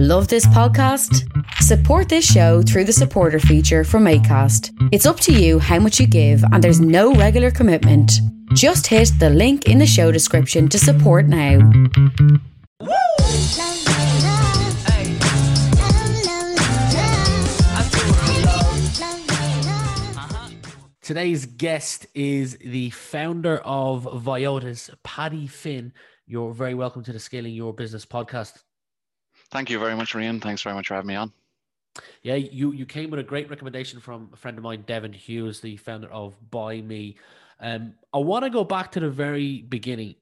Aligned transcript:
Love 0.00 0.28
this 0.28 0.46
podcast? 0.46 1.28
Support 1.54 2.08
this 2.08 2.24
show 2.24 2.62
through 2.62 2.84
the 2.84 2.92
supporter 2.92 3.40
feature 3.40 3.82
from 3.82 4.04
ACAST. 4.04 4.70
It's 4.92 5.06
up 5.06 5.18
to 5.18 5.32
you 5.32 5.58
how 5.58 5.80
much 5.80 5.98
you 5.98 6.06
give, 6.06 6.40
and 6.52 6.62
there's 6.62 6.80
no 6.80 7.14
regular 7.14 7.50
commitment. 7.50 8.12
Just 8.54 8.86
hit 8.86 9.10
the 9.18 9.28
link 9.28 9.66
in 9.66 9.78
the 9.78 9.88
show 9.88 10.12
description 10.12 10.68
to 10.68 10.78
support 10.78 11.26
now. 11.26 11.58
Today's 21.02 21.44
guest 21.44 22.06
is 22.14 22.56
the 22.58 22.90
founder 22.90 23.56
of 23.64 24.04
Viotas, 24.04 24.90
Paddy 25.02 25.48
Finn. 25.48 25.92
You're 26.24 26.52
very 26.52 26.74
welcome 26.74 27.02
to 27.02 27.12
the 27.12 27.18
Scaling 27.18 27.54
Your 27.54 27.72
Business 27.74 28.06
podcast. 28.06 28.62
Thank 29.50 29.70
you 29.70 29.78
very 29.78 29.96
much, 29.96 30.14
Ryan. 30.14 30.40
Thanks 30.40 30.62
very 30.62 30.74
much 30.74 30.88
for 30.88 30.94
having 30.94 31.08
me 31.08 31.14
on. 31.14 31.32
Yeah, 32.22 32.34
you 32.34 32.72
you 32.72 32.86
came 32.86 33.10
with 33.10 33.20
a 33.20 33.24
great 33.24 33.50
recommendation 33.50 34.00
from 34.00 34.30
a 34.32 34.36
friend 34.36 34.56
of 34.58 34.64
mine, 34.64 34.84
Devin 34.86 35.12
Hughes, 35.12 35.60
the 35.60 35.76
founder 35.76 36.08
of 36.08 36.36
Buymie. 36.50 37.16
Um, 37.60 37.94
I 38.12 38.18
want 38.18 38.44
to 38.44 38.50
go 38.50 38.62
back 38.62 38.92
to 38.92 39.00
the 39.00 39.10
very 39.10 39.62
beginning. 39.62 40.14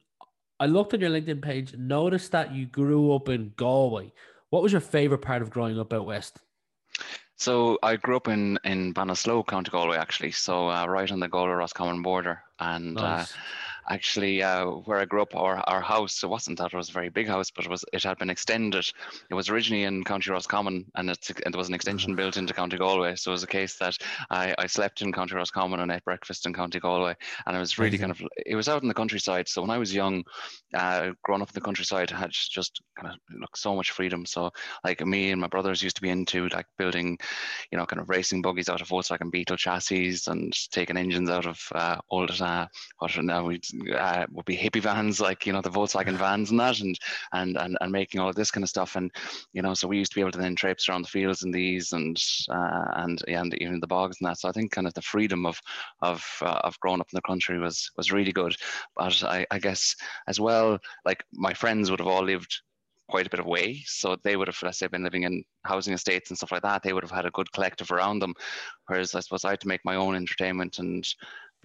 I 0.59 0.67
looked 0.67 0.95
at 0.95 1.01
your 1.01 1.11
LinkedIn 1.11 1.43
page, 1.43 1.75
noticed 1.75 2.33
that 2.33 2.55
you 2.55 2.67
grew 2.67 3.15
up 3.15 3.29
in 3.29 3.53
Galway. 3.57 4.13
What 4.49 4.63
was 4.63 4.73
your 4.73 4.81
favorite 4.81 5.19
part 5.19 5.43
of 5.43 5.51
growing 5.51 5.79
up 5.79 5.93
out 5.93 6.07
west? 6.07 6.41
So 7.37 7.79
I 7.83 7.97
grew 7.97 8.17
up 8.17 8.29
in 8.29 8.59
in 8.65 8.95
Ballinasloe, 8.95 9.47
County 9.47 9.71
Galway, 9.71 9.99
actually. 9.99 10.33
So 10.33 10.71
uh, 10.71 10.87
right 10.87 11.11
on 11.11 11.21
the 11.21 11.29
Galway 11.29 11.53
Roscommon 11.53 12.01
border, 12.03 12.43
and 12.59 12.97
uh, 12.97 13.17
nice. 13.17 13.33
uh, 13.33 13.37
actually 13.89 14.43
uh, 14.43 14.67
where 14.67 14.99
I 14.99 15.05
grew 15.05 15.23
up, 15.23 15.35
our, 15.35 15.59
our 15.67 15.81
house, 15.81 16.23
it 16.23 16.29
wasn't 16.29 16.59
that 16.59 16.73
it 16.73 16.77
was 16.77 16.89
a 16.89 16.93
very 16.93 17.09
big 17.09 17.29
house, 17.29 17.51
but 17.51 17.65
it 17.65 17.71
was 17.71 17.85
it 17.93 18.03
had 18.03 18.19
been 18.19 18.31
extended. 18.31 18.87
It 19.31 19.35
was 19.35 19.49
originally 19.49 19.85
in 19.85 20.05
County 20.05 20.31
Roscommon 20.31 20.87
and 20.95 21.11
it, 21.11 21.31
and 21.45 21.53
there 21.53 21.59
was 21.59 21.69
an 21.69 21.75
extension 21.75 22.11
mm-hmm. 22.11 22.17
built 22.17 22.37
into 22.37 22.55
County 22.55 22.77
Galway. 22.77 23.17
So 23.17 23.31
it 23.31 23.33
was 23.33 23.43
a 23.43 23.49
case 23.49 23.77
that 23.79 23.97
I, 24.31 24.55
I 24.59 24.67
slept 24.67 25.03
in 25.03 25.13
County 25.13 25.35
Roscommon 25.35 25.81
and 25.81 25.93
ate 25.93 26.05
breakfast 26.05 26.47
in 26.47 26.55
County 26.55 26.81
Galway. 26.81 27.15
And 27.47 27.57
it 27.57 27.61
was 27.61 27.79
really 27.79 27.99
kind 27.99 28.11
of, 28.11 28.21
it 28.45 28.57
was 28.57 28.69
out 28.69 28.83
in 28.83 28.89
the 28.89 28.95
countryside. 28.95 29.49
So 29.49 29.63
when 29.63 29.71
I 29.71 29.79
was 29.79 29.95
young, 29.95 30.25
uh, 30.75 31.11
growing 31.23 31.43
up 31.43 31.51
in 31.51 31.55
the 31.55 31.61
countryside, 31.61 32.13
I 32.13 32.19
had 32.19 32.31
just 32.33 32.81
kind 32.99 33.13
of 33.13 33.19
look 33.41 33.57
so 33.57 33.75
much 33.75 33.91
freedom. 33.91 34.27
So 34.27 34.51
like 34.85 35.05
me 35.05 35.31
and 35.31 35.41
my 35.41 35.49
brothers 35.49 35.83
used 35.83 35.97
to 35.97 36.03
be 36.03 36.11
into 36.11 36.49
like 36.49 36.67
building, 36.79 37.19
you 37.71 37.79
know, 37.79 37.87
kind 37.87 38.01
of 38.01 38.09
racing 38.09 38.43
buggies 38.43 38.69
out 38.69 38.81
of 38.81 38.89
Volkswagen 38.89 39.31
Beetle 39.31 39.57
chassis 39.57 40.19
and 40.27 40.53
taking 40.71 40.97
engines 40.97 41.31
out 41.31 41.47
of 41.47 41.61
uh, 41.75 41.97
old, 42.11 42.31
uh, 42.41 42.67
what 42.99 43.17
now 43.23 43.45
we 43.45 43.61
uh, 43.97 44.27
would 44.33 44.45
be 44.45 44.57
hippie 44.57 44.81
vans, 44.81 45.21
like 45.21 45.47
you 45.47 45.53
know 45.53 45.61
the 45.61 45.71
Volkswagen 45.71 46.17
vans 46.17 46.51
and 46.51 46.61
that, 46.61 46.81
and 46.81 46.99
and 47.33 47.57
and 47.57 47.77
and 47.81 47.93
making 47.93 48.21
all 48.21 48.29
of 48.29 48.35
this 48.35 48.51
kind 48.51 48.65
of 48.65 48.71
stuff. 48.71 48.97
And 48.97 49.11
you 49.53 49.63
know, 49.63 49.75
so 49.75 49.89
we 49.89 49.99
used 49.99 50.13
to 50.13 50.17
be 50.17 50.21
able 50.21 50.33
to 50.33 50.39
then 50.39 50.57
traipse 50.57 50.89
around 50.89 51.03
the 51.03 51.09
fields 51.09 51.43
in 51.43 51.51
these, 51.51 51.93
and 51.93 52.21
uh, 52.49 52.85
and 52.97 53.23
and 53.29 53.55
even 53.61 53.81
the 53.81 53.87
bogs 53.87 54.19
and 54.21 54.29
that. 54.29 54.39
So 54.39 54.49
I 54.49 54.53
think 54.53 54.73
kind 54.73 54.87
of 54.87 54.95
the 54.95 55.03
freedom 55.03 55.47
of 55.47 55.61
of 56.03 56.25
uh, 56.43 56.61
of 56.65 56.79
growing 56.81 57.01
up 57.01 57.09
in 57.13 57.17
the 57.17 57.23
country 57.23 57.59
was 57.59 57.91
was 57.97 58.13
really 58.13 58.33
good. 58.33 58.57
But 58.97 59.23
I, 59.25 59.47
I 59.51 59.59
guess 59.59 59.95
as 60.29 60.41
well, 60.41 60.79
like 61.05 61.25
my 61.33 61.55
friends 61.55 61.91
would 61.91 62.01
have 62.01 62.09
all 62.09 62.25
lived 62.25 62.61
quite 63.09 63.27
a 63.27 63.31
bit 63.31 63.41
of 63.41 63.47
way. 63.47 63.83
So 63.87 64.17
they 64.25 64.37
would 64.37 64.49
have, 64.49 64.59
let's 64.63 64.79
say, 64.79 64.87
been 64.89 65.05
living 65.05 65.23
in 65.23 65.45
housing 65.65 65.95
estates 65.95 66.31
and 66.31 66.37
stuff 66.37 66.53
like 66.53 66.63
that. 66.63 66.83
They 66.83 66.93
would 66.93 67.05
have 67.05 67.11
had 67.11 67.27
a 67.27 67.31
good 67.31 67.51
collective 67.53 67.91
around 67.91 68.19
them. 68.19 68.35
Whereas 68.87 69.15
I 69.15 69.21
suppose 69.21 69.45
I 69.45 69.51
had 69.51 69.61
to 69.61 69.69
make 69.69 69.85
my 69.85 69.95
own 69.95 70.17
entertainment 70.17 70.79
and 70.79 71.07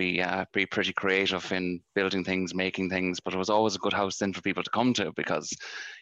be 0.01 0.21
uh, 0.21 0.45
be 0.53 0.65
pretty 0.65 0.93
creative 0.93 1.51
in 1.51 1.79
building 1.93 2.23
things, 2.23 2.55
making 2.55 2.89
things. 2.89 3.19
But 3.19 3.33
it 3.33 3.37
was 3.37 3.49
always 3.49 3.75
a 3.75 3.79
good 3.85 3.93
house 3.93 4.17
then 4.17 4.33
for 4.33 4.41
people 4.41 4.63
to 4.63 4.69
come 4.71 4.93
to 4.95 5.11
because, 5.15 5.55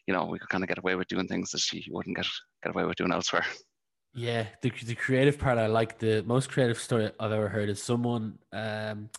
you 0.07 0.13
know, 0.13 0.25
we 0.25 0.39
could 0.39 0.49
kind 0.49 0.63
of 0.63 0.69
get 0.69 0.77
away 0.79 0.95
with 0.95 1.07
doing 1.07 1.27
things 1.27 1.51
that 1.51 1.73
you 1.73 1.93
wouldn't 1.93 2.15
get 2.15 2.27
get 2.63 2.73
away 2.73 2.85
with 2.85 2.97
doing 2.97 3.11
elsewhere. 3.11 3.45
Yeah, 4.13 4.45
the 4.61 4.71
the 4.85 4.95
creative 4.95 5.37
part 5.37 5.57
I 5.57 5.67
like. 5.67 5.99
The 5.99 6.23
most 6.23 6.49
creative 6.49 6.79
story 6.79 7.11
I've 7.19 7.31
ever 7.31 7.49
heard 7.49 7.69
is 7.69 7.81
someone. 7.81 8.39
Um, 8.53 9.09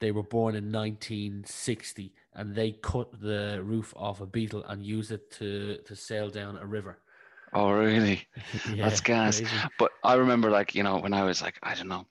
they 0.00 0.12
were 0.12 0.22
born 0.22 0.54
in 0.54 0.70
1960 0.70 2.12
and 2.34 2.54
they 2.54 2.72
cut 2.72 3.08
the 3.20 3.60
roof 3.64 3.94
off 3.96 4.20
a 4.20 4.26
beetle 4.26 4.62
and 4.64 4.84
used 4.84 5.12
it 5.12 5.30
to 5.38 5.78
to 5.86 5.96
sail 5.96 6.28
down 6.28 6.58
a 6.58 6.66
river. 6.66 6.98
Oh, 7.54 7.70
really? 7.70 8.26
yeah, 8.74 8.88
That's 8.88 9.00
gas. 9.00 9.40
Crazy. 9.40 9.56
But 9.78 9.92
I 10.02 10.14
remember, 10.14 10.50
like, 10.50 10.74
you 10.74 10.82
know, 10.82 10.98
when 10.98 11.14
I 11.14 11.22
was 11.22 11.40
like, 11.40 11.56
I 11.62 11.74
don't 11.74 11.88
know, 11.88 12.04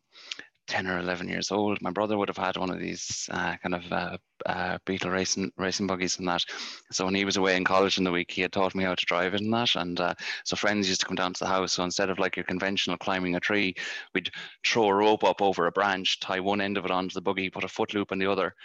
10 0.73 0.87
or 0.87 0.97
11 0.97 1.29
years 1.29 1.51
old. 1.51 1.79
My 1.83 1.91
brother 1.91 2.17
would 2.17 2.29
have 2.29 2.37
had 2.37 2.57
one 2.57 2.71
of 2.71 2.79
these 2.79 3.29
uh, 3.31 3.55
kind 3.57 3.75
of 3.75 3.91
uh, 3.93 4.17
uh, 4.47 4.79
Beetle 4.87 5.11
racing 5.11 5.51
racing 5.55 5.85
buggies 5.85 6.17
and 6.17 6.27
that. 6.27 6.43
So 6.91 7.05
when 7.05 7.13
he 7.13 7.25
was 7.25 7.37
away 7.37 7.55
in 7.55 7.63
college 7.63 7.99
in 7.99 8.03
the 8.03 8.11
week, 8.11 8.31
he 8.31 8.41
had 8.41 8.51
taught 8.51 8.73
me 8.73 8.83
how 8.83 8.95
to 8.95 9.05
drive 9.05 9.35
it 9.35 9.41
and 9.41 9.53
that. 9.53 9.75
And 9.75 9.99
uh, 9.99 10.15
so 10.43 10.55
friends 10.55 10.89
used 10.89 11.01
to 11.01 11.05
come 11.05 11.15
down 11.15 11.31
to 11.33 11.39
the 11.43 11.47
house. 11.47 11.73
So 11.73 11.83
instead 11.83 12.09
of 12.09 12.17
like 12.17 12.35
your 12.35 12.45
conventional 12.45 12.97
climbing 12.97 13.35
a 13.35 13.39
tree, 13.39 13.75
we'd 14.15 14.31
throw 14.65 14.87
a 14.87 14.95
rope 14.95 15.23
up 15.23 15.43
over 15.43 15.67
a 15.67 15.71
branch, 15.71 16.19
tie 16.21 16.39
one 16.39 16.59
end 16.59 16.79
of 16.79 16.85
it 16.85 16.91
onto 16.91 17.13
the 17.13 17.21
buggy, 17.21 17.51
put 17.51 17.63
a 17.63 17.67
foot 17.67 17.93
loop 17.93 18.11
in 18.11 18.17
the 18.17 18.25
other, 18.25 18.55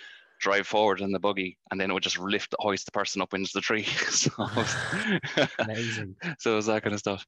drive 0.41 0.67
forward 0.67 1.03
in 1.03 1.13
the 1.13 1.21
buggy, 1.21 1.59
and 1.71 1.79
then 1.79 1.91
it 1.91 1.93
would 1.93 2.03
just 2.03 2.19
lift, 2.19 2.55
hoist 2.59 2.87
the 2.87 2.93
person 2.93 3.21
up 3.21 3.35
into 3.35 3.51
the 3.53 3.61
tree. 3.61 3.83
so, 4.09 4.31
Amazing. 5.59 6.17
so 6.39 6.53
it 6.53 6.57
was 6.57 6.67
that 6.67 6.83
kind 6.83 6.95
of 6.95 7.01
stuff. 7.01 7.27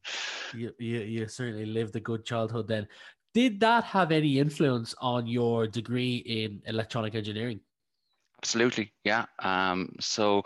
You, 0.56 0.72
you, 0.78 1.00
you 1.00 1.28
certainly 1.28 1.66
lived 1.66 1.94
a 1.96 2.00
good 2.00 2.24
childhood 2.24 2.66
then 2.66 2.88
did 3.34 3.60
that 3.60 3.84
have 3.84 4.12
any 4.12 4.38
influence 4.38 4.94
on 5.00 5.26
your 5.26 5.66
degree 5.66 6.16
in 6.16 6.62
electronic 6.66 7.14
engineering? 7.14 7.60
Absolutely, 8.38 8.92
yeah. 9.04 9.26
Um, 9.40 9.94
so, 10.00 10.42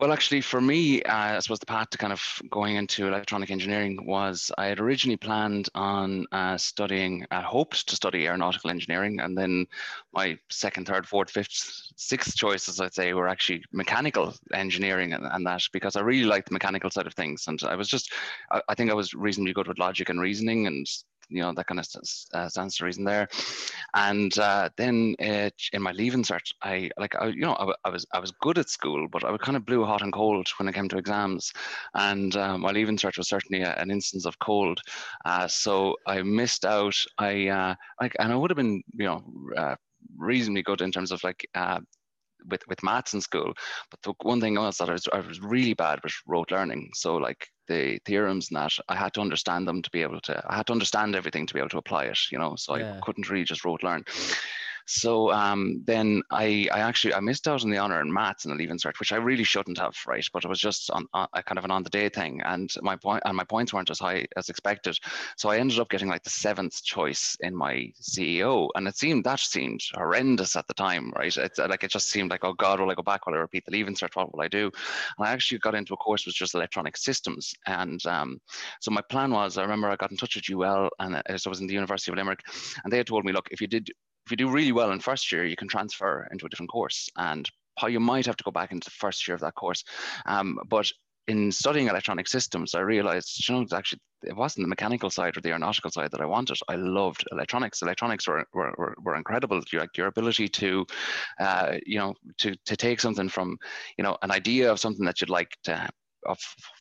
well, 0.00 0.12
actually, 0.12 0.40
for 0.40 0.60
me, 0.60 1.02
uh, 1.02 1.36
I 1.36 1.38
suppose 1.38 1.60
the 1.60 1.66
path 1.66 1.90
to 1.90 1.98
kind 1.98 2.12
of 2.12 2.22
going 2.50 2.76
into 2.76 3.06
electronic 3.06 3.50
engineering 3.50 4.04
was 4.04 4.50
I 4.58 4.66
had 4.66 4.80
originally 4.80 5.16
planned 5.16 5.68
on 5.74 6.26
uh, 6.32 6.56
studying, 6.56 7.26
I 7.30 7.42
hoped 7.42 7.86
to 7.88 7.96
study 7.96 8.26
aeronautical 8.26 8.70
engineering, 8.70 9.20
and 9.20 9.38
then 9.38 9.66
my 10.12 10.38
second, 10.50 10.86
third, 10.86 11.06
fourth, 11.06 11.30
fifth, 11.30 11.52
sixth 11.96 12.34
choices, 12.34 12.80
I'd 12.80 12.94
say, 12.94 13.12
were 13.12 13.28
actually 13.28 13.62
mechanical 13.72 14.34
engineering 14.52 15.12
and, 15.12 15.26
and 15.26 15.46
that 15.46 15.62
because 15.72 15.96
I 15.96 16.00
really 16.00 16.24
liked 16.26 16.48
the 16.48 16.54
mechanical 16.54 16.90
side 16.90 17.06
of 17.06 17.14
things, 17.14 17.46
and 17.46 17.62
I 17.62 17.76
was 17.76 17.88
just, 17.88 18.12
I, 18.50 18.62
I 18.68 18.74
think 18.74 18.90
I 18.90 18.94
was 18.94 19.14
reasonably 19.14 19.52
good 19.52 19.68
with 19.68 19.78
logic 19.78 20.08
and 20.08 20.20
reasoning, 20.20 20.66
and 20.66 20.86
you 21.30 21.42
know 21.42 21.52
that 21.54 21.66
kind 21.66 21.80
of 21.80 21.86
uh, 22.34 22.48
stands 22.48 22.76
to 22.76 22.84
reason 22.84 23.04
there. 23.04 23.28
And 23.94 24.36
uh, 24.38 24.70
then 24.76 25.14
uh, 25.20 25.50
in 25.72 25.82
my 25.82 25.92
leaving 25.92 26.22
cert, 26.22 26.52
I 26.62 26.90
like 26.98 27.14
I, 27.16 27.28
you 27.28 27.42
know 27.42 27.54
I, 27.54 27.72
I, 27.88 27.90
was 27.90 28.06
I 28.12 28.18
was 28.18 28.32
good 28.40 28.58
at 28.58 28.68
school, 28.68 29.08
but 29.10 29.24
I 29.24 29.30
was 29.30 29.40
kind 29.40 29.56
of 29.56 29.64
blew 29.64 29.84
hot 29.84 30.02
and 30.02 30.12
cold 30.12 30.48
when 30.58 30.68
it 30.68 30.74
came 30.74 30.88
to 30.88 30.98
exams. 30.98 31.52
And 31.94 32.34
uh, 32.36 32.58
my 32.58 32.70
leaving 32.70 32.96
cert 32.96 33.16
was 33.16 33.28
certainly 33.28 33.62
a, 33.62 33.74
an 33.74 33.90
instance 33.90 34.26
of 34.26 34.38
cold. 34.38 34.80
Uh, 35.24 35.48
so 35.48 35.96
I 36.06 36.22
missed 36.22 36.64
out. 36.64 36.96
I 37.18 37.48
uh, 37.48 37.74
like 38.00 38.16
and 38.18 38.32
I 38.32 38.36
would 38.36 38.50
have 38.50 38.56
been 38.56 38.82
you 38.94 39.06
know 39.06 39.76
reasonably 40.16 40.62
good 40.62 40.80
in 40.80 40.92
terms 40.92 41.12
of 41.12 41.22
like 41.22 41.46
with 42.48 42.62
with 42.68 42.82
maths 42.82 43.14
in 43.14 43.20
school. 43.20 43.52
But 43.90 44.02
the 44.02 44.14
one 44.22 44.40
thing 44.40 44.56
was 44.56 44.78
that 44.78 44.88
I 44.88 44.92
was 44.92 45.08
I 45.12 45.20
was 45.20 45.40
really 45.40 45.74
bad 45.74 46.00
with 46.02 46.14
rote 46.26 46.50
learning. 46.50 46.90
So 46.94 47.16
like 47.16 47.48
the 47.70 47.98
theorems 48.04 48.50
and 48.50 48.56
that 48.56 48.72
I 48.88 48.96
had 48.96 49.14
to 49.14 49.20
understand 49.20 49.66
them 49.66 49.80
to 49.82 49.90
be 49.90 50.02
able 50.02 50.20
to 50.22 50.42
I 50.46 50.56
had 50.56 50.66
to 50.66 50.72
understand 50.72 51.14
everything 51.14 51.46
to 51.46 51.54
be 51.54 51.60
able 51.60 51.70
to 51.70 51.78
apply 51.78 52.04
it. 52.06 52.18
You 52.30 52.38
know, 52.38 52.56
so 52.56 52.76
yeah. 52.76 52.96
I 52.96 53.00
couldn't 53.00 53.30
really 53.30 53.44
just 53.44 53.64
rote 53.64 53.82
learn. 53.82 54.04
So 54.92 55.30
um, 55.30 55.82
then 55.86 56.20
I, 56.32 56.68
I 56.72 56.80
actually 56.80 57.14
I 57.14 57.20
missed 57.20 57.46
out 57.46 57.62
on 57.62 57.70
the 57.70 57.78
honor 57.78 58.00
in 58.00 58.12
maths 58.12 58.44
in 58.44 58.50
the 58.50 58.56
leaving 58.56 58.76
cert, 58.76 58.98
which 58.98 59.12
I 59.12 59.16
really 59.16 59.44
shouldn't 59.44 59.78
have, 59.78 59.96
right? 60.04 60.26
But 60.32 60.44
it 60.44 60.48
was 60.48 60.58
just 60.58 60.90
on, 60.90 61.06
on 61.14 61.28
a 61.32 61.44
kind 61.44 61.58
of 61.58 61.64
an 61.64 61.70
on 61.70 61.84
the 61.84 61.90
day 61.90 62.08
thing, 62.08 62.40
and 62.40 62.68
my 62.82 62.96
point 62.96 63.22
and 63.24 63.36
my 63.36 63.44
points 63.44 63.72
weren't 63.72 63.90
as 63.90 64.00
high 64.00 64.26
as 64.36 64.48
expected. 64.48 64.98
So 65.36 65.48
I 65.48 65.58
ended 65.58 65.78
up 65.78 65.90
getting 65.90 66.08
like 66.08 66.24
the 66.24 66.30
seventh 66.30 66.82
choice 66.82 67.36
in 67.38 67.54
my 67.54 67.92
CAO, 68.02 68.68
and 68.74 68.88
it 68.88 68.96
seemed 68.96 69.22
that 69.24 69.38
seemed 69.38 69.80
horrendous 69.94 70.56
at 70.56 70.66
the 70.66 70.74
time, 70.74 71.12
right? 71.14 71.36
It's 71.36 71.58
like 71.58 71.84
it 71.84 71.92
just 71.92 72.10
seemed 72.10 72.32
like 72.32 72.42
oh 72.44 72.54
God, 72.54 72.80
will 72.80 72.90
I 72.90 72.94
go 72.94 73.02
back? 73.02 73.26
Will 73.26 73.34
I 73.34 73.38
repeat 73.38 73.64
the 73.66 73.72
leaving 73.72 73.94
cert? 73.94 74.16
What 74.16 74.34
will 74.34 74.42
I 74.42 74.48
do? 74.48 74.72
And 75.18 75.28
I 75.28 75.30
actually 75.30 75.58
got 75.58 75.76
into 75.76 75.94
a 75.94 75.98
course 75.98 76.22
which 76.22 76.40
was 76.40 76.50
just 76.50 76.54
electronic 76.56 76.96
systems, 76.96 77.54
and 77.68 78.04
um, 78.06 78.40
so 78.80 78.90
my 78.90 79.02
plan 79.02 79.30
was 79.30 79.56
I 79.56 79.62
remember 79.62 79.88
I 79.88 79.94
got 79.94 80.10
in 80.10 80.16
touch 80.16 80.34
with 80.34 80.50
UL, 80.50 80.90
and 80.98 81.14
uh, 81.14 81.38
so 81.38 81.48
I 81.48 81.50
was 81.50 81.60
in 81.60 81.68
the 81.68 81.74
University 81.74 82.10
of 82.10 82.16
Limerick, 82.16 82.40
and 82.82 82.92
they 82.92 82.96
had 82.96 83.06
told 83.06 83.24
me, 83.24 83.32
look, 83.32 83.46
if 83.52 83.60
you 83.60 83.68
did 83.68 83.88
if 84.30 84.38
you 84.38 84.46
do 84.46 84.48
really 84.48 84.70
well 84.70 84.92
in 84.92 85.00
first 85.00 85.32
year, 85.32 85.44
you 85.44 85.56
can 85.56 85.66
transfer 85.66 86.28
into 86.30 86.46
a 86.46 86.48
different 86.48 86.70
course. 86.70 87.08
And 87.16 87.48
how 87.78 87.88
you 87.88 87.98
might 87.98 88.26
have 88.26 88.36
to 88.36 88.44
go 88.44 88.52
back 88.52 88.70
into 88.70 88.84
the 88.84 88.92
first 88.92 89.26
year 89.26 89.34
of 89.34 89.40
that 89.40 89.56
course. 89.56 89.82
Um, 90.26 90.58
but 90.68 90.90
in 91.26 91.50
studying 91.50 91.88
electronic 91.88 92.28
systems, 92.28 92.74
I 92.74 92.80
realized, 92.80 93.48
you 93.48 93.54
know, 93.54 93.66
actually 93.72 94.00
it 94.22 94.36
wasn't 94.36 94.64
the 94.64 94.68
mechanical 94.68 95.10
side 95.10 95.36
or 95.36 95.40
the 95.40 95.48
aeronautical 95.48 95.90
side 95.90 96.10
that 96.12 96.20
I 96.20 96.26
wanted. 96.26 96.58
I 96.68 96.76
loved 96.76 97.24
electronics. 97.32 97.82
Electronics 97.82 98.28
were 98.28 98.44
were, 98.52 98.94
were, 99.02 99.16
incredible. 99.16 99.60
Your, 99.72 99.86
your 99.96 100.08
ability 100.08 100.48
to, 100.48 100.86
uh, 101.40 101.76
you 101.84 101.98
know, 101.98 102.14
to 102.38 102.54
to 102.66 102.76
take 102.76 103.00
something 103.00 103.28
from, 103.28 103.58
you 103.98 104.04
know, 104.04 104.16
an 104.22 104.30
idea 104.30 104.70
of 104.70 104.78
something 104.78 105.06
that 105.06 105.20
you'd 105.20 105.30
like 105.30 105.56
to 105.64 105.88
of 106.26 106.38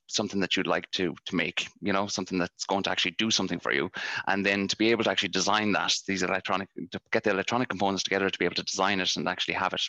something 0.10 0.40
that 0.40 0.56
you'd 0.56 0.68
like 0.68 0.90
to 0.92 1.16
to 1.26 1.36
make 1.36 1.68
you 1.82 1.94
know 1.94 2.08
something 2.08 2.38
that's 2.38 2.66
going 2.66 2.84
to 2.84 2.90
actually 2.90 3.16
do 3.18 3.32
something 3.32 3.60
for 3.60 3.72
you 3.72 3.90
and 4.28 4.46
then 4.46 4.68
to 4.68 4.76
be 4.76 4.92
able 4.92 5.04
to 5.04 5.12
actually 5.12 5.30
design 5.30 5.72
that 5.72 5.94
these 6.08 6.24
electronic 6.24 6.68
to 6.92 7.00
get 7.12 7.24
the 7.24 7.30
electronic 7.30 7.70
components 7.70 8.04
together 8.04 8.30
to 8.30 8.40
be 8.40 8.46
able 8.46 8.56
to 8.56 8.64
design 8.64 9.00
it 9.00 9.16
and 9.16 9.28
actually 9.28 9.54
have 9.54 9.74
it 9.74 9.82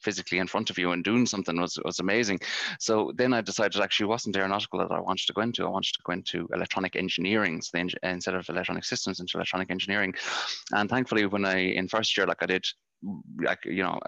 physically 0.00 0.38
in 0.38 0.46
front 0.46 0.70
of 0.70 0.78
you 0.78 0.92
and 0.92 1.04
doing 1.04 1.26
something 1.26 1.60
was, 1.60 1.78
was 1.84 1.98
amazing. 2.00 2.38
So 2.78 3.12
then 3.16 3.32
I 3.32 3.40
decided 3.40 3.80
actually 3.80 4.06
wasn't 4.06 4.36
aeronautical 4.36 4.78
that 4.80 4.90
I 4.90 5.00
wanted 5.00 5.26
to 5.26 5.32
go 5.32 5.42
into. 5.42 5.66
I 5.66 5.70
wanted 5.70 5.92
to 5.94 6.02
go 6.04 6.12
into 6.12 6.48
electronic 6.54 6.96
engineering 6.96 7.60
so 7.60 7.70
the, 7.76 7.94
instead 8.02 8.34
of 8.34 8.48
electronic 8.48 8.84
systems 8.84 9.20
into 9.20 9.36
electronic 9.36 9.70
engineering. 9.70 10.14
And 10.72 10.88
thankfully, 10.88 11.26
when 11.26 11.44
I 11.44 11.58
in 11.58 11.88
first 11.88 12.16
year, 12.16 12.26
like 12.26 12.42
I 12.42 12.46
did, 12.46 12.64
like 13.42 13.64
you 13.64 13.82
know, 13.82 13.98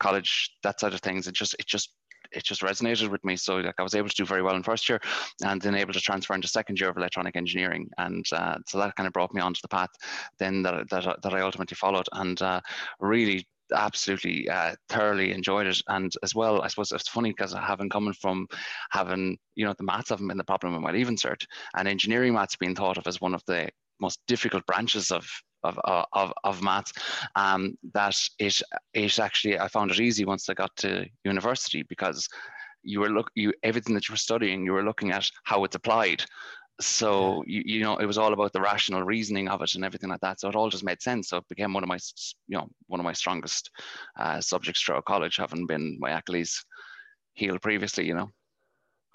college 0.00 0.50
that 0.62 0.80
side 0.80 0.94
of 0.94 1.00
things, 1.00 1.26
it 1.26 1.34
just 1.34 1.54
it 1.58 1.66
just 1.66 1.90
it 2.34 2.44
just 2.44 2.62
resonated 2.62 3.08
with 3.08 3.24
me. 3.24 3.36
So 3.36 3.56
like 3.56 3.74
I 3.78 3.82
was 3.82 3.94
able 3.94 4.08
to 4.08 4.14
do 4.14 4.24
very 4.24 4.42
well 4.42 4.56
in 4.56 4.62
first 4.62 4.88
year, 4.88 5.00
and 5.44 5.60
then 5.60 5.74
able 5.74 5.92
to 5.92 6.00
transfer 6.00 6.34
into 6.34 6.48
second 6.48 6.78
year 6.80 6.90
of 6.90 6.96
electronic 6.96 7.36
engineering, 7.36 7.88
and 7.98 8.24
uh, 8.32 8.58
so 8.66 8.78
that 8.78 8.96
kind 8.96 9.06
of 9.06 9.12
brought 9.12 9.34
me 9.34 9.40
onto 9.40 9.60
the 9.62 9.68
path 9.68 9.90
then 10.38 10.62
that 10.62 10.88
that, 10.90 11.22
that 11.22 11.34
I 11.34 11.40
ultimately 11.40 11.76
followed, 11.76 12.08
and 12.12 12.40
uh, 12.42 12.60
really 13.00 13.46
absolutely 13.74 14.48
uh, 14.48 14.74
thoroughly 14.88 15.32
enjoyed 15.32 15.66
it. 15.66 15.80
And 15.88 16.12
as 16.22 16.34
well, 16.34 16.62
I 16.62 16.68
suppose 16.68 16.92
it's 16.92 17.08
funny 17.08 17.30
because 17.30 17.52
having 17.52 17.88
coming 17.88 18.12
from 18.12 18.46
having, 18.90 19.38
you 19.54 19.64
know, 19.64 19.74
the 19.76 19.84
maths 19.84 20.10
haven't 20.10 20.28
been 20.28 20.36
the 20.36 20.44
problem 20.44 20.74
in 20.74 20.82
my 20.82 20.92
leaving 20.92 21.16
cert 21.16 21.44
and 21.76 21.88
engineering 21.88 22.34
maths 22.34 22.56
being 22.56 22.74
thought 22.74 22.98
of 22.98 23.06
as 23.06 23.20
one 23.20 23.34
of 23.34 23.42
the 23.46 23.68
most 24.00 24.20
difficult 24.26 24.66
branches 24.66 25.10
of 25.10 25.26
of, 25.64 25.78
of, 26.12 26.32
of 26.44 26.62
maths. 26.62 26.92
Um, 27.36 27.76
that 27.92 28.16
it, 28.38 28.60
it 28.92 29.18
actually 29.18 29.58
I 29.58 29.68
found 29.68 29.90
it 29.90 30.00
easy 30.00 30.24
once 30.24 30.48
I 30.48 30.54
got 30.54 30.74
to 30.78 31.06
university 31.24 31.82
because 31.82 32.28
you 32.82 33.00
were 33.00 33.08
look 33.08 33.30
you 33.34 33.52
everything 33.62 33.94
that 33.94 34.08
you 34.08 34.12
were 34.12 34.18
studying 34.18 34.64
you 34.64 34.72
were 34.72 34.84
looking 34.84 35.10
at 35.10 35.28
how 35.44 35.64
it's 35.64 35.76
applied. 35.76 36.24
So 36.80 37.44
you, 37.46 37.62
you 37.64 37.80
know 37.82 37.96
it 37.96 38.06
was 38.06 38.18
all 38.18 38.32
about 38.32 38.52
the 38.52 38.60
rational 38.60 39.02
reasoning 39.04 39.48
of 39.48 39.62
it 39.62 39.74
and 39.74 39.84
everything 39.84 40.10
like 40.10 40.20
that. 40.20 40.40
So 40.40 40.48
it 40.48 40.56
all 40.56 40.70
just 40.70 40.84
made 40.84 41.00
sense. 41.00 41.28
So 41.28 41.38
it 41.38 41.48
became 41.48 41.72
one 41.72 41.82
of 41.82 41.88
my 41.88 41.98
you 42.48 42.58
know 42.58 42.68
one 42.88 43.00
of 43.00 43.04
my 43.04 43.12
strongest 43.12 43.70
uh, 44.18 44.40
subjects 44.40 44.82
throughout 44.82 45.04
college 45.04 45.36
having 45.36 45.66
been 45.66 45.96
my 46.00 46.18
achilles 46.18 46.64
heel 47.34 47.58
previously 47.58 48.06
you 48.06 48.14
know 48.14 48.30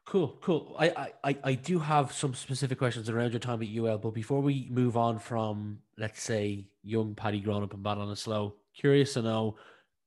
cool 0.10 0.36
cool. 0.42 0.76
I, 0.80 1.14
I 1.24 1.38
i 1.44 1.54
do 1.54 1.78
have 1.78 2.12
some 2.12 2.34
specific 2.34 2.80
questions 2.80 3.10
around 3.10 3.32
your 3.32 3.40
time 3.40 3.62
at 3.62 3.70
ul 3.78 3.98
but 4.00 4.16
before 4.16 4.42
we 4.42 4.68
move 4.72 4.98
on 4.98 5.20
from 5.20 5.78
let's 6.00 6.24
say 6.24 6.66
young 6.84 7.14
paddy 7.14 7.40
growing 7.40 7.64
up 7.64 7.76
in 7.76 7.84
Ballinasloe 7.84 8.54
curious 8.76 9.14
to 9.14 9.22
know 9.22 9.56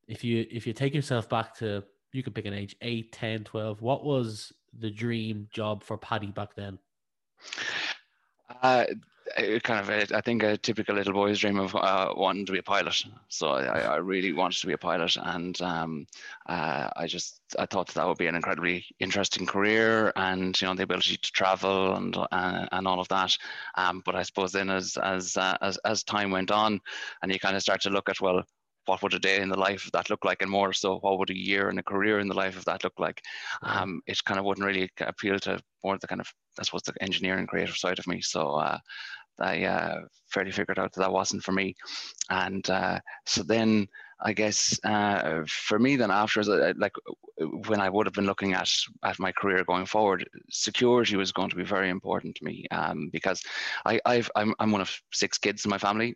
if 0.09 0.21
you 0.21 0.45
if 0.51 0.67
you 0.67 0.73
take 0.73 0.93
yourself 0.93 1.29
back 1.29 1.55
to 1.59 1.85
you 2.11 2.21
can 2.21 2.33
pick 2.33 2.45
an 2.45 2.53
age 2.53 2.75
8 2.81 3.13
10 3.13 3.43
12 3.45 3.81
what 3.81 4.03
was 4.03 4.51
the 4.77 4.91
dream 4.91 5.47
job 5.51 5.83
for 5.83 5.97
paddy 5.97 6.31
back 6.31 6.53
then? 6.55 6.79
Uh, 8.61 8.85
kind 9.63 9.79
of, 9.79 9.89
a, 9.89 10.15
I 10.15 10.21
think, 10.21 10.43
a 10.43 10.57
typical 10.57 10.95
little 10.95 11.13
boy's 11.13 11.39
dream 11.39 11.59
of 11.59 11.75
uh, 11.75 12.13
wanting 12.15 12.45
to 12.45 12.51
be 12.51 12.59
a 12.59 12.63
pilot. 12.63 13.03
So 13.29 13.49
I, 13.49 13.79
I, 13.79 13.95
really 13.97 14.33
wanted 14.33 14.59
to 14.61 14.67
be 14.67 14.73
a 14.73 14.77
pilot, 14.77 15.15
and 15.17 15.59
um, 15.61 16.07
uh, 16.47 16.89
I 16.95 17.07
just 17.07 17.39
I 17.57 17.65
thought 17.65 17.87
that, 17.87 17.95
that 17.95 18.07
would 18.07 18.17
be 18.17 18.27
an 18.27 18.35
incredibly 18.35 18.85
interesting 18.99 19.45
career, 19.45 20.13
and 20.15 20.59
you 20.61 20.67
know 20.67 20.75
the 20.75 20.83
ability 20.83 21.17
to 21.17 21.31
travel 21.31 21.95
and 21.95 22.15
uh, 22.15 22.67
and 22.71 22.87
all 22.87 22.99
of 22.99 23.07
that. 23.09 23.37
Um, 23.75 24.01
but 24.05 24.15
I 24.15 24.23
suppose 24.23 24.51
then 24.51 24.69
as 24.69 24.97
as 24.97 25.37
uh, 25.37 25.57
as 25.61 25.77
as 25.85 26.03
time 26.03 26.31
went 26.31 26.51
on, 26.51 26.79
and 27.21 27.31
you 27.31 27.39
kind 27.39 27.55
of 27.55 27.61
start 27.61 27.81
to 27.81 27.89
look 27.89 28.09
at 28.09 28.21
well, 28.21 28.43
what 28.85 29.01
would 29.01 29.13
a 29.13 29.19
day 29.19 29.41
in 29.41 29.49
the 29.49 29.59
life 29.59 29.85
of 29.85 29.91
that 29.91 30.09
look 30.09 30.25
like 30.25 30.41
and 30.41 30.51
more 30.51 30.73
so 30.73 30.97
what 30.99 31.17
would 31.17 31.29
a 31.29 31.37
year 31.37 31.69
and 31.69 31.79
a 31.79 31.83
career 31.83 32.19
in 32.19 32.27
the 32.27 32.33
life 32.33 32.57
of 32.57 32.65
that 32.65 32.83
look 32.83 32.99
like 32.99 33.21
um, 33.61 34.01
it 34.07 34.23
kind 34.25 34.39
of 34.39 34.45
wouldn't 34.45 34.65
really 34.65 34.89
appeal 34.99 35.39
to 35.39 35.59
more 35.83 35.97
the 35.97 36.07
kind 36.07 36.21
of 36.21 36.31
I 36.59 36.63
suppose 36.63 36.83
the 36.83 36.93
engineering 37.01 37.47
creative 37.47 37.77
side 37.77 37.99
of 37.99 38.07
me 38.07 38.21
so 38.21 38.55
uh, 38.55 38.77
I 39.39 39.63
uh, 39.63 40.01
fairly 40.27 40.51
figured 40.51 40.79
out 40.79 40.93
that 40.93 41.01
that 41.01 41.11
wasn't 41.11 41.43
for 41.43 41.51
me. 41.51 41.75
And 42.29 42.67
uh, 42.69 42.99
so 43.25 43.43
then 43.43 43.87
I 44.21 44.33
guess 44.33 44.79
uh, 44.83 45.43
for 45.47 45.79
me 45.79 45.95
then 45.95 46.11
after 46.11 46.41
uh, 46.41 46.73
like 46.77 46.93
when 47.67 47.81
I 47.81 47.89
would 47.89 48.05
have 48.05 48.13
been 48.13 48.25
looking 48.25 48.53
at 48.53 48.71
at 49.03 49.19
my 49.19 49.31
career 49.31 49.63
going 49.65 49.85
forward 49.85 50.27
security 50.49 51.17
was 51.17 51.31
going 51.31 51.49
to 51.49 51.55
be 51.55 51.63
very 51.63 51.89
important 51.89 52.35
to 52.35 52.45
me 52.45 52.65
um, 52.71 53.09
because 53.11 53.41
I, 53.85 53.99
I've 54.05 54.29
I'm, 54.35 54.53
I'm 54.59 54.71
one 54.71 54.81
of 54.81 54.91
six 55.11 55.37
kids 55.37 55.65
in 55.65 55.69
my 55.69 55.77
family. 55.77 56.15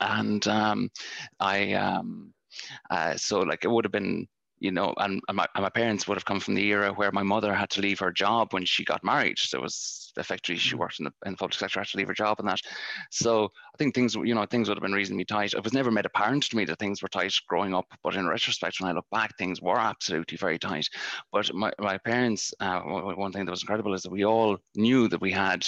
And 0.00 0.46
um, 0.46 0.90
I 1.40 1.72
um, 1.72 2.32
uh, 2.90 3.16
so 3.16 3.40
like 3.40 3.64
it 3.64 3.70
would 3.70 3.84
have 3.84 3.92
been 3.92 4.28
you 4.58 4.70
know, 4.70 4.94
and, 4.98 5.20
and, 5.28 5.36
my, 5.36 5.46
and 5.54 5.62
my 5.62 5.68
parents 5.68 6.08
would 6.08 6.16
have 6.16 6.24
come 6.24 6.40
from 6.40 6.54
the 6.54 6.66
era 6.66 6.92
where 6.92 7.12
my 7.12 7.22
mother 7.22 7.54
had 7.54 7.70
to 7.70 7.80
leave 7.80 7.98
her 7.98 8.10
job 8.10 8.52
when 8.52 8.64
she 8.64 8.84
got 8.84 9.04
married. 9.04 9.38
So 9.38 9.58
it 9.58 9.62
was 9.62 10.12
effectively 10.16 10.56
she 10.56 10.74
mm. 10.74 10.78
worked 10.78 10.98
in 10.98 11.04
the, 11.04 11.12
in 11.26 11.32
the 11.32 11.36
public 11.36 11.58
sector, 11.58 11.80
had 11.80 11.88
to 11.88 11.98
leave 11.98 12.08
her 12.08 12.14
job 12.14 12.38
and 12.38 12.48
that. 12.48 12.60
So 13.10 13.44
I 13.44 13.76
think 13.76 13.94
things, 13.94 14.14
you 14.14 14.34
know, 14.34 14.46
things 14.46 14.68
would 14.68 14.78
have 14.78 14.82
been 14.82 14.92
reasonably 14.92 15.26
tight. 15.26 15.52
It 15.52 15.62
was 15.62 15.74
never 15.74 15.90
made 15.90 16.06
apparent 16.06 16.44
to 16.44 16.56
me 16.56 16.64
that 16.64 16.78
things 16.78 17.02
were 17.02 17.08
tight 17.08 17.34
growing 17.48 17.74
up, 17.74 17.86
but 18.02 18.16
in 18.16 18.26
retrospect, 18.26 18.80
when 18.80 18.90
I 18.90 18.94
look 18.94 19.06
back, 19.10 19.36
things 19.36 19.60
were 19.60 19.78
absolutely 19.78 20.38
very 20.38 20.58
tight. 20.58 20.88
But 21.32 21.52
my, 21.54 21.70
my 21.78 21.98
parents, 21.98 22.54
uh, 22.60 22.80
one 22.80 23.32
thing 23.32 23.44
that 23.44 23.50
was 23.50 23.62
incredible 23.62 23.94
is 23.94 24.02
that 24.02 24.12
we 24.12 24.24
all 24.24 24.56
knew 24.74 25.08
that 25.08 25.20
we 25.20 25.32
had 25.32 25.66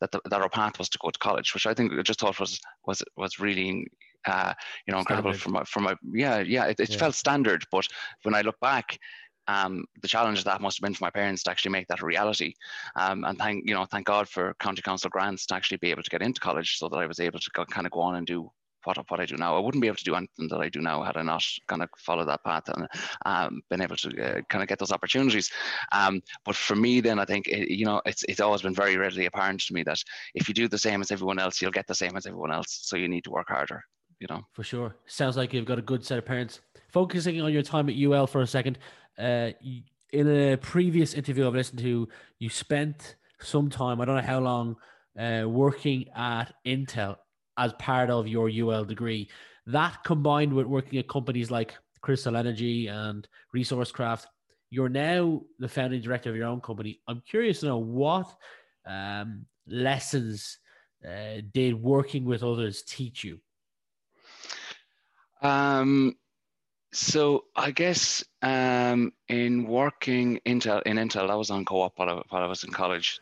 that, 0.00 0.12
the, 0.12 0.20
that 0.26 0.42
our 0.42 0.50
path 0.50 0.78
was 0.78 0.88
to 0.90 0.98
go 1.00 1.10
to 1.10 1.18
college, 1.18 1.54
which 1.54 1.66
I 1.66 1.74
think 1.74 1.92
I 1.92 2.02
just 2.02 2.20
thought 2.20 2.38
was 2.38 2.60
was 2.86 3.02
was 3.16 3.40
really 3.40 3.86
uh, 4.26 4.52
you 4.86 4.92
know 4.92 4.98
incredible 4.98 5.32
from 5.32 5.52
my 5.52 5.64
from 5.64 5.84
my 5.84 5.94
yeah 6.12 6.40
yeah 6.40 6.66
it, 6.66 6.80
it 6.80 6.90
yeah. 6.90 6.96
felt 6.96 7.14
standard, 7.14 7.64
but 7.70 7.86
when 8.22 8.34
I 8.34 8.42
look 8.42 8.58
back. 8.60 8.98
Um, 9.48 9.84
the 10.02 10.08
challenge 10.08 10.42
that 10.42 10.60
must 10.60 10.78
have 10.78 10.82
been 10.82 10.94
for 10.94 11.04
my 11.04 11.10
parents 11.10 11.44
to 11.44 11.52
actually 11.52 11.70
make 11.70 11.86
that 11.86 12.00
a 12.00 12.04
reality, 12.04 12.54
um, 12.96 13.22
and 13.22 13.38
thank 13.38 13.62
you 13.64 13.74
know 13.74 13.84
thank 13.84 14.04
God 14.04 14.28
for 14.28 14.56
county 14.58 14.82
council 14.82 15.08
grants 15.08 15.46
to 15.46 15.54
actually 15.54 15.76
be 15.76 15.92
able 15.92 16.02
to 16.02 16.10
get 16.10 16.20
into 16.20 16.40
college, 16.40 16.78
so 16.78 16.88
that 16.88 16.96
I 16.96 17.06
was 17.06 17.20
able 17.20 17.38
to 17.38 17.50
go, 17.54 17.64
kind 17.64 17.86
of 17.86 17.92
go 17.92 18.00
on 18.00 18.16
and 18.16 18.26
do 18.26 18.50
what, 18.86 18.98
what 19.10 19.20
I 19.20 19.26
do 19.26 19.36
now. 19.36 19.56
I 19.56 19.60
wouldn't 19.60 19.82
be 19.82 19.88
able 19.88 19.96
to 19.96 20.04
do 20.04 20.14
anything 20.14 20.48
that 20.48 20.60
I 20.60 20.68
do 20.68 20.80
now 20.80 21.02
had 21.02 21.16
I 21.16 21.22
not 21.22 21.44
kind 21.66 21.82
of 21.82 21.90
followed 21.98 22.28
that 22.28 22.44
path 22.44 22.68
and 22.68 22.86
um, 23.26 23.62
been 23.68 23.82
able 23.82 23.96
to 23.96 24.08
uh, 24.22 24.40
kind 24.48 24.62
of 24.62 24.68
get 24.68 24.78
those 24.78 24.92
opportunities. 24.92 25.50
Um, 25.92 26.22
but 26.44 26.56
for 26.56 26.76
me, 26.76 27.00
then 27.00 27.18
I 27.18 27.24
think 27.24 27.48
it, 27.48 27.70
you 27.70 27.84
know 27.84 28.00
it's 28.06 28.24
it's 28.28 28.40
always 28.40 28.62
been 28.62 28.74
very 28.74 28.96
readily 28.96 29.26
apparent 29.26 29.60
to 29.62 29.74
me 29.74 29.82
that 29.84 30.02
if 30.34 30.48
you 30.48 30.54
do 30.54 30.68
the 30.68 30.78
same 30.78 31.00
as 31.00 31.10
everyone 31.10 31.38
else, 31.38 31.60
you'll 31.60 31.70
get 31.72 31.86
the 31.86 31.94
same 31.94 32.16
as 32.16 32.26
everyone 32.26 32.52
else. 32.52 32.78
So 32.82 32.96
you 32.96 33.08
need 33.08 33.24
to 33.24 33.30
work 33.30 33.48
harder. 33.48 33.82
You 34.20 34.26
know. 34.28 34.44
For 34.52 34.62
sure. 34.62 34.96
Sounds 35.06 35.36
like 35.36 35.52
you've 35.52 35.66
got 35.66 35.78
a 35.78 35.82
good 35.82 36.04
set 36.04 36.18
of 36.18 36.24
parents. 36.24 36.60
Focusing 36.88 37.40
on 37.40 37.52
your 37.52 37.62
time 37.62 37.88
at 37.88 37.96
UL 37.96 38.26
for 38.26 38.40
a 38.40 38.46
second. 38.46 38.78
Uh, 39.18 39.50
in 40.12 40.28
a 40.28 40.56
previous 40.56 41.14
interview 41.14 41.46
I've 41.46 41.54
listened 41.54 41.80
to, 41.80 42.08
you 42.38 42.48
spent 42.48 43.16
some 43.40 43.68
time, 43.68 44.00
I 44.00 44.04
don't 44.04 44.16
know 44.16 44.22
how 44.22 44.40
long, 44.40 44.76
uh, 45.18 45.48
working 45.48 46.06
at 46.14 46.54
Intel 46.66 47.16
as 47.58 47.72
part 47.74 48.10
of 48.10 48.26
your 48.26 48.48
UL 48.48 48.84
degree. 48.84 49.28
That 49.66 50.02
combined 50.04 50.52
with 50.52 50.66
working 50.66 50.98
at 50.98 51.08
companies 51.08 51.50
like 51.50 51.74
Crystal 52.00 52.36
Energy 52.36 52.86
and 52.86 53.26
ResourceKraft, 53.54 54.26
you're 54.70 54.88
now 54.88 55.42
the 55.58 55.68
founding 55.68 56.00
director 56.00 56.30
of 56.30 56.36
your 56.36 56.46
own 56.46 56.60
company. 56.60 57.00
I'm 57.08 57.22
curious 57.28 57.60
to 57.60 57.66
know 57.66 57.78
what 57.78 58.32
um, 58.86 59.46
lessons 59.66 60.58
uh, 61.06 61.40
did 61.52 61.74
working 61.74 62.24
with 62.24 62.42
others 62.42 62.82
teach 62.82 63.24
you? 63.24 63.40
Um, 65.42 66.16
so 66.92 67.44
I 67.54 67.70
guess 67.70 68.24
um, 68.42 69.12
in 69.28 69.66
working 69.66 70.40
Intel 70.46 70.82
in 70.82 70.96
Intel, 70.96 71.30
I 71.30 71.34
was 71.34 71.50
on 71.50 71.64
co-op 71.64 71.92
while 71.96 72.10
I, 72.10 72.22
while 72.28 72.42
I 72.42 72.46
was 72.46 72.64
in 72.64 72.70
college 72.70 73.20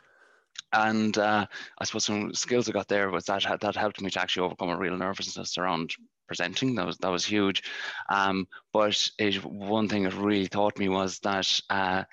and 0.74 1.16
uh, 1.18 1.46
I 1.78 1.84
suppose 1.84 2.04
some 2.04 2.34
skills 2.34 2.68
I 2.68 2.72
got 2.72 2.88
there 2.88 3.10
was 3.10 3.24
that 3.24 3.60
that 3.60 3.76
helped 3.76 4.00
me 4.00 4.10
to 4.10 4.20
actually 4.20 4.44
overcome 4.44 4.70
a 4.70 4.76
real 4.76 4.96
nervousness 4.96 5.56
around 5.56 5.90
presenting. 6.26 6.74
That 6.74 6.86
was 6.86 6.98
that 6.98 7.10
was 7.10 7.24
huge. 7.24 7.62
Um, 8.08 8.46
but 8.72 9.08
it, 9.18 9.44
one 9.44 9.88
thing 9.88 10.04
it 10.04 10.14
really 10.14 10.48
taught 10.48 10.78
me 10.78 10.88
was 10.88 11.18
that 11.20 11.60
uh, 11.70 12.04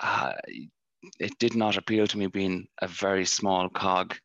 uh, 0.00 0.32
it 1.18 1.38
did 1.38 1.54
not 1.54 1.76
appeal 1.76 2.06
to 2.06 2.18
me 2.18 2.26
being 2.26 2.68
a 2.80 2.86
very 2.86 3.24
small 3.24 3.68
cog 3.68 4.16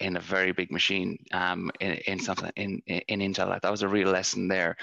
in 0.00 0.16
a 0.16 0.20
very 0.20 0.52
big 0.52 0.70
machine 0.70 1.18
um, 1.32 1.70
in, 1.80 1.92
in 2.06 2.20
something 2.20 2.50
in, 2.56 2.80
in 2.86 3.20
Intel. 3.20 3.60
That 3.60 3.70
was 3.70 3.82
a 3.82 3.88
real 3.88 4.10
lesson 4.10 4.48
there. 4.48 4.76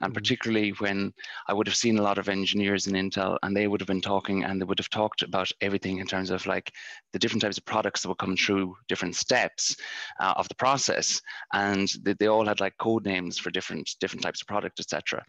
And 0.00 0.08
mm-hmm. 0.08 0.12
particularly 0.12 0.70
when 0.70 1.12
I 1.48 1.54
would 1.54 1.66
have 1.66 1.76
seen 1.76 1.98
a 1.98 2.02
lot 2.02 2.18
of 2.18 2.28
engineers 2.28 2.86
in 2.86 2.94
Intel 2.94 3.38
and 3.42 3.56
they 3.56 3.68
would 3.68 3.80
have 3.80 3.88
been 3.88 4.00
talking 4.00 4.44
and 4.44 4.60
they 4.60 4.64
would 4.64 4.78
have 4.78 4.90
talked 4.90 5.22
about 5.22 5.50
everything 5.60 5.98
in 5.98 6.06
terms 6.06 6.30
of 6.30 6.46
like 6.46 6.72
the 7.12 7.18
different 7.18 7.42
types 7.42 7.58
of 7.58 7.64
products 7.64 8.02
that 8.02 8.08
would 8.08 8.18
come 8.18 8.36
through 8.36 8.74
different 8.88 9.16
steps 9.16 9.76
uh, 10.20 10.34
of 10.36 10.48
the 10.48 10.54
process. 10.54 11.20
And 11.52 11.88
they, 12.02 12.14
they 12.14 12.26
all 12.28 12.46
had 12.46 12.60
like 12.60 12.76
code 12.78 13.04
names 13.04 13.38
for 13.38 13.50
different 13.50 13.90
different 14.00 14.22
types 14.22 14.42
of 14.42 14.48
product, 14.48 14.80
etc. 14.80 15.24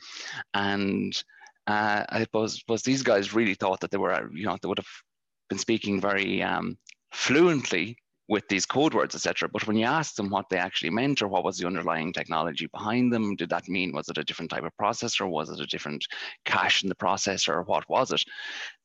And 0.54 1.22
uh, 1.68 2.04
I 2.10 2.22
suppose 2.22 2.62
was 2.68 2.82
these 2.84 3.04
guys 3.04 3.34
really 3.34 3.56
thought 3.56 3.80
that 3.82 3.92
they 3.92 3.98
were, 3.98 4.30
you 4.34 4.46
know, 4.46 4.58
they 4.62 4.68
would 4.68 4.80
have 4.80 4.88
been 5.50 5.60
speaking 5.60 6.02
very 6.02 6.42
um, 6.44 6.78
fluently 7.12 7.98
with 8.28 8.48
these 8.48 8.66
code 8.66 8.94
words, 8.94 9.16
etc. 9.16 9.50
But 9.50 9.68
when 9.68 9.76
you 9.76 9.86
asked 9.86 10.16
them 10.16 10.30
what 10.30 10.50
they 10.50 10.58
actually 10.58 10.92
meant 10.92 11.22
or 11.22 11.28
what 11.28 11.44
was 11.44 11.58
the 11.58 11.68
underlying 11.68 12.14
technology 12.14 12.68
behind 12.68 13.12
them, 13.12 13.36
did 13.36 13.50
that 13.50 13.68
mean 13.68 13.92
was 13.92 14.08
it 14.10 14.18
a 14.18 14.24
different 14.24 14.52
type 14.52 14.64
of 14.64 14.76
processor? 14.80 15.30
Was 15.30 15.50
it 15.50 15.60
a 15.60 15.66
different 15.66 16.06
cache 16.46 16.84
in 16.84 16.90
the 16.90 16.96
processor? 16.96 17.50
Or 17.50 17.64
what 17.64 17.88
was 17.90 18.12
it? 18.12 18.24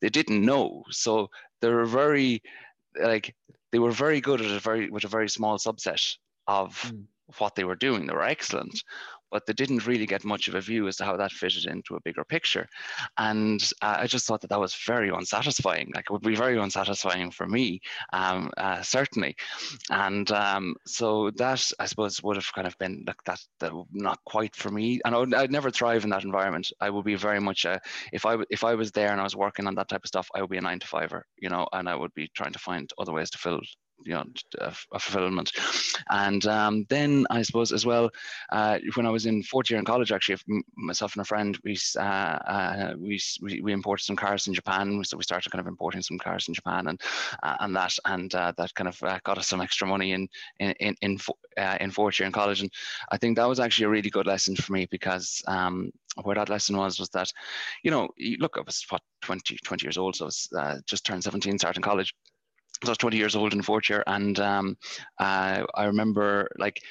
They 0.01 0.09
didn't 0.09 0.45
know. 0.45 0.83
So 0.89 1.29
they 1.61 1.69
were 1.69 1.85
very 1.85 2.41
like 2.99 3.35
they 3.71 3.79
were 3.79 3.91
very 3.91 4.19
good 4.19 4.41
at 4.41 4.51
a 4.51 4.59
very 4.59 4.89
with 4.89 5.05
a 5.05 5.09
very 5.09 5.29
small 5.29 5.57
subset 5.57 6.17
of 6.47 6.91
mm. 6.91 7.03
what 7.37 7.55
they 7.55 7.63
were 7.63 7.75
doing. 7.75 8.07
They 8.07 8.13
were 8.13 8.23
excellent. 8.23 8.83
But 9.31 9.45
they 9.45 9.53
didn't 9.53 9.87
really 9.87 10.05
get 10.05 10.23
much 10.23 10.47
of 10.47 10.55
a 10.55 10.61
view 10.61 10.87
as 10.87 10.97
to 10.97 11.05
how 11.05 11.17
that 11.17 11.31
fitted 11.31 11.65
into 11.65 11.95
a 11.95 12.01
bigger 12.01 12.23
picture. 12.23 12.67
And 13.17 13.61
uh, 13.81 13.97
I 13.99 14.07
just 14.07 14.25
thought 14.25 14.41
that 14.41 14.49
that 14.49 14.59
was 14.59 14.75
very 14.85 15.09
unsatisfying. 15.09 15.91
Like 15.93 16.05
it 16.09 16.13
would 16.13 16.21
be 16.21 16.35
very 16.35 16.57
unsatisfying 16.57 17.31
for 17.31 17.47
me, 17.47 17.81
um, 18.13 18.51
uh, 18.57 18.81
certainly. 18.81 19.35
And 19.89 20.29
um, 20.31 20.75
so 20.85 21.31
that 21.37 21.71
I 21.79 21.85
suppose 21.85 22.21
would 22.23 22.35
have 22.35 22.53
kind 22.53 22.67
of 22.67 22.77
been 22.77 23.03
like 23.07 23.23
that, 23.25 23.39
that 23.59 23.71
not 23.91 24.19
quite 24.25 24.55
for 24.55 24.69
me. 24.69 24.99
And 25.05 25.15
I 25.15 25.19
would, 25.19 25.33
I'd 25.33 25.51
never 25.51 25.71
thrive 25.71 26.03
in 26.03 26.09
that 26.11 26.23
environment. 26.23 26.71
I 26.79 26.89
would 26.89 27.05
be 27.05 27.15
very 27.15 27.39
much 27.39 27.65
a, 27.65 27.79
if 28.13 28.25
I 28.25 28.37
if 28.49 28.63
I 28.63 28.75
was 28.75 28.91
there 28.91 29.11
and 29.11 29.19
I 29.19 29.23
was 29.23 29.35
working 29.35 29.67
on 29.67 29.75
that 29.75 29.89
type 29.89 30.03
of 30.03 30.07
stuff, 30.07 30.29
I 30.33 30.41
would 30.41 30.49
be 30.49 30.57
a 30.57 30.61
nine 30.61 30.79
to 30.79 30.87
fiver, 30.87 31.25
you 31.37 31.49
know, 31.49 31.67
and 31.73 31.87
I 31.87 31.95
would 31.95 32.13
be 32.13 32.29
trying 32.35 32.53
to 32.53 32.59
find 32.59 32.89
other 32.97 33.13
ways 33.13 33.29
to 33.31 33.37
fill 33.37 33.59
you 34.05 34.13
know 34.13 34.23
a 34.59 34.71
fulfillment. 34.99 35.51
And 36.09 36.45
um, 36.47 36.85
then 36.89 37.25
i 37.29 37.41
suppose 37.41 37.71
as 37.71 37.85
well 37.85 38.09
uh, 38.51 38.79
when 38.95 39.05
i 39.05 39.09
was 39.09 39.25
in 39.25 39.43
fourth 39.43 39.69
year 39.69 39.79
in 39.79 39.85
college 39.85 40.11
actually 40.11 40.37
myself 40.75 41.15
and 41.15 41.21
a 41.21 41.25
friend 41.25 41.57
we, 41.63 41.77
uh, 41.97 41.99
uh, 42.01 42.93
we, 42.97 43.19
we 43.41 43.61
we 43.61 43.73
imported 43.73 44.03
some 44.03 44.15
cars 44.15 44.47
in 44.47 44.53
japan. 44.53 45.03
So 45.03 45.17
we 45.17 45.23
started 45.23 45.49
kind 45.51 45.59
of 45.59 45.67
importing 45.67 46.01
some 46.01 46.17
cars 46.17 46.47
in 46.47 46.53
japan 46.53 46.87
and 46.87 47.01
uh, 47.43 47.57
and 47.59 47.75
that 47.75 47.95
and 48.05 48.33
uh, 48.33 48.53
that 48.57 48.73
kind 48.75 48.87
of 48.87 49.01
uh, 49.03 49.19
got 49.23 49.37
us 49.37 49.47
some 49.47 49.61
extra 49.61 49.87
money 49.87 50.13
in 50.13 50.27
in 50.59 50.71
in 50.79 50.95
in, 51.01 51.17
in 51.79 51.91
fourth 51.91 52.19
year 52.19 52.27
in 52.27 52.33
college. 52.33 52.61
And 52.61 52.71
i 53.11 53.17
think 53.17 53.35
that 53.37 53.47
was 53.47 53.59
actually 53.59 53.85
a 53.85 53.89
really 53.89 54.09
good 54.09 54.27
lesson 54.27 54.55
for 54.55 54.73
me 54.73 54.87
because 54.91 55.41
um, 55.47 55.91
where 56.23 56.35
that 56.35 56.49
lesson 56.49 56.77
was 56.77 56.99
was 56.99 57.09
that 57.09 57.31
you 57.83 57.91
know 57.91 58.09
look 58.39 58.55
i 58.57 58.61
was 58.61 58.85
what 58.89 59.01
20 59.21 59.57
20 59.63 59.85
years 59.85 59.97
old. 59.97 60.15
So 60.15 60.25
i 60.25 60.27
was 60.27 60.49
just 60.85 61.05
turned 61.05 61.23
17 61.23 61.57
starting 61.59 61.83
college 61.83 62.13
I 62.85 62.89
was 62.89 62.97
20 62.97 63.17
years 63.17 63.35
old 63.35 63.53
in 63.53 63.61
fourth 63.61 63.89
year, 63.89 64.03
and 64.07 64.39
um, 64.39 64.77
uh, 65.19 65.63
I 65.75 65.85
remember 65.85 66.47
like 66.57 66.81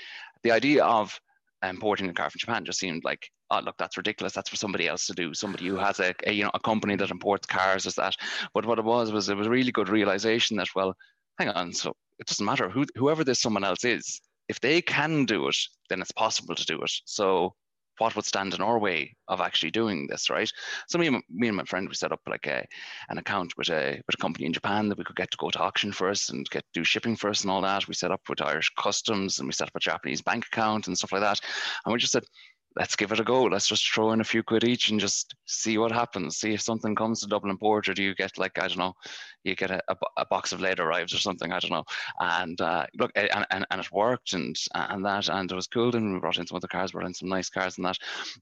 the 0.43 0.51
idea 0.51 0.85
of 0.85 1.19
importing 1.63 2.09
a 2.09 2.15
car 2.15 2.31
from 2.31 2.39
Japan 2.39 2.65
just 2.65 2.79
seemed 2.79 3.05
like, 3.05 3.31
oh 3.51 3.61
look, 3.61 3.77
that's 3.79 3.97
ridiculous. 3.97 4.33
That's 4.33 4.51
for 4.51 4.57
somebody 4.57 4.87
else 4.87 5.07
to 5.07 5.15
do. 5.15 5.35
Somebody 5.35 5.67
who 5.67 5.77
has 5.77 5.99
a, 6.01 6.15
a 6.27 6.33
you 6.33 6.45
know 6.45 6.51
a 6.55 6.61
company 6.61 6.97
that 6.97 7.11
imports 7.11 7.47
cars 7.47 7.87
is 7.87 7.95
that. 7.95 8.15
But 8.55 8.67
what 8.67 8.79
it 8.79 8.85
was 8.85 9.13
was 9.13 9.29
it 9.29 9.37
was 9.37 9.47
a 9.47 9.51
really 9.51 9.73
good 9.73 9.89
realization 9.89 10.57
that 10.59 10.69
well, 10.75 10.95
hang 11.39 11.49
on, 11.49 11.73
so 11.73 11.95
it 12.19 12.27
doesn't 12.27 12.45
matter 12.45 12.69
who 12.69 12.85
whoever 12.97 13.25
this 13.25 13.41
someone 13.41 13.65
else 13.65 13.85
is. 13.85 14.21
If 14.49 14.61
they 14.61 14.81
can 14.81 15.27
do 15.27 15.49
it, 15.49 15.57
then 15.91 16.01
it's 16.01 16.13
possible 16.13 16.55
to 16.55 16.65
do 16.65 16.81
it. 16.81 16.91
So 17.05 17.55
what 17.99 18.17
would 18.17 18.25
stand 18.25 18.55
in 18.55 18.61
our 18.61 18.79
way 18.79 19.17
of 19.29 19.41
actually 19.41 19.71
doing 19.71 20.07
this, 20.07 20.31
right? 20.31 20.51
So 20.89 20.99
me 20.99 21.09
and, 21.09 21.23
me 21.31 21.49
and 21.49 21.57
my 21.57 21.65
friend, 21.65 21.89
we 21.89 21.95
set 21.95 22.13
up 22.13 22.21
like 22.27 22.47
a, 22.47 22.65
an 23.09 23.19
account 23.19 23.53
with 23.57 23.69
a, 23.71 24.01
with 24.07 24.15
a 24.15 24.19
company 24.19 24.47
in 24.47 24.53
Japan 24.53 24.89
that 24.89 24.99
we 24.99 25.05
could 25.05 25.17
get 25.17 25.31
to 25.31 25.37
go 25.39 25.51
to 25.51 25.61
auction 25.61 25.93
for 25.93 26.09
us 26.09 26.31
and 26.31 26.49
get 26.51 26.65
do 26.75 26.85
shipping 26.85 27.17
for 27.17 27.31
us 27.31 27.43
and 27.43 27.51
all 27.51 27.61
that. 27.63 27.89
We 27.89 27.95
set 27.95 28.11
up 28.11 28.23
with 28.29 28.43
Irish 28.43 28.71
customs 28.79 29.39
and 29.39 29.49
we 29.49 29.53
set 29.53 29.69
up 29.69 29.77
a 29.77 29.81
Japanese 29.81 30.23
bank 30.23 30.47
account 30.47 30.87
and 30.87 30.97
stuff 30.97 31.13
like 31.13 31.23
that. 31.23 31.41
And 31.85 31.93
we 31.93 31.99
just 31.99 32.13
said, 32.13 32.25
let's 32.77 32.97
give 32.97 33.13
it 33.13 33.21
a 33.21 33.25
go. 33.25 33.45
Let's 33.45 33.67
just 33.67 33.93
throw 33.93 34.13
in 34.13 34.21
a 34.21 34.25
few 34.25 34.43
quid 34.43 34.65
each 34.65 34.91
and 34.91 35.01
just 35.01 35.35
see 35.47 35.79
what 35.79 35.93
happens. 35.93 36.37
See 36.37 36.55
if 36.55 36.61
something 36.61 36.95
comes 36.95 37.21
to 37.21 37.27
Dublin 37.27 37.57
Port, 37.59 37.89
or 37.89 37.95
do 37.95 38.03
you 38.03 38.15
get 38.15 38.39
like 38.39 38.59
I 38.59 38.69
don't 38.69 38.79
know, 38.79 38.95
you 39.45 39.55
get 39.55 39.71
a, 39.71 39.83
a, 39.89 39.97
a 40.19 40.27
box 40.27 40.53
of 40.53 40.61
lead 40.61 40.81
arrives 40.81 41.13
or 41.13 41.19
something. 41.19 41.53
I 41.53 41.59
don't 41.59 41.71
know. 41.71 41.85
And 42.21 42.61
uh, 42.61 42.87
look, 42.99 43.11
and, 43.15 43.47
and, 43.51 43.67
and 43.71 43.81
it 43.81 43.93
worked, 43.93 44.33
and 44.33 44.57
and 44.75 45.05
that, 45.05 45.29
and 45.29 45.51
it 45.51 45.55
was 45.55 45.67
cool. 45.67 45.95
And 45.95 46.15
we 46.15 46.21
brought 46.21 46.39
in 46.39 46.47
some 46.47 46.57
other 46.57 46.69
cars, 46.69 46.93
brought 46.93 47.07
in 47.07 47.15
some 47.15 47.29
nice 47.29 47.51
cars 47.51 47.79
and 47.79 47.87
that. 47.87 47.99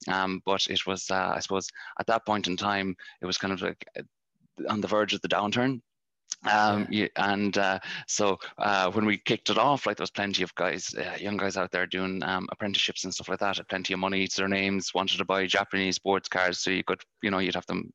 Um, 0.07 0.41
but 0.45 0.67
it 0.67 0.85
was, 0.85 1.09
uh, 1.09 1.33
I 1.35 1.39
suppose, 1.39 1.69
at 1.99 2.07
that 2.07 2.25
point 2.25 2.47
in 2.47 2.57
time, 2.57 2.95
it 3.21 3.25
was 3.25 3.37
kind 3.37 3.53
of 3.53 3.61
like 3.61 3.85
uh, 3.97 4.03
on 4.69 4.81
the 4.81 4.87
verge 4.87 5.13
of 5.13 5.21
the 5.21 5.29
downturn 5.29 5.81
um, 6.45 6.87
and 7.15 7.57
uh, 7.57 7.79
so 8.07 8.37
uh, 8.57 8.91
when 8.91 9.05
we 9.05 9.17
kicked 9.17 9.49
it 9.49 9.57
off, 9.57 9.85
like 9.85 9.97
there 9.97 10.03
was 10.03 10.11
plenty 10.11 10.43
of 10.43 10.53
guys, 10.55 10.93
uh, 10.95 11.17
young 11.19 11.37
guys 11.37 11.57
out 11.57 11.71
there 11.71 11.87
doing 11.87 12.23
um, 12.23 12.47
apprenticeships 12.51 13.03
and 13.03 13.13
stuff 13.13 13.29
like 13.29 13.39
that. 13.39 13.57
Had 13.57 13.67
plenty 13.67 13.93
of 13.93 13.99
money 13.99 14.27
to 14.27 14.35
their 14.37 14.47
names, 14.47 14.93
wanted 14.93 15.17
to 15.17 15.25
buy 15.25 15.45
Japanese 15.47 15.95
sports 15.95 16.29
cars, 16.29 16.59
so 16.59 16.69
you 16.69 16.83
could, 16.83 17.01
you 17.23 17.31
know, 17.31 17.39
you'd 17.39 17.55
have 17.55 17.65
them 17.65 17.91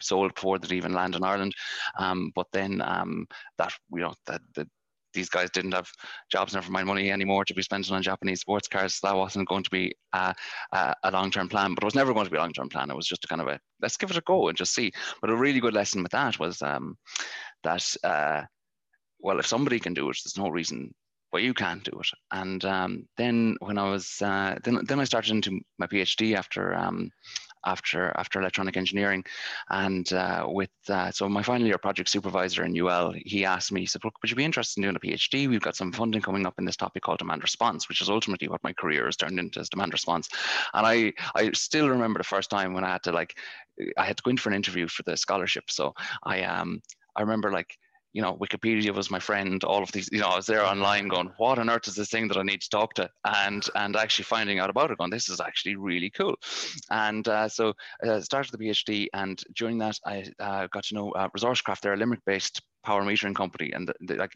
sold 0.00 0.34
before 0.34 0.58
they'd 0.58 0.72
even 0.72 0.92
land 0.92 1.16
in 1.16 1.24
Ireland. 1.24 1.54
Um, 1.98 2.32
but 2.34 2.46
then 2.52 2.80
um, 2.80 3.26
that, 3.58 3.72
you 3.92 4.00
know, 4.00 4.14
that 4.26 4.40
the 4.54 4.68
these 5.12 5.28
guys 5.28 5.50
didn't 5.50 5.72
have 5.72 5.90
jobs, 6.30 6.54
never 6.54 6.70
mind 6.70 6.86
money 6.86 7.10
anymore 7.10 7.44
to 7.44 7.54
be 7.54 7.62
spending 7.62 7.94
on 7.94 8.02
Japanese 8.02 8.40
sports 8.40 8.68
cars. 8.68 8.94
So 8.94 9.08
that 9.08 9.16
wasn't 9.16 9.48
going 9.48 9.64
to 9.64 9.70
be 9.70 9.94
a, 10.12 10.34
a, 10.72 10.94
a 11.04 11.10
long-term 11.10 11.48
plan, 11.48 11.74
but 11.74 11.82
it 11.82 11.86
was 11.86 11.94
never 11.94 12.12
going 12.12 12.26
to 12.26 12.30
be 12.30 12.36
a 12.36 12.40
long-term 12.40 12.68
plan. 12.68 12.90
It 12.90 12.96
was 12.96 13.06
just 13.06 13.24
a 13.24 13.28
kind 13.28 13.40
of 13.40 13.48
a 13.48 13.58
let's 13.82 13.96
give 13.96 14.10
it 14.10 14.16
a 14.16 14.22
go 14.22 14.48
and 14.48 14.56
just 14.56 14.74
see. 14.74 14.92
But 15.20 15.30
a 15.30 15.36
really 15.36 15.60
good 15.60 15.74
lesson 15.74 16.02
with 16.02 16.12
that 16.12 16.38
was 16.38 16.62
um, 16.62 16.96
that 17.62 17.96
uh, 18.04 18.42
well, 19.20 19.38
if 19.38 19.46
somebody 19.46 19.78
can 19.78 19.94
do 19.94 20.08
it, 20.10 20.18
there's 20.24 20.38
no 20.38 20.48
reason 20.48 20.94
why 21.30 21.40
you 21.40 21.54
can't 21.54 21.84
do 21.84 21.98
it. 22.00 22.08
And 22.32 22.64
um, 22.64 23.08
then 23.16 23.56
when 23.60 23.78
I 23.78 23.88
was 23.90 24.20
uh, 24.22 24.56
then 24.64 24.80
then 24.84 25.00
I 25.00 25.04
started 25.04 25.32
into 25.32 25.60
my 25.78 25.86
PhD 25.86 26.36
after 26.36 26.74
um, 26.74 27.10
after 27.64 28.12
after 28.16 28.40
electronic 28.40 28.76
engineering, 28.76 29.24
and 29.68 30.12
uh, 30.12 30.46
with 30.48 30.70
uh, 30.88 31.10
so 31.10 31.28
my 31.28 31.42
final 31.42 31.66
year 31.66 31.78
project 31.78 32.08
supervisor 32.08 32.64
in 32.64 32.76
UL, 32.76 33.14
he 33.24 33.44
asked 33.44 33.70
me, 33.70 33.80
he 33.80 33.86
said, 33.86 34.02
"Look, 34.04 34.14
would 34.20 34.30
you 34.30 34.36
be 34.36 34.44
interested 34.44 34.80
in 34.80 34.82
doing 34.84 34.96
a 34.96 35.00
PhD? 35.00 35.48
We've 35.48 35.60
got 35.60 35.76
some 35.76 35.92
funding 35.92 36.22
coming 36.22 36.46
up 36.46 36.58
in 36.58 36.64
this 36.64 36.76
topic 36.76 37.02
called 37.02 37.18
demand 37.18 37.42
response, 37.42 37.88
which 37.88 38.00
is 38.00 38.10
ultimately 38.10 38.48
what 38.48 38.64
my 38.64 38.72
career 38.72 39.04
has 39.04 39.16
turned 39.16 39.38
into, 39.38 39.60
is 39.60 39.68
demand 39.68 39.92
response." 39.92 40.28
And 40.74 40.86
I 40.86 41.12
I 41.36 41.52
still 41.52 41.88
remember 41.88 42.18
the 42.18 42.24
first 42.24 42.50
time 42.50 42.72
when 42.72 42.84
I 42.84 42.90
had 42.90 43.02
to 43.04 43.12
like 43.12 43.38
I 43.96 44.04
had 44.04 44.16
to 44.16 44.22
go 44.22 44.30
in 44.30 44.36
for 44.36 44.48
an 44.48 44.56
interview 44.56 44.88
for 44.88 45.02
the 45.04 45.16
scholarship. 45.16 45.70
So 45.70 45.94
I 46.24 46.42
um 46.42 46.82
I 47.20 47.22
remember 47.22 47.52
like 47.52 47.76
you 48.12 48.22
know, 48.22 48.36
Wikipedia 48.36 48.92
was 48.92 49.08
my 49.08 49.20
friend. 49.20 49.62
All 49.62 49.84
of 49.84 49.92
these, 49.92 50.08
you 50.10 50.18
know, 50.18 50.30
I 50.30 50.36
was 50.36 50.46
there 50.46 50.64
online 50.64 51.06
going, 51.06 51.30
"What 51.36 51.60
on 51.60 51.70
earth 51.70 51.86
is 51.86 51.94
this 51.94 52.10
thing 52.10 52.26
that 52.26 52.36
I 52.36 52.42
need 52.42 52.60
to 52.60 52.68
talk 52.68 52.94
to?" 52.94 53.08
And 53.24 53.64
and 53.76 53.94
actually 53.94 54.24
finding 54.24 54.58
out 54.58 54.68
about 54.68 54.90
it, 54.90 54.98
going, 54.98 55.10
"This 55.10 55.28
is 55.28 55.40
actually 55.40 55.76
really 55.76 56.10
cool." 56.10 56.34
And 56.90 57.28
uh, 57.28 57.48
so 57.48 57.72
I 58.02 58.08
uh, 58.08 58.20
started 58.20 58.50
the 58.50 58.58
PhD, 58.58 59.06
and 59.14 59.40
during 59.54 59.78
that, 59.78 59.96
I 60.04 60.24
uh, 60.40 60.66
got 60.72 60.84
to 60.86 60.94
know 60.96 61.12
uh, 61.12 61.28
ResourceKraft. 61.28 61.82
They're 61.82 61.94
a 61.94 61.96
Limerick-based 61.96 62.60
power 62.84 63.02
metering 63.02 63.36
company, 63.36 63.70
and 63.72 63.92
they, 64.00 64.16
like 64.16 64.34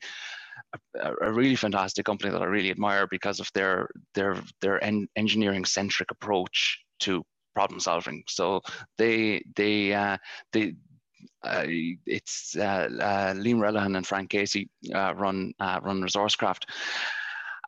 a, 1.01 1.13
a, 1.23 1.33
really 1.33 1.57
fantastic 1.57 2.05
company 2.05 2.31
that 2.31 2.43
I 2.43 2.47
really 2.47 2.71
admire 2.71 3.09
because 3.09 3.41
of 3.41 3.51
their 3.55 3.89
their 4.15 4.37
their 4.61 4.83
en- 4.85 5.09
engineering 5.17 5.65
centric 5.65 6.13
approach 6.13 6.79
to 7.01 7.25
problem 7.57 7.81
solving. 7.81 8.23
So 8.29 8.61
they 8.99 9.43
they 9.57 9.95
uh, 9.95 10.19
they 10.53 10.75
uh, 11.43 11.65
it's 11.67 12.57
uh, 12.57 12.89
uh, 13.01 13.35
Liam 13.35 13.59
Relihan 13.59 13.97
and 13.97 14.07
Frank 14.07 14.31
Casey 14.31 14.69
uh, 14.95 15.15
run 15.15 15.53
uh, 15.61 15.81
run 15.83 16.03
ResourceKraft, 16.03 16.65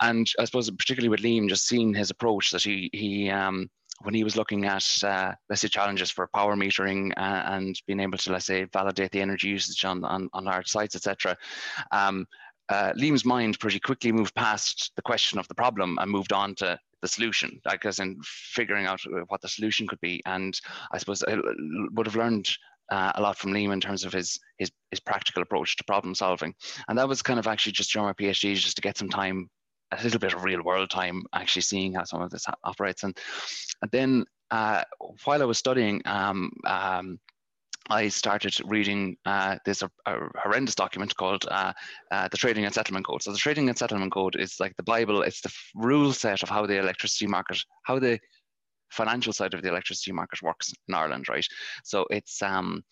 and 0.00 0.26
I 0.38 0.44
suppose 0.44 0.70
particularly 0.70 1.08
with 1.08 1.20
Liam, 1.20 1.48
just 1.48 1.66
seeing 1.66 1.94
his 1.94 2.10
approach 2.10 2.50
that 2.50 2.62
he 2.62 2.90
he 2.92 3.30
um, 3.30 3.68
when 4.02 4.14
he 4.14 4.24
was 4.24 4.36
looking 4.36 4.64
at 4.64 4.86
uh, 5.04 5.32
let's 5.48 5.62
say 5.62 5.68
challenges 5.68 6.10
for 6.10 6.28
power 6.34 6.56
metering 6.56 7.12
and 7.16 7.80
being 7.86 8.00
able 8.00 8.18
to 8.18 8.32
let's 8.32 8.46
say 8.46 8.64
validate 8.64 9.10
the 9.12 9.20
energy 9.20 9.48
usage 9.48 9.84
on 9.84 10.04
on, 10.04 10.28
on 10.32 10.44
large 10.44 10.68
sites, 10.68 10.96
etc. 10.96 11.36
Um, 11.92 12.26
uh, 12.68 12.92
Liam's 12.94 13.24
mind 13.24 13.60
pretty 13.60 13.78
quickly 13.78 14.10
moved 14.10 14.34
past 14.34 14.90
the 14.96 15.02
question 15.02 15.38
of 15.38 15.46
the 15.48 15.54
problem 15.54 15.98
and 16.00 16.10
moved 16.10 16.32
on 16.32 16.54
to 16.56 16.78
the 17.02 17.08
solution, 17.08 17.60
like 17.64 17.84
as 17.86 18.00
in 18.00 18.18
figuring 18.24 18.86
out 18.86 19.00
what 19.28 19.40
the 19.40 19.48
solution 19.48 19.86
could 19.86 20.00
be. 20.00 20.20
And 20.26 20.58
I 20.92 20.98
suppose 20.98 21.22
I 21.22 21.36
would 21.92 22.06
have 22.06 22.16
learned 22.16 22.48
uh, 22.90 23.12
a 23.14 23.22
lot 23.22 23.38
from 23.38 23.52
Liam 23.52 23.72
in 23.72 23.80
terms 23.80 24.04
of 24.04 24.12
his, 24.12 24.38
his 24.58 24.70
his 24.90 25.00
practical 25.00 25.42
approach 25.42 25.76
to 25.76 25.84
problem 25.84 26.14
solving, 26.14 26.54
and 26.88 26.98
that 26.98 27.08
was 27.08 27.22
kind 27.22 27.38
of 27.38 27.46
actually 27.46 27.72
just 27.72 27.92
during 27.92 28.06
my 28.06 28.12
PhD, 28.12 28.54
just 28.54 28.76
to 28.76 28.82
get 28.82 28.98
some 28.98 29.08
time, 29.08 29.48
a 29.92 30.02
little 30.02 30.20
bit 30.20 30.34
of 30.34 30.44
real 30.44 30.62
world 30.62 30.90
time, 30.90 31.22
actually 31.34 31.62
seeing 31.62 31.94
how 31.94 32.04
some 32.04 32.22
of 32.22 32.30
this 32.30 32.46
operates, 32.64 33.02
and, 33.02 33.16
and 33.82 33.90
then 33.90 34.24
uh, 34.50 34.82
while 35.24 35.42
I 35.42 35.46
was 35.46 35.58
studying. 35.58 36.02
Um, 36.04 36.50
um, 36.66 37.18
I 37.88 38.08
started 38.08 38.56
reading 38.64 39.16
uh, 39.26 39.58
this 39.64 39.82
a, 39.82 39.90
horrendous 40.36 40.74
document 40.74 41.14
called 41.16 41.44
uh, 41.48 41.72
uh, 42.10 42.28
the 42.28 42.36
Trading 42.36 42.64
and 42.64 42.74
Settlement 42.74 43.06
Code. 43.06 43.22
So 43.22 43.32
the 43.32 43.38
Trading 43.38 43.68
and 43.68 43.78
Settlement 43.78 44.12
Code 44.12 44.36
is 44.36 44.58
like 44.58 44.76
the 44.76 44.82
Bible. 44.82 45.22
It's 45.22 45.40
the 45.40 45.52
rule 45.74 46.12
set 46.12 46.42
of 46.42 46.48
how 46.48 46.66
the 46.66 46.78
electricity 46.78 47.26
market, 47.26 47.62
how 47.84 47.98
the 47.98 48.18
financial 48.90 49.32
side 49.32 49.54
of 49.54 49.62
the 49.62 49.68
electricity 49.68 50.12
market 50.12 50.42
works 50.42 50.72
in 50.88 50.94
Ireland, 50.94 51.28
right? 51.28 51.46
So 51.84 52.06
it's 52.10 52.42
um, 52.42 52.82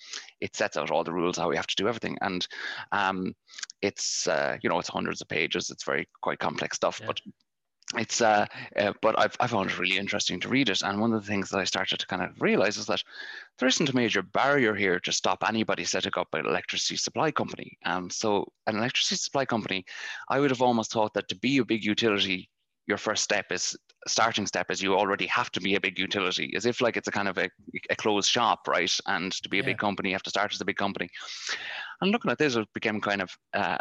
it 0.40 0.56
sets 0.56 0.76
out 0.76 0.90
all 0.90 1.04
the 1.04 1.12
rules 1.12 1.36
how 1.36 1.48
we 1.48 1.56
have 1.56 1.66
to 1.66 1.76
do 1.76 1.88
everything, 1.88 2.18
and 2.20 2.46
um, 2.92 3.34
it's 3.82 4.26
uh, 4.26 4.56
you 4.62 4.70
know 4.70 4.78
it's 4.78 4.88
hundreds 4.88 5.20
of 5.20 5.28
pages. 5.28 5.70
It's 5.70 5.84
very 5.84 6.08
quite 6.22 6.38
complex 6.38 6.76
stuff, 6.76 6.98
yeah. 7.00 7.06
but 7.08 7.20
it's 7.96 8.20
uh, 8.20 8.46
uh, 8.76 8.92
but 9.02 9.18
I've, 9.18 9.36
I 9.40 9.46
found 9.46 9.70
it 9.70 9.78
really 9.78 9.98
interesting 9.98 10.40
to 10.40 10.48
read 10.48 10.68
it 10.68 10.82
and 10.82 11.00
one 11.00 11.12
of 11.12 11.20
the 11.20 11.26
things 11.26 11.50
that 11.50 11.58
i 11.58 11.64
started 11.64 11.98
to 11.98 12.06
kind 12.06 12.22
of 12.22 12.30
realize 12.40 12.76
is 12.76 12.86
that 12.86 13.02
there 13.58 13.68
isn't 13.68 13.90
a 13.90 13.94
major 13.94 14.22
barrier 14.22 14.74
here 14.74 14.98
to 15.00 15.12
stop 15.12 15.44
anybody 15.46 15.84
setting 15.84 16.12
up 16.16 16.28
an 16.32 16.46
electricity 16.46 16.96
supply 16.96 17.30
company 17.30 17.76
um, 17.84 18.08
so 18.10 18.50
an 18.66 18.76
electricity 18.76 19.16
supply 19.16 19.44
company 19.44 19.84
i 20.28 20.40
would 20.40 20.50
have 20.50 20.62
almost 20.62 20.92
thought 20.92 21.12
that 21.14 21.28
to 21.28 21.36
be 21.36 21.58
a 21.58 21.64
big 21.64 21.84
utility 21.84 22.48
your 22.86 22.98
first 22.98 23.24
step 23.24 23.46
is 23.50 23.76
starting 24.06 24.46
step 24.46 24.70
is 24.70 24.82
you 24.82 24.94
already 24.94 25.26
have 25.26 25.50
to 25.50 25.60
be 25.60 25.74
a 25.74 25.80
big 25.80 25.98
utility 25.98 26.52
as 26.56 26.66
if 26.66 26.80
like 26.80 26.96
it's 26.96 27.08
a 27.08 27.12
kind 27.12 27.28
of 27.28 27.38
a, 27.38 27.48
a 27.90 27.96
closed 27.96 28.30
shop 28.30 28.60
right 28.68 28.98
and 29.06 29.32
to 29.32 29.48
be 29.48 29.58
a 29.58 29.62
yeah. 29.62 29.68
big 29.68 29.78
company 29.78 30.10
you 30.10 30.14
have 30.14 30.22
to 30.22 30.30
start 30.30 30.52
as 30.52 30.60
a 30.60 30.64
big 30.64 30.76
company 30.76 31.08
and 32.00 32.10
looking 32.10 32.30
at 32.30 32.38
this 32.38 32.56
it 32.56 32.68
became 32.74 33.00
kind 33.00 33.22
of 33.22 33.30
uh, 33.54 33.78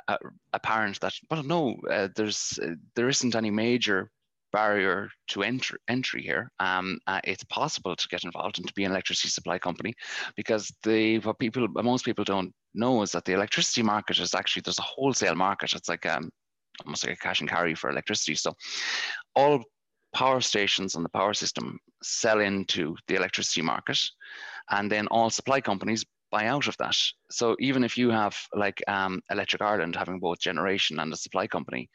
apparent 0.53 0.99
that 1.01 1.13
well 1.29 1.43
no 1.43 1.75
uh, 1.91 2.07
there's 2.15 2.57
uh, 2.63 2.69
there 2.95 3.09
isn't 3.09 3.35
any 3.35 3.51
major 3.51 4.09
barrier 4.53 5.09
to 5.27 5.41
entry, 5.43 5.79
entry 5.89 6.21
here. 6.21 6.49
Um, 6.59 6.99
uh, 7.07 7.19
it's 7.23 7.43
possible 7.45 7.95
to 7.95 8.07
get 8.07 8.23
involved 8.23 8.59
and 8.59 8.67
to 8.67 8.73
be 8.73 8.85
an 8.85 8.91
electricity 8.91 9.29
supply 9.29 9.57
company 9.57 9.93
because 10.37 10.71
the 10.83 11.17
what 11.19 11.39
people 11.39 11.67
most 11.67 12.05
people 12.05 12.23
don't 12.23 12.53
know 12.73 13.01
is 13.01 13.11
that 13.11 13.25
the 13.25 13.33
electricity 13.33 13.81
market 13.81 14.19
is 14.19 14.33
actually 14.33 14.61
there's 14.61 14.79
a 14.79 14.83
wholesale 14.83 15.35
market. 15.35 15.73
It's 15.73 15.89
like 15.89 16.05
um, 16.05 16.29
almost 16.85 17.05
like 17.05 17.15
a 17.15 17.19
cash 17.19 17.41
and 17.41 17.49
carry 17.49 17.75
for 17.75 17.89
electricity. 17.89 18.35
So 18.35 18.53
all 19.35 19.63
power 20.13 20.41
stations 20.41 20.95
on 20.95 21.03
the 21.03 21.09
power 21.09 21.33
system 21.33 21.79
sell 22.01 22.39
into 22.39 22.95
the 23.07 23.15
electricity 23.15 23.61
market, 23.61 23.99
and 24.69 24.91
then 24.91 25.07
all 25.07 25.29
supply 25.29 25.61
companies 25.61 26.05
buy 26.31 26.47
out 26.47 26.67
of 26.67 26.75
that. 26.77 26.97
So 27.29 27.55
even 27.59 27.83
if 27.83 27.97
you 27.97 28.09
have 28.09 28.35
like 28.55 28.81
um, 28.87 29.21
Electric 29.29 29.61
Ireland 29.61 29.95
having 29.95 30.19
both 30.19 30.39
generation 30.39 30.99
and 30.99 31.13
a 31.13 31.17
supply 31.17 31.47
company, 31.47 31.89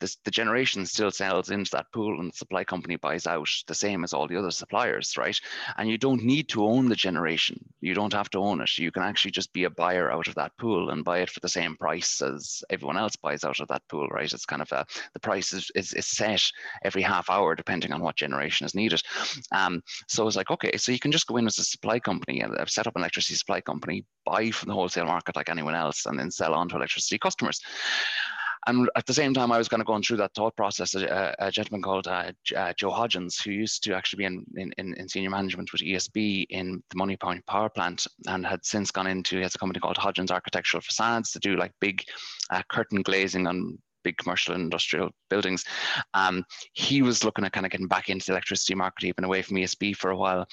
this, 0.00 0.16
the 0.24 0.30
generation 0.30 0.84
still 0.86 1.10
sells 1.10 1.50
into 1.50 1.70
that 1.72 1.86
pool 1.92 2.20
and 2.20 2.30
the 2.32 2.36
supply 2.36 2.64
company 2.64 2.96
buys 2.96 3.26
out 3.26 3.48
the 3.66 3.74
same 3.74 4.04
as 4.04 4.12
all 4.12 4.28
the 4.28 4.36
other 4.36 4.50
suppliers, 4.50 5.16
right? 5.16 5.38
And 5.76 5.88
you 5.88 5.98
don't 5.98 6.24
need 6.24 6.48
to 6.50 6.66
own 6.66 6.88
the 6.88 6.96
generation. 6.96 7.58
You 7.80 7.94
don't 7.94 8.12
have 8.12 8.30
to 8.30 8.38
own 8.38 8.60
it. 8.60 8.78
You 8.78 8.90
can 8.90 9.02
actually 9.02 9.30
just 9.30 9.52
be 9.52 9.64
a 9.64 9.70
buyer 9.70 10.10
out 10.12 10.28
of 10.28 10.34
that 10.34 10.52
pool 10.58 10.90
and 10.90 11.04
buy 11.04 11.18
it 11.20 11.30
for 11.30 11.40
the 11.40 11.48
same 11.48 11.76
price 11.76 12.20
as 12.20 12.62
everyone 12.70 12.96
else 12.96 13.16
buys 13.16 13.44
out 13.44 13.60
of 13.60 13.68
that 13.68 13.82
pool, 13.88 14.08
right? 14.08 14.32
It's 14.32 14.46
kind 14.46 14.62
of 14.62 14.70
a, 14.72 14.84
the 15.12 15.20
price 15.20 15.52
is, 15.52 15.70
is, 15.74 15.92
is 15.94 16.06
set 16.06 16.42
every 16.84 17.02
half 17.02 17.30
hour 17.30 17.54
depending 17.54 17.92
on 17.92 18.00
what 18.00 18.16
generation 18.16 18.64
is 18.64 18.74
needed. 18.74 19.02
Um, 19.52 19.82
so 20.08 20.26
it's 20.26 20.36
like, 20.36 20.50
okay, 20.50 20.76
so 20.76 20.92
you 20.92 20.98
can 20.98 21.12
just 21.12 21.26
go 21.26 21.36
in 21.36 21.46
as 21.46 21.58
a 21.58 21.64
supply 21.64 21.98
company, 21.98 22.40
and 22.40 22.56
uh, 22.56 22.66
set 22.66 22.86
up 22.86 22.96
an 22.96 23.02
electricity 23.02 23.34
supply 23.34 23.60
company, 23.60 24.04
buy 24.24 24.50
from 24.50 24.68
the 24.68 24.74
wholesale 24.74 25.06
market 25.06 25.36
like 25.36 25.48
anyone 25.48 25.74
else, 25.74 26.06
and 26.06 26.18
then 26.18 26.30
sell 26.30 26.54
on 26.54 26.68
to 26.68 26.76
electricity 26.76 27.18
customers. 27.18 27.60
And 28.66 28.88
at 28.96 29.06
the 29.06 29.14
same 29.14 29.34
time, 29.34 29.52
I 29.52 29.58
was 29.58 29.68
kind 29.68 29.80
of 29.80 29.86
going 29.86 30.02
through 30.02 30.16
that 30.18 30.34
thought 30.34 30.56
process. 30.56 30.94
A, 30.94 31.34
a 31.38 31.50
gentleman 31.50 31.82
called 31.82 32.06
uh, 32.06 32.32
uh, 32.56 32.72
Joe 32.76 32.90
Hodgins, 32.90 33.42
who 33.42 33.50
used 33.50 33.82
to 33.84 33.94
actually 33.94 34.18
be 34.18 34.24
in, 34.24 34.72
in, 34.78 34.94
in 34.94 35.08
senior 35.08 35.30
management 35.30 35.72
with 35.72 35.82
ESB 35.82 36.46
in 36.48 36.82
the 36.90 36.96
Moneypoint 36.96 37.44
power 37.46 37.68
plant 37.68 38.06
and 38.26 38.46
had 38.46 38.64
since 38.64 38.90
gone 38.90 39.06
into, 39.06 39.36
he 39.36 39.42
has 39.42 39.54
a 39.54 39.58
company 39.58 39.80
called 39.80 39.96
Hodgins 39.96 40.30
Architectural 40.30 40.80
Facades 40.80 41.30
to 41.32 41.38
do 41.38 41.56
like 41.56 41.72
big 41.80 42.02
uh, 42.50 42.62
curtain 42.70 43.02
glazing 43.02 43.46
on 43.46 43.78
big 44.04 44.16
commercial 44.18 44.54
and 44.54 44.62
industrial 44.62 45.10
buildings. 45.30 45.64
Um, 46.12 46.44
he 46.74 47.02
was 47.02 47.24
looking 47.24 47.44
at 47.44 47.52
kind 47.52 47.66
of 47.66 47.72
getting 47.72 47.88
back 47.88 48.08
into 48.08 48.26
the 48.26 48.32
electricity 48.32 48.74
market. 48.74 49.06
He'd 49.06 49.24
away 49.24 49.42
from 49.42 49.56
ESB 49.56 49.96
for 49.96 50.10
a 50.10 50.16
while. 50.16 50.46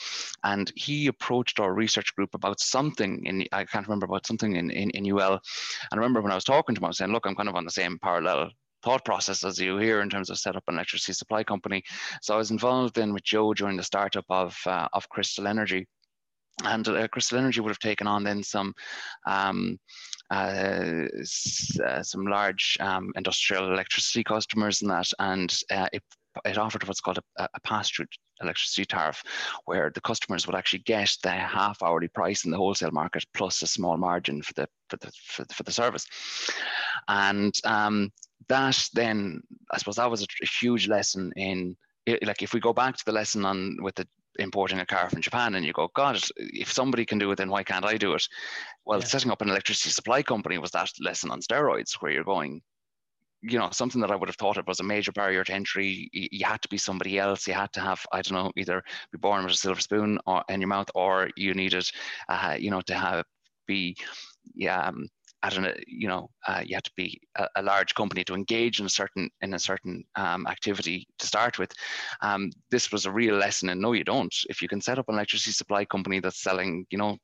And 0.43 0.71
he 0.75 1.07
approached 1.07 1.59
our 1.59 1.73
research 1.73 2.15
group 2.15 2.33
about 2.33 2.59
something 2.59 3.25
in, 3.25 3.45
I 3.51 3.65
can't 3.65 3.87
remember, 3.87 4.05
about 4.05 4.25
something 4.25 4.55
in, 4.55 4.71
in, 4.71 4.89
in 4.91 5.11
UL. 5.11 5.33
And 5.33 5.41
I 5.91 5.95
remember 5.95 6.21
when 6.21 6.31
I 6.31 6.35
was 6.35 6.43
talking 6.43 6.73
to 6.73 6.79
him, 6.79 6.85
I 6.85 6.87
was 6.87 6.97
saying, 6.97 7.11
look, 7.11 7.25
I'm 7.25 7.35
kind 7.35 7.49
of 7.49 7.55
on 7.55 7.65
the 7.65 7.71
same 7.71 7.99
parallel 8.01 8.49
thought 8.83 9.05
process 9.05 9.43
as 9.43 9.59
you 9.59 9.77
here 9.77 10.01
in 10.01 10.09
terms 10.09 10.31
of 10.31 10.39
set 10.39 10.55
up 10.55 10.63
an 10.67 10.75
electricity 10.75 11.13
supply 11.13 11.43
company. 11.43 11.83
So 12.21 12.33
I 12.33 12.37
was 12.37 12.49
involved 12.49 12.97
in 12.97 13.13
with 13.13 13.23
Joe 13.23 13.53
during 13.53 13.77
the 13.77 13.83
startup 13.83 14.25
of, 14.29 14.57
uh, 14.65 14.87
of 14.93 15.07
Crystal 15.09 15.45
Energy 15.45 15.85
and 16.63 16.87
uh, 16.87 17.07
Crystal 17.07 17.37
Energy 17.37 17.61
would 17.61 17.69
have 17.69 17.79
taken 17.79 18.07
on 18.07 18.23
then 18.23 18.43
some 18.43 18.73
um, 19.27 19.79
some 22.03 22.25
large 22.25 22.77
um, 22.79 23.11
industrial 23.15 23.71
electricity 23.71 24.23
customers 24.23 24.81
and 24.81 24.91
that, 24.91 25.11
and 25.19 25.59
uh, 25.71 25.87
it 25.93 26.03
it 26.45 26.57
offered 26.57 26.87
what's 26.87 27.01
called 27.01 27.19
a, 27.37 27.49
a 27.53 27.59
pass-through 27.61 28.05
electricity 28.41 28.85
tariff, 28.85 29.21
where 29.65 29.91
the 29.93 30.01
customers 30.01 30.47
would 30.47 30.55
actually 30.55 30.79
get 30.79 31.13
the 31.23 31.29
half 31.29 31.83
hourly 31.83 32.07
price 32.07 32.45
in 32.45 32.51
the 32.51 32.57
wholesale 32.57 32.91
market 32.91 33.25
plus 33.33 33.61
a 33.61 33.67
small 33.67 33.97
margin 33.97 34.41
for 34.41 34.53
the 34.53 34.67
for 34.89 34.97
the 34.97 35.11
for 35.25 35.43
the, 35.43 35.53
for 35.53 35.63
the 35.63 35.71
service, 35.71 36.05
and 37.07 37.53
um, 37.65 38.09
that 38.47 38.89
then 38.93 39.41
I 39.71 39.77
suppose 39.77 39.95
that 39.95 40.09
was 40.09 40.21
a, 40.21 40.27
a 40.41 40.47
huge 40.47 40.87
lesson 40.87 41.31
in 41.35 41.75
like 42.23 42.41
if 42.41 42.53
we 42.53 42.59
go 42.59 42.73
back 42.73 42.97
to 42.97 43.05
the 43.05 43.11
lesson 43.11 43.45
on 43.45 43.77
with 43.81 43.95
the 43.95 44.07
importing 44.39 44.79
a 44.79 44.85
car 44.85 45.09
from 45.09 45.21
Japan 45.21 45.55
and 45.55 45.65
you 45.65 45.73
go, 45.73 45.89
God, 45.95 46.21
if 46.37 46.71
somebody 46.71 47.05
can 47.05 47.19
do 47.19 47.31
it, 47.31 47.37
then 47.37 47.49
why 47.49 47.63
can't 47.63 47.85
I 47.85 47.97
do 47.97 48.13
it? 48.13 48.27
Well, 48.85 48.99
yeah. 48.99 49.05
setting 49.05 49.31
up 49.31 49.41
an 49.41 49.49
electricity 49.49 49.89
supply 49.89 50.23
company 50.23 50.57
was 50.57 50.71
that 50.71 50.91
lesson 50.99 51.31
on 51.31 51.41
steroids 51.41 51.95
where 51.99 52.11
you're 52.11 52.23
going, 52.23 52.61
you 53.41 53.57
know, 53.57 53.69
something 53.71 54.01
that 54.01 54.11
I 54.11 54.15
would 54.15 54.29
have 54.29 54.35
thought 54.35 54.57
it 54.57 54.67
was 54.67 54.79
a 54.79 54.83
major 54.83 55.11
barrier 55.11 55.43
to 55.43 55.53
entry. 55.53 56.09
You, 56.13 56.45
had 56.45 56.61
to 56.61 56.69
be 56.69 56.77
somebody 56.77 57.17
else. 57.17 57.47
You 57.47 57.53
had 57.53 57.73
to 57.73 57.81
have, 57.81 58.05
I 58.11 58.21
don't 58.21 58.37
know, 58.37 58.51
either 58.55 58.83
be 59.11 59.17
born 59.17 59.43
with 59.43 59.53
a 59.53 59.57
silver 59.57 59.81
spoon 59.81 60.19
or 60.27 60.43
in 60.47 60.61
your 60.61 60.67
mouth, 60.67 60.89
or 60.93 61.29
you 61.35 61.53
needed, 61.53 61.89
uh, 62.29 62.55
you 62.59 62.69
know, 62.69 62.81
to 62.81 62.93
have 62.93 63.25
be, 63.67 63.95
yeah, 64.53 64.87
um, 64.87 65.07
at 65.43 65.57
an, 65.57 65.73
you 65.87 66.07
know, 66.07 66.29
uh, 66.47 66.61
you 66.63 66.75
have 66.75 66.83
to 66.83 66.91
be 66.95 67.19
a, 67.37 67.47
a, 67.55 67.63
large 67.63 67.95
company 67.95 68.23
to 68.23 68.33
engage 68.33 68.79
in 68.79 68.85
a 68.85 68.89
certain 68.89 69.29
in 69.41 69.53
a 69.53 69.59
certain 69.59 70.03
um, 70.15 70.45
activity 70.47 71.07
to 71.19 71.27
start 71.27 71.57
with. 71.57 71.71
Um, 72.21 72.51
this 72.69 72.91
was 72.91 73.05
a 73.05 73.11
real 73.11 73.35
lesson, 73.35 73.69
and 73.69 73.81
no, 73.81 73.93
you 73.93 74.03
don't. 74.03 74.33
If 74.49 74.61
you 74.61 74.67
can 74.67 74.81
set 74.81 74.99
up 74.99 75.09
an 75.09 75.15
electricity 75.15 75.51
supply 75.51 75.85
company 75.85 76.19
that's 76.19 76.43
selling, 76.43 76.85
you 76.91 76.97
know, 76.97 77.17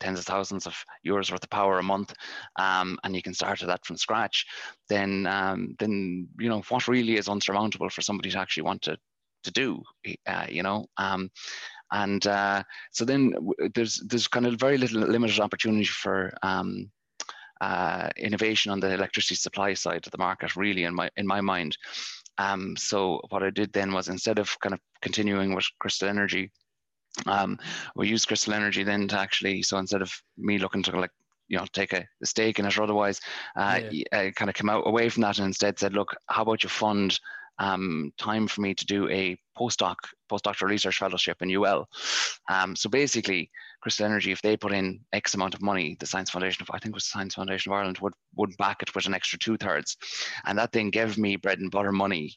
tens 0.00 0.18
of 0.18 0.24
thousands 0.24 0.66
of 0.66 0.74
euros 1.06 1.30
worth 1.30 1.44
of 1.44 1.50
power 1.50 1.78
a 1.78 1.82
month, 1.82 2.14
um, 2.56 2.98
and 3.04 3.14
you 3.14 3.22
can 3.22 3.34
start 3.34 3.60
that 3.60 3.84
from 3.84 3.96
scratch, 3.96 4.46
then 4.88 5.26
um, 5.26 5.76
then 5.78 6.28
you 6.38 6.48
know 6.48 6.62
what 6.68 6.88
really 6.88 7.16
is 7.16 7.28
unsurmountable 7.28 7.90
for 7.90 8.00
somebody 8.00 8.30
to 8.30 8.38
actually 8.38 8.64
want 8.64 8.82
to 8.82 8.96
to 9.44 9.50
do, 9.50 9.82
uh, 10.26 10.46
you 10.48 10.62
know. 10.62 10.86
Um, 10.96 11.30
and 11.92 12.26
uh, 12.26 12.62
so 12.92 13.04
then 13.04 13.34
there's 13.74 14.02
there's 14.06 14.28
kind 14.28 14.46
of 14.46 14.60
very 14.60 14.78
little 14.78 15.00
limited 15.00 15.40
opportunity 15.40 15.84
for 15.84 16.32
um, 16.42 16.90
uh, 17.60 18.08
innovation 18.16 18.72
on 18.72 18.80
the 18.80 18.92
electricity 18.92 19.34
supply 19.34 19.74
side 19.74 20.06
of 20.06 20.12
the 20.12 20.18
market, 20.18 20.56
really, 20.56 20.84
in 20.84 20.94
my 20.94 21.10
in 21.16 21.26
my 21.26 21.40
mind. 21.40 21.76
Um, 22.38 22.76
so 22.76 23.20
what 23.28 23.42
I 23.42 23.50
did 23.50 23.72
then 23.72 23.92
was 23.92 24.08
instead 24.08 24.38
of 24.38 24.58
kind 24.60 24.72
of 24.72 24.80
continuing 25.02 25.54
with 25.54 25.66
Crystal 25.78 26.08
Energy, 26.08 26.50
um, 27.26 27.58
we 27.96 28.08
used 28.08 28.28
Crystal 28.28 28.54
Energy 28.54 28.82
then 28.82 29.08
to 29.08 29.18
actually 29.18 29.62
so 29.62 29.78
instead 29.78 30.02
of 30.02 30.12
me 30.38 30.58
looking 30.58 30.82
to 30.84 30.98
like 30.98 31.10
you 31.48 31.58
know 31.58 31.66
take 31.72 31.92
a, 31.92 32.06
stake 32.24 32.58
in 32.58 32.66
it 32.66 32.78
or 32.78 32.82
otherwise, 32.82 33.20
uh, 33.56 33.80
yeah. 33.90 34.04
I 34.12 34.32
kind 34.34 34.48
of 34.48 34.54
came 34.54 34.70
out 34.70 34.86
away 34.86 35.08
from 35.08 35.22
that 35.22 35.38
and 35.38 35.46
instead 35.46 35.78
said, 35.78 35.94
look, 35.94 36.14
how 36.28 36.42
about 36.42 36.62
you 36.62 36.70
fund 36.70 37.18
um, 37.60 38.12
time 38.16 38.48
for 38.48 38.62
me 38.62 38.74
to 38.74 38.86
do 38.86 39.08
a 39.10 39.38
postdoc, 39.56 39.96
postdoctoral 40.30 40.70
research 40.70 40.96
fellowship 40.96 41.42
in 41.42 41.54
UL. 41.54 41.88
Um, 42.48 42.74
so 42.74 42.88
basically, 42.88 43.50
Crystal 43.80 44.06
Energy, 44.06 44.32
if 44.32 44.42
they 44.42 44.56
put 44.56 44.72
in 44.72 45.00
X 45.12 45.34
amount 45.34 45.54
of 45.54 45.62
money, 45.62 45.96
the 45.98 46.06
Science 46.06 46.30
Foundation 46.30 46.62
of, 46.62 46.70
I 46.72 46.78
think 46.78 46.92
it 46.92 46.96
was 46.96 47.04
the 47.04 47.10
Science 47.10 47.34
Foundation 47.34 47.72
of 47.72 47.76
Ireland, 47.76 47.98
would, 47.98 48.14
would 48.36 48.56
back 48.56 48.82
it 48.82 48.94
with 48.94 49.06
an 49.06 49.14
extra 49.14 49.38
two 49.38 49.56
thirds. 49.56 49.96
And 50.44 50.58
that 50.58 50.72
then 50.72 50.90
gave 50.90 51.18
me 51.18 51.36
bread 51.36 51.58
and 51.58 51.70
butter 51.70 51.92
money 51.92 52.34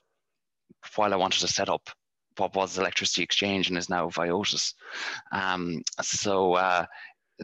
while 0.96 1.14
I 1.14 1.18
wanted 1.18 1.40
to 1.42 1.48
set 1.48 1.70
up 1.70 1.90
what 2.38 2.56
was 2.56 2.78
Electricity 2.78 3.24
Exchange 3.24 3.70
and 3.70 3.78
is 3.78 3.90
now 3.90 4.10
Viotas. 4.10 4.74
Um, 5.32 5.82
so 6.02 6.54
uh, 6.54 6.86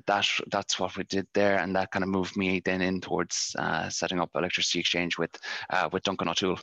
that 0.08 0.28
that's 0.52 0.80
what 0.80 0.98
we 0.98 1.04
did 1.04 1.28
there, 1.34 1.60
and 1.60 1.76
that 1.76 1.92
kind 1.92 2.04
of 2.04 2.10
moved 2.10 2.36
me 2.38 2.62
then 2.64 2.82
in 2.82 3.02
towards 3.02 3.56
uh, 3.60 3.90
setting 3.90 4.20
up 4.20 4.32
Electricity 4.34 4.80
Exchange 4.80 5.18
with 5.18 5.32
uh, 5.70 5.90
with 5.92 6.04
Duncan 6.04 6.30
O'Toole 6.30 6.60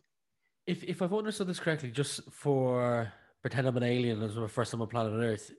if 0.66 0.83
if 0.85 1.03
I've 1.03 1.14
understood 1.14 1.46
this 1.46 1.61
correctly, 1.61 1.90
just 1.90 2.20
for 2.31 3.12
pretend 3.40 3.66
I'm 3.68 3.77
an 3.77 3.83
alien 3.83 4.22
as 4.22 4.35
the 4.35 4.49
first 4.49 4.72
time 4.72 4.83
on 4.83 4.88
planet 4.88 5.12
Earth, 5.14 5.53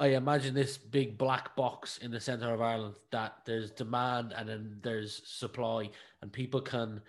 I 0.00 0.08
imagine 0.14 0.54
this 0.54 0.78
big 0.78 1.18
black 1.18 1.54
box 1.56 1.98
in 1.98 2.10
the 2.10 2.18
center 2.18 2.54
of 2.54 2.62
Ireland 2.62 2.94
that 3.12 3.34
there's 3.44 3.70
demand 3.70 4.32
and 4.34 4.48
then 4.48 4.78
there's 4.82 5.20
supply, 5.26 5.90
and 6.22 6.32
people 6.32 6.62
can 6.62 7.02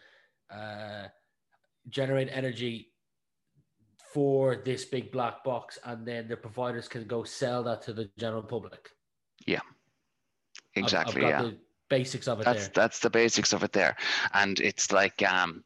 uh, 0.54 1.06
generate 1.88 2.28
energy 2.34 2.90
for 4.14 4.58
this 4.58 4.84
big 4.84 5.10
black 5.10 5.42
box, 5.46 5.80
and 5.86 6.06
then 6.06 6.28
the 6.28 6.36
providers 6.36 6.90
can 6.90 7.06
go 7.06 7.24
sell 7.24 7.64
that 7.64 7.82
to 7.84 7.94
the 7.94 8.10
general 8.18 8.44
public. 8.44 8.90
Yeah, 9.48 9.62
exactly. 10.76 11.24
I've, 11.24 11.46
I've 11.46 11.46
yeah, 11.46 11.58
basics 11.90 12.28
of 12.28 12.42
it. 12.42 12.44
That's 12.44 12.68
there. 12.68 12.72
that's 12.76 13.00
the 13.00 13.10
basics 13.10 13.54
of 13.54 13.64
it 13.64 13.72
there, 13.72 13.96
and 14.34 14.60
it's 14.60 14.92
like 14.92 15.24
um 15.32 15.64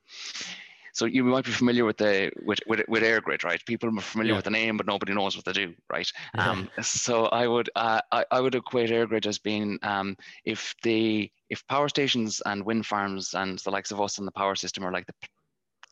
so 0.95 1.03
you 1.05 1.25
might 1.25 1.43
be 1.43 1.51
familiar 1.51 1.83
with 1.83 1.97
the 1.97 2.31
with 2.41 2.59
with, 2.67 2.81
with 2.87 3.03
EirGrid, 3.03 3.43
right? 3.43 3.61
People 3.65 3.89
are 3.89 4.01
familiar 4.01 4.31
yeah. 4.31 4.37
with 4.37 4.45
the 4.45 4.51
name, 4.51 4.77
but 4.77 4.87
nobody 4.87 5.13
knows 5.13 5.35
what 5.35 5.43
they 5.43 5.51
do, 5.51 5.73
right? 5.91 6.09
Yeah. 6.33 6.49
Um, 6.49 6.69
so 6.81 7.25
I 7.25 7.47
would 7.47 7.69
uh, 7.75 7.99
I, 8.13 8.23
I 8.31 8.39
would 8.39 8.55
equate 8.55 8.89
EirGrid 8.89 9.25
as 9.25 9.37
being 9.37 9.77
um, 9.83 10.15
if 10.45 10.73
the 10.83 11.29
if 11.49 11.67
power 11.67 11.89
stations 11.89 12.41
and 12.45 12.65
wind 12.65 12.85
farms 12.85 13.33
and 13.33 13.59
the 13.59 13.71
likes 13.71 13.91
of 13.91 13.99
us 13.99 14.19
in 14.19 14.25
the 14.25 14.31
power 14.31 14.55
system 14.55 14.85
are 14.85 14.91
like 14.93 15.05
the 15.05 15.13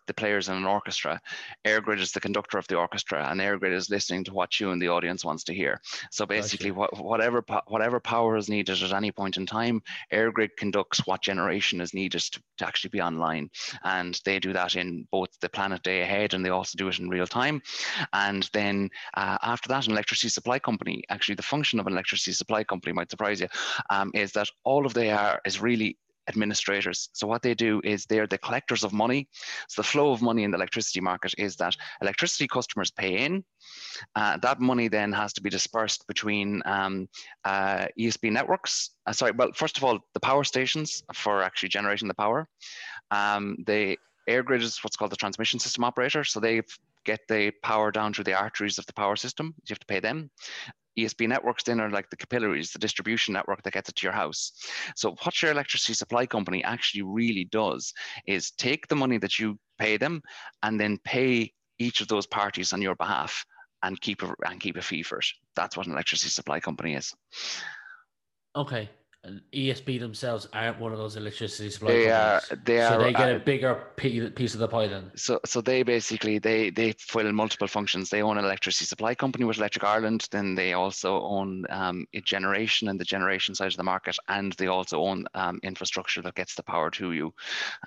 the 0.08 0.13
players 0.13 0.50
in 0.50 0.56
an 0.56 0.66
orchestra. 0.66 1.20
EirGrid 1.66 2.00
is 2.00 2.12
the 2.12 2.20
conductor 2.20 2.58
of 2.58 2.68
the 2.68 2.78
orchestra, 2.78 3.28
and 3.30 3.39
EirGrid 3.39 3.74
is 3.74 3.89
listening 3.89 4.24
to 4.26 4.34
what 4.34 4.60
you 4.60 4.72
and 4.72 4.82
the 4.82 4.89
audience 4.89 5.24
wants 5.26 5.44
to 5.46 5.54
hear. 5.54 5.80
So 6.12 6.26
basically, 6.26 6.72
gotcha. 6.72 7.02
whatever 7.02 7.44
whatever 7.68 8.00
power 8.00 8.36
is 8.36 8.50
needed 8.50 8.82
at 8.82 8.94
any 8.94 9.12
point 9.12 9.38
in 9.38 9.46
time, 9.46 9.82
EirGrid 10.12 10.50
conducts 10.58 11.06
what 11.06 11.22
generation 11.22 11.82
is 11.82 11.94
needed 11.94 12.22
to, 12.22 12.42
to 12.58 12.68
actually 12.68 12.89
be 12.89 13.02
online, 13.02 13.50
and 13.84 14.20
they 14.26 14.39
do 14.39 14.54
that 14.54 14.76
in 14.76 15.08
both 15.12 15.30
the 15.42 15.50
planet 15.50 15.84
day 15.84 16.02
ahead, 16.02 16.34
and 16.34 16.46
they 16.46 16.50
also 16.50 16.78
do 16.78 16.88
it 16.88 17.00
in 17.00 17.10
real 17.10 17.28
time. 17.28 17.62
And 18.13 18.50
then 18.54 18.89
uh, 19.16 19.38
after 19.42 19.70
that, 19.70 19.88
an 19.88 19.94
electricity 19.94 20.30
supply 20.30 20.60
company, 20.60 21.04
actually, 21.10 21.36
the 21.36 21.44
function 21.44 21.80
of 21.80 21.88
an 21.88 21.94
electricity 21.94 22.34
supply 22.34 22.63
company 22.63 22.94
might 22.94 23.12
surprise 23.12 23.39
you, 23.39 23.48
um, 23.89 24.12
is 24.13 24.32
that 24.34 24.50
all 24.63 24.86
of 24.86 24.94
they 24.94 25.12
are 25.12 25.39
is 25.46 25.62
really 25.62 25.98
administrators. 26.28 27.10
So 27.14 27.28
what 27.28 27.42
they 27.42 27.54
do 27.54 27.82
is 27.84 28.06
they're 28.06 28.28
the 28.28 28.38
collectors 28.38 28.84
of 28.84 28.94
money. 28.94 29.28
So 29.68 29.82
the 29.82 29.88
flow 29.88 30.12
of 30.12 30.22
money 30.22 30.44
in 30.44 30.52
the 30.52 30.58
electricity 30.58 31.02
market 31.02 31.34
is 31.38 31.56
that 31.58 31.76
electricity 32.02 32.48
customers 32.48 32.92
pay 32.92 33.18
in. 33.26 33.44
Uh, 34.16 34.38
that 34.38 34.60
money 34.60 34.88
then 34.88 35.12
has 35.12 35.34
to 35.34 35.42
be 35.42 35.50
dispersed 35.50 36.08
between 36.08 36.62
um, 36.66 37.08
uh, 37.46 37.88
networks. 38.24 38.92
Uh, 39.06 39.12
sorry, 39.12 39.32
well, 39.32 39.52
first 39.54 39.78
of 39.78 39.84
all, 39.84 40.00
the 40.14 40.20
power 40.20 40.44
stations 40.44 41.04
for 41.14 41.44
actually 41.44 41.70
generating 41.70 42.08
the 42.08 42.14
power. 42.14 42.48
Um, 43.12 43.58
the 43.66 43.98
EirGrid 44.30 44.62
is 44.62 44.80
what's 44.84 44.96
called 44.96 45.12
the 45.12 45.18
transmission 45.18 45.60
system 45.60 45.84
operator. 45.84 46.24
So 46.24 46.40
they 46.40 46.62
get 47.06 47.20
the 47.28 47.52
power 47.64 47.92
down 47.92 48.14
through 48.14 48.24
the 48.24 48.34
arteries 48.34 48.78
of 48.78 48.86
the 48.86 48.94
power 48.94 49.16
system. 49.16 49.54
You 49.66 49.74
have 49.74 49.80
to 49.80 49.86
pay 49.86 50.00
them. 50.00 50.30
ESB 50.98 51.28
networks 51.28 51.64
then 51.64 51.80
are 51.80 51.90
like 51.90 52.10
the 52.10 52.18
capillaries, 52.18 52.72
the 52.72 52.80
distribution 52.80 53.34
network 53.34 53.64
that 53.64 53.74
gets 53.74 53.90
it 53.90 53.96
to 53.96 54.06
your 54.06 54.14
house. 54.14 54.52
So 54.96 55.16
what 55.24 55.42
your 55.42 55.52
electricity 55.52 55.94
supply 55.94 56.26
company 56.26 56.64
actually 56.64 57.04
really 57.04 57.46
does 57.46 57.94
is 58.28 58.52
take 58.52 58.88
the 58.88 58.96
money 58.96 59.18
that 59.20 59.40
you 59.40 59.58
pay 59.80 59.98
them 59.98 60.22
and 60.62 60.80
then 60.80 61.00
pay 61.04 61.52
each 61.80 62.02
of 62.02 62.08
those 62.08 62.28
parties 62.28 62.74
on 62.74 62.82
your 62.82 62.96
behalf 62.96 63.46
and 63.82 64.00
keep 64.00 64.24
a, 64.24 64.34
and 64.46 64.60
keep 64.60 64.78
a 64.78 64.82
fee 64.82 65.04
for 65.04 65.20
it. 65.20 65.26
That's 65.56 65.76
what 65.76 65.88
an 65.88 65.94
electricity 65.94 66.30
supply 66.30 66.60
company 66.60 66.96
is. 66.96 67.14
Okay, 68.56 68.90
and 69.26 69.40
ESB 69.54 70.00
themselves 70.00 70.48
aren't 70.52 70.80
one 70.80 70.92
of 70.92 70.98
those 70.98 71.16
electricity 71.16 71.70
supply 71.70 71.92
They 71.92 72.10
are, 72.12 72.42
companies. 72.42 72.66
they 72.66 72.78
so 72.80 72.96
are, 72.96 73.04
they 73.04 73.14
get 73.14 73.36
a 73.36 73.40
bigger 73.40 73.76
piece 73.96 74.54
of 74.54 74.60
the 74.60 74.68
pie 74.68 74.88
then. 74.88 75.12
so 75.16 75.40
so 75.46 75.62
they 75.62 75.84
basically 75.84 76.40
they 76.40 76.70
they 76.70 76.92
fill 76.94 77.32
multiple 77.32 77.68
functions. 77.68 78.10
They 78.10 78.22
own 78.22 78.38
an 78.38 78.44
electricity 78.44 78.86
supply 78.86 79.16
company 79.16 79.46
with 79.46 79.58
Electric 79.58 79.84
Ireland. 79.86 80.28
Then 80.32 80.56
they 80.56 80.74
also 80.74 81.22
own 81.22 81.66
um, 81.70 82.06
a 82.14 82.20
generation 82.22 82.90
and 82.90 83.00
the 83.00 83.06
generation 83.06 83.56
side 83.56 83.72
of 83.72 83.78
the 83.78 83.84
market, 83.84 84.18
and 84.28 84.52
they 84.54 84.68
also 84.68 85.02
own 85.02 85.26
um, 85.36 85.60
infrastructure 85.64 86.22
that 86.24 86.36
gets 86.36 86.56
the 86.56 86.64
power 86.64 86.90
to 86.92 87.14
you 87.14 87.34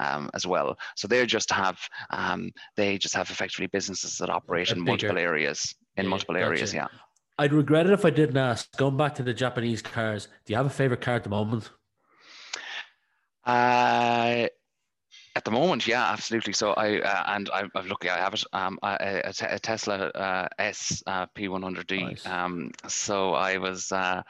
um, 0.01 0.31
as 0.33 0.46
well. 0.46 0.79
So 0.94 1.07
they 1.07 1.27
just 1.27 1.51
have 1.51 1.79
um, 2.11 2.51
they 2.77 2.96
just 2.96 3.14
have 3.14 3.31
effectively 3.31 3.66
businesses 3.66 4.16
that 4.18 4.31
operate 4.31 4.70
A 4.70 4.75
in 4.75 4.81
multiple 4.81 5.18
areas 5.18 5.75
in 5.99 6.05
Yeah, 6.05 6.11
multiple 6.11 6.35
gotcha. 6.35 6.46
areas. 6.46 6.72
Yeah. 6.75 6.87
I'd 7.38 7.53
regret 7.53 7.87
it 7.87 7.92
if 7.92 8.05
I 8.05 8.11
didn't 8.11 8.37
ask. 8.37 8.75
Going 8.77 8.96
back 8.96 9.14
to 9.16 9.22
the 9.22 9.35
Japanese 9.35 9.83
cars, 9.83 10.29
do 10.44 10.53
you 10.53 10.57
have 10.57 10.66
a 10.66 10.70
favorite 10.70 11.01
car 11.03 11.16
at 11.16 11.25
the 11.25 11.31
moment? 11.31 11.70
Uh, 13.44 14.46
at 15.37 15.44
the 15.44 15.51
moment, 15.51 15.87
yeah, 15.87 16.11
absolutely. 16.11 16.55
So 16.55 16.72
I 16.72 17.01
uh, 17.01 17.25
and 17.29 17.51
I, 17.53 17.64
I'm 17.75 17.88
lucky 17.88 18.09
I 18.09 18.16
have 18.16 18.35
it. 18.35 18.42
Um, 18.55 18.79
a, 18.83 19.22
a, 19.27 19.55
a 19.55 19.59
Tesla 19.59 20.07
uh, 20.09 20.49
S 20.59 21.03
uh, 21.07 21.27
P100D. 21.37 22.03
Nice. 22.03 22.27
Um, 22.27 22.70
so 22.88 23.35
I 23.35 23.59
was. 23.59 23.92
Uh, 23.92 24.22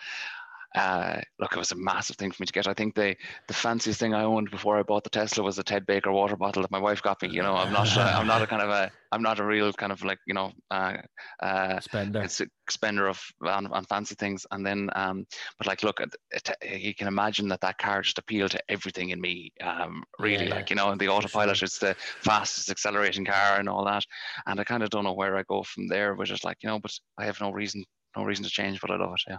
uh, 0.77 1.21
look, 1.41 1.53
it 1.55 1.59
was 1.59 1.73
a 1.73 1.77
massive 1.77 2.17
thing 2.17 2.31
for 2.31 2.43
me 2.43 2.47
to 2.47 2.53
get. 2.53 2.69
I 2.69 2.75
think 2.75 2.95
the 2.95 3.17
the 3.49 3.55
fanciest 3.55 3.99
thing 4.01 4.15
I 4.15 4.25
owned 4.25 4.51
before 4.51 4.79
I 4.79 4.83
bought 4.83 5.05
the 5.05 5.11
Tesla 5.11 5.43
was 5.43 5.59
a 5.59 5.65
Ted 5.65 5.87
Baker 5.87 6.13
water 6.13 6.37
bottle 6.37 6.63
that 6.63 6.71
my 6.71 6.79
wife 6.79 7.03
got 7.03 7.23
me. 7.23 7.29
You 7.31 7.43
know, 7.43 7.57
I'm 7.57 7.71
not, 7.73 7.97
I'm 7.97 8.27
not 8.27 8.43
a 8.43 8.47
kind 8.47 8.63
of 8.63 8.71
a, 8.71 8.91
I'm 9.13 9.23
not 9.23 9.41
a 9.41 9.45
real 9.45 9.73
kind 9.73 9.93
of 9.93 10.05
like, 10.05 10.19
you 10.27 10.35
know, 10.35 10.53
uh, 10.71 10.99
uh, 11.43 11.81
Spender. 11.81 12.21
it's 12.21 12.41
a 12.41 12.47
spender 12.71 13.09
of 13.09 13.21
on, 13.43 13.67
on 13.69 13.85
fancy 13.85 14.15
things 14.15 14.47
and 14.51 14.67
then 14.67 14.89
um 14.97 15.25
but 15.59 15.67
like 15.67 15.83
look 15.83 16.01
at 16.01 16.09
it, 16.33 16.81
you 16.81 16.95
can 16.95 17.09
imagine 17.09 17.49
that 17.49 17.61
that 17.61 17.79
car 17.79 18.03
just 18.03 18.19
appealed 18.19 18.51
to 18.51 18.61
everything 18.71 19.11
in 19.11 19.21
me 19.21 19.51
um 19.63 20.03
really 20.19 20.49
Yeah, 20.49 20.49
like 20.49 20.71
you 20.71 20.77
know 20.77 20.91
and 20.91 21.01
the 21.01 21.09
autopilot 21.09 21.63
is 21.63 21.79
the 21.79 21.95
fastest 22.23 22.71
accelerating 22.71 23.25
car 23.25 23.59
and 23.59 23.69
all 23.69 23.85
that 23.85 24.03
and 24.47 24.59
i 24.61 24.65
kind 24.65 24.83
of 24.83 24.91
don't 24.91 25.05
know 25.05 25.13
where 25.15 25.37
i 25.37 25.43
go 25.45 25.63
from 25.63 25.87
there 25.89 26.15
which 26.15 26.31
is 26.31 26.45
like 26.45 26.57
you 26.63 26.69
know 26.69 26.79
but 26.81 26.93
i 27.19 27.25
have 27.25 27.41
no 27.41 27.51
reason 27.51 27.85
no 28.17 28.25
reason 28.25 28.45
to 28.45 28.51
change 28.51 28.81
but 28.81 28.91
i 28.91 28.97
love 28.97 29.13
it 29.15 29.23
yeah 29.29 29.39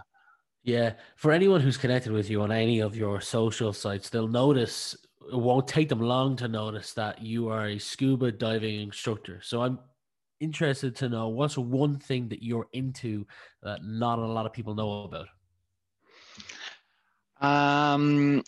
Yeah. 0.68 0.92
For 1.16 1.32
anyone 1.32 1.62
who's 1.62 1.78
connected 1.78 2.12
with 2.12 2.28
you 2.28 2.42
on 2.42 2.52
any 2.52 2.80
of 2.80 2.94
your 2.94 3.22
social 3.22 3.72
sites, 3.72 4.10
they'll 4.10 4.28
notice, 4.28 4.94
it 5.32 5.34
won't 5.34 5.66
take 5.66 5.88
them 5.88 5.98
long 5.98 6.36
to 6.36 6.46
notice 6.46 6.92
that 6.92 7.22
you 7.22 7.48
are 7.48 7.68
a 7.68 7.78
scuba 7.78 8.30
diving 8.30 8.82
instructor. 8.82 9.40
So 9.42 9.62
I'm 9.62 9.78
interested 10.40 10.94
to 10.96 11.08
know 11.08 11.28
what's 11.28 11.56
one 11.56 11.96
thing 11.96 12.28
that 12.28 12.42
you're 12.42 12.68
into 12.74 13.26
that 13.62 13.82
not 13.82 14.18
a 14.18 14.26
lot 14.26 14.44
of 14.44 14.52
people 14.52 14.74
know 14.74 15.04
about? 15.04 15.28
Um, 17.40 18.44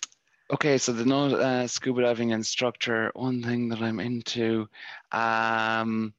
okay, 0.53 0.77
so 0.77 0.93
the 0.93 1.07
no 1.07 1.35
uh, 1.35 1.67
scuba 1.69 2.03
diving 2.03 2.31
instructor. 2.31 3.13
One 3.15 3.43
thing 3.43 3.71
that 3.71 3.81
I'm 3.81 3.99
into. 3.99 4.69
Um, 5.11 6.13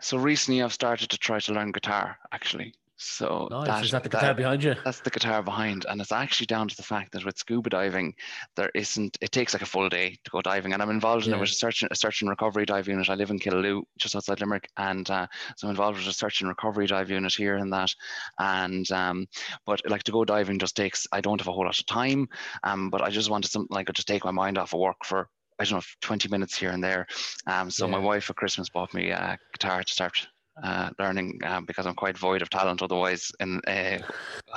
so 0.00 0.18
recently 0.18 0.62
I've 0.62 0.72
started 0.72 1.10
to 1.10 1.18
try 1.18 1.40
to 1.40 1.52
learn 1.52 1.72
guitar. 1.72 2.16
Actually, 2.30 2.74
so 3.02 3.48
Nice. 3.50 3.86
Is 3.86 3.90
that 3.92 4.02
the 4.02 4.10
guitar 4.10 4.34
behind 4.34 4.62
you? 4.62 4.74
That's 4.84 5.00
the 5.00 5.08
guitar 5.10 5.42
behind, 5.42 5.86
and 5.88 6.00
it's 6.02 6.12
actually 6.12 6.46
down 6.46 6.68
to 6.68 6.76
the 6.76 6.82
fact 6.82 7.12
that 7.12 7.24
with 7.24 7.38
scuba 7.38 7.70
diving, 7.70 8.14
there 8.56 8.70
isn't. 8.74 9.16
It 9.22 9.32
takes 9.32 9.54
like 9.54 9.62
a 9.62 9.66
full 9.66 9.88
day 9.88 10.18
to 10.22 10.30
go 10.30 10.42
diving, 10.42 10.74
and 10.74 10.82
I'm 10.82 10.90
involved 10.90 11.24
in 11.24 11.30
Yeah. 11.30 11.38
it 11.38 11.40
with 11.40 11.50
a 11.50 11.54
search, 11.54 11.82
and- 11.82 11.90
a 11.90 11.96
search 11.96 12.20
and 12.20 12.28
recovery 12.28 12.66
dive 12.66 12.88
unit. 12.88 13.08
I 13.08 13.14
live 13.14 13.30
in 13.30 13.38
Killaloe, 13.38 13.82
just 13.98 14.14
outside 14.14 14.40
Limerick, 14.40 14.68
and 14.76 15.08
uh, 15.10 15.26
so 15.56 15.66
I'm 15.66 15.70
involved 15.70 15.98
with 15.98 16.06
a 16.08 16.12
search 16.12 16.40
and 16.42 16.48
recovery 16.50 16.86
dive 16.86 17.08
unit 17.10 17.32
here 17.32 17.56
and 17.56 17.72
that. 17.72 17.90
And 18.38 18.90
um, 18.92 19.26
but 19.64 19.80
like 19.88 20.02
to 20.04 20.12
go 20.12 20.24
diving 20.26 20.58
just 20.58 20.76
takes. 20.76 21.06
I 21.10 21.22
don't 21.22 21.40
have 21.40 21.48
a 21.48 21.52
whole 21.52 21.64
lot 21.64 21.78
of 21.78 21.86
time, 21.86 22.28
um, 22.64 22.90
but 22.90 23.00
I 23.00 23.08
just 23.08 23.30
wanted 23.30 23.50
something 23.50 23.74
like 23.74 23.86
to 23.86 23.92
just 23.94 24.08
take 24.08 24.24
my 24.26 24.30
mind 24.30 24.58
off 24.58 24.74
of 24.74 24.80
work 24.80 25.04
for. 25.06 25.28
I 25.58 25.64
don't 25.64 25.72
know, 25.74 25.82
20 26.00 26.28
minutes 26.30 26.56
here 26.56 26.70
and 26.70 26.82
there. 26.82 27.06
Um, 27.46 27.70
so 27.70 27.86
my 27.86 27.98
wife 27.98 28.24
for 28.24 28.32
Christmas 28.32 28.70
bought 28.70 28.94
me 28.94 29.10
a 29.10 29.38
guitar 29.52 29.82
to 29.82 29.92
start 29.92 30.26
uh, 30.62 30.90
learning 30.98 31.40
um, 31.44 31.64
because 31.64 31.86
I'm 31.86 31.94
quite 31.94 32.18
void 32.18 32.42
of 32.42 32.50
talent 32.50 32.82
otherwise. 32.82 33.30
And 33.40 33.60
uh, 33.66 33.98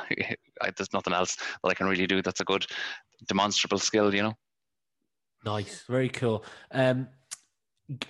there's 0.78 0.94
nothing 0.94 1.14
else 1.14 1.36
that 1.36 1.70
I 1.70 1.74
can 1.74 1.88
really 1.88 2.08
do 2.08 2.22
that's 2.22 2.42
a 2.42 2.46
good 2.46 2.66
demonstrable 3.28 3.80
skill, 3.80 4.14
you 4.14 4.24
know. 4.24 4.34
Nice, 5.46 5.84
very 5.90 6.10
cool. 6.10 6.46
Um, 6.72 7.08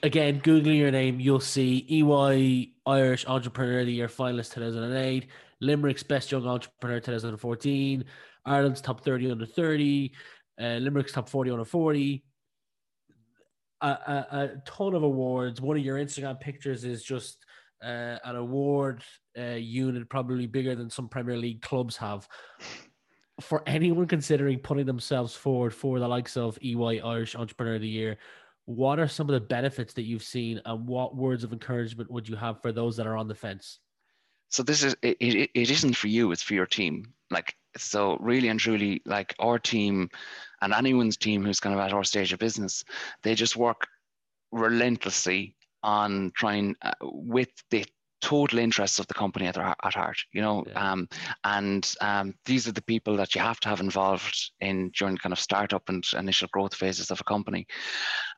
again, 0.03 0.41
googling 0.41 0.77
your 0.77 0.91
name, 0.91 1.19
you'll 1.19 1.39
see 1.39 1.85
EY 1.89 2.73
Irish 2.85 3.25
Entrepreneur 3.27 3.79
of 3.79 3.87
the 3.87 3.93
Year 3.93 4.07
finalist 4.07 4.53
2008, 4.53 5.27
Limerick's 5.61 6.03
Best 6.03 6.31
Young 6.31 6.45
Entrepreneur 6.45 6.99
2014, 6.99 8.05
Ireland's 8.45 8.81
top 8.81 9.03
30 9.03 9.31
under 9.31 9.45
30, 9.45 10.11
uh, 10.61 10.63
Limerick's 10.63 11.11
top 11.13 11.29
40 11.29 11.51
under 11.51 11.65
40. 11.65 12.23
A, 13.81 13.87
a, 13.87 14.27
a 14.31 14.49
ton 14.65 14.95
of 14.95 15.03
awards. 15.03 15.59
One 15.59 15.75
of 15.75 15.83
your 15.83 15.97
Instagram 15.97 16.39
pictures 16.39 16.85
is 16.85 17.03
just 17.03 17.43
uh, 17.83 18.17
an 18.23 18.35
award 18.35 19.03
uh, 19.37 19.55
unit, 19.55 20.09
probably 20.09 20.47
bigger 20.47 20.75
than 20.75 20.89
some 20.89 21.09
Premier 21.09 21.37
League 21.37 21.61
clubs 21.61 21.97
have 21.97 22.27
for 23.41 23.63
anyone 23.67 24.07
considering 24.07 24.59
putting 24.59 24.85
themselves 24.85 25.35
forward 25.35 25.73
for 25.73 25.99
the 25.99 26.07
likes 26.07 26.37
of 26.37 26.57
EY 26.61 27.01
Irish 27.01 27.35
Entrepreneur 27.35 27.75
of 27.75 27.81
the 27.81 27.87
Year, 27.87 28.17
what 28.65 28.99
are 28.99 29.07
some 29.07 29.27
of 29.27 29.33
the 29.33 29.41
benefits 29.41 29.93
that 29.93 30.03
you've 30.03 30.23
seen 30.23 30.61
and 30.65 30.87
what 30.87 31.15
words 31.15 31.43
of 31.43 31.51
encouragement 31.51 32.11
would 32.11 32.29
you 32.29 32.35
have 32.35 32.61
for 32.61 32.71
those 32.71 32.95
that 32.97 33.07
are 33.07 33.17
on 33.17 33.27
the 33.27 33.35
fence? 33.35 33.79
So 34.49 34.61
this 34.61 34.83
is 34.83 34.95
it, 35.01 35.17
it, 35.19 35.49
it 35.53 35.71
isn't 35.71 35.95
for 35.95 36.07
you, 36.07 36.31
it's 36.31 36.43
for 36.43 36.53
your 36.53 36.67
team. 36.67 37.11
Like 37.31 37.55
so 37.75 38.17
really 38.19 38.49
and 38.49 38.59
truly, 38.59 39.01
like 39.05 39.33
our 39.39 39.57
team 39.57 40.09
and 40.61 40.73
anyone's 40.73 41.17
team 41.17 41.43
who's 41.43 41.59
kind 41.59 41.73
of 41.73 41.81
at 41.81 41.91
our 41.91 42.03
stage 42.03 42.31
of 42.33 42.39
business, 42.39 42.83
they 43.23 43.33
just 43.33 43.57
work 43.57 43.87
relentlessly 44.51 45.55
on 45.83 46.31
trying 46.35 46.75
uh, 46.81 46.93
with 47.01 47.49
the 47.69 47.85
total 48.21 48.59
interests 48.59 48.99
of 48.99 49.07
the 49.07 49.13
company 49.13 49.47
at, 49.47 49.55
their, 49.55 49.75
at 49.83 49.93
heart 49.93 50.17
you 50.31 50.41
know 50.41 50.63
Yeah. 50.65 50.91
um, 50.91 51.09
and 51.43 51.93
um, 51.99 52.33
these 52.45 52.67
are 52.67 52.71
the 52.71 52.81
people 52.81 53.17
that 53.17 53.35
you 53.35 53.41
have 53.41 53.59
to 53.61 53.69
have 53.69 53.81
involved 53.81 54.51
in 54.61 54.91
during 54.97 55.17
kind 55.17 55.33
of 55.33 55.39
startup 55.39 55.89
and 55.89 56.05
initial 56.17 56.47
growth 56.53 56.73
phases 56.73 57.11
of 57.11 57.19
a 57.19 57.25
company 57.25 57.67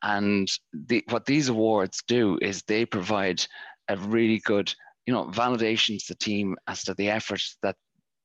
and 0.01 0.47
the, 0.73 1.03
what 1.09 1.25
these 1.25 1.49
awards 1.49 2.03
do 2.07 2.39
is 2.41 2.63
they 2.63 2.83
provide 2.85 3.45
a 3.89 3.97
really 3.97 4.39
good 4.39 4.73
you 5.05 5.13
know 5.13 5.25
validation 5.25 5.99
to 5.99 6.05
the 6.13 6.17
team 6.17 6.55
as 6.67 6.83
to 6.83 6.95
the 6.95 7.09
effort 7.09 7.41
that 7.61 7.75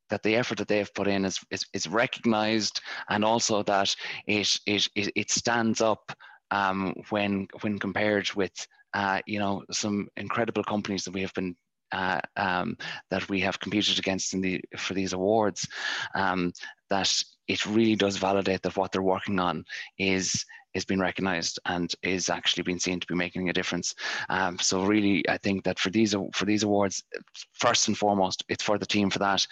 that 0.09 0.23
the 0.23 0.37
effort 0.37 0.59
that 0.59 0.69
they've 0.69 0.95
put 0.95 1.07
in 1.07 1.25
is, 1.25 1.39
is, 1.51 1.65
is 1.73 1.87
recognized 1.87 2.81
and 3.11 3.25
also 3.25 3.63
that 3.63 3.95
it, 4.27 4.59
it, 4.67 4.89
it, 4.97 5.13
it 5.15 5.31
stands 5.31 5.81
up 5.81 6.13
um, 6.51 6.95
when 7.11 7.47
when 7.61 7.79
compared 7.79 8.29
with 8.35 8.53
uh, 8.95 9.21
you 9.27 9.39
know 9.39 9.63
some 9.71 10.09
incredible 10.17 10.65
companies 10.65 11.05
that 11.05 11.15
we 11.15 11.23
have 11.23 11.35
been 11.35 11.57
uh, 11.93 12.21
um, 12.37 12.77
that 13.11 13.29
we 13.29 13.41
have 13.41 13.59
competed 13.59 13.99
against 13.99 14.35
in 14.35 14.41
the 14.41 14.61
for 14.77 14.95
these 14.95 15.13
awards 15.13 15.67
um, 16.15 16.53
that 16.89 17.13
it 17.49 17.67
really 17.67 17.97
does 17.97 18.17
validate 18.17 18.63
that 18.63 18.77
what 18.77 18.93
they're 18.93 19.03
working 19.03 19.41
on 19.41 19.65
is 19.99 20.45
is 20.75 20.85
being 20.85 21.01
recognized 21.01 21.59
and 21.67 21.93
is 22.03 22.29
actually 22.29 22.63
being 22.63 22.79
seen 22.79 23.01
to 23.01 23.07
be 23.07 23.15
making 23.15 23.49
a 23.49 23.53
difference. 23.53 23.95
Um, 24.29 24.59
so 24.59 24.85
really, 24.85 25.29
I 25.29 25.37
think 25.39 25.65
that 25.65 25.79
for 25.79 25.91
these 25.91 26.15
for 26.33 26.45
these 26.45 26.63
awards, 26.63 27.03
first 27.53 27.89
and 27.89 27.97
foremost, 27.97 28.45
it's 28.49 28.63
for 28.63 28.79
the 28.79 28.87
team 28.87 29.11
for 29.11 29.19
that. 29.21 29.47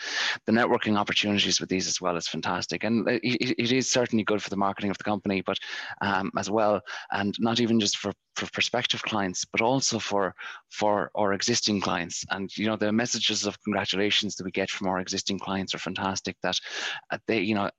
The 0.47 0.53
networking 0.53 0.97
opportunities 0.97 1.61
with 1.61 1.69
these 1.69 1.87
as 1.87 2.01
well 2.01 2.17
is 2.17 2.29
fantastic, 2.29 2.85
and 2.85 3.09
it, 3.09 3.21
it 3.59 3.73
is 3.73 3.91
certainly 3.91 4.25
good 4.25 4.43
for 4.43 4.51
the 4.51 4.57
marketing 4.57 4.91
of 4.91 4.99
the 4.99 5.05
company, 5.05 5.43
but 5.43 5.59
um, 6.01 6.31
as 6.37 6.51
well, 6.51 6.81
and 7.13 7.35
not 7.39 7.61
even 7.61 7.81
just 7.81 7.99
for 7.99 8.13
for 8.37 8.51
prospective 8.53 9.03
clients, 9.03 9.45
but 9.45 9.61
also 9.61 9.99
for 9.99 10.35
for 10.71 11.11
our 11.17 11.33
existing 11.33 11.81
clients. 11.81 12.25
And 12.31 12.57
you 12.57 12.67
know, 12.67 12.77
the 12.77 12.93
messages 12.93 13.47
of 13.47 13.61
congratulations 13.63 14.37
that 14.37 14.45
we 14.45 14.51
get 14.51 14.71
from 14.71 14.87
our 14.87 15.01
existing 15.01 15.39
clients 15.41 15.75
are 15.75 15.79
fantastic. 15.79 16.37
That 16.43 16.59
uh, 17.11 17.19
they, 17.27 17.41
you 17.41 17.55
know, 17.55 17.71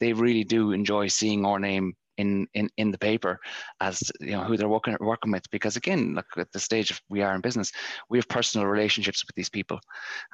they 0.00 0.12
really 0.12 0.44
do 0.44 0.72
enjoy 0.72 1.08
seeing 1.08 1.46
our 1.46 1.58
name 1.58 1.94
in 2.18 2.46
in 2.54 2.68
in 2.76 2.90
the 2.90 2.98
paper 2.98 3.38
as 3.80 4.12
you 4.20 4.32
know 4.32 4.42
who 4.44 4.56
they're 4.56 4.68
working 4.68 4.96
working 5.00 5.32
with 5.32 5.50
because 5.50 5.76
again 5.76 6.14
look 6.14 6.26
at 6.36 6.50
the 6.52 6.60
stage 6.60 7.00
we 7.08 7.22
are 7.22 7.34
in 7.34 7.40
business 7.40 7.72
we 8.10 8.18
have 8.18 8.28
personal 8.28 8.66
relationships 8.66 9.24
with 9.26 9.34
these 9.34 9.48
people 9.48 9.80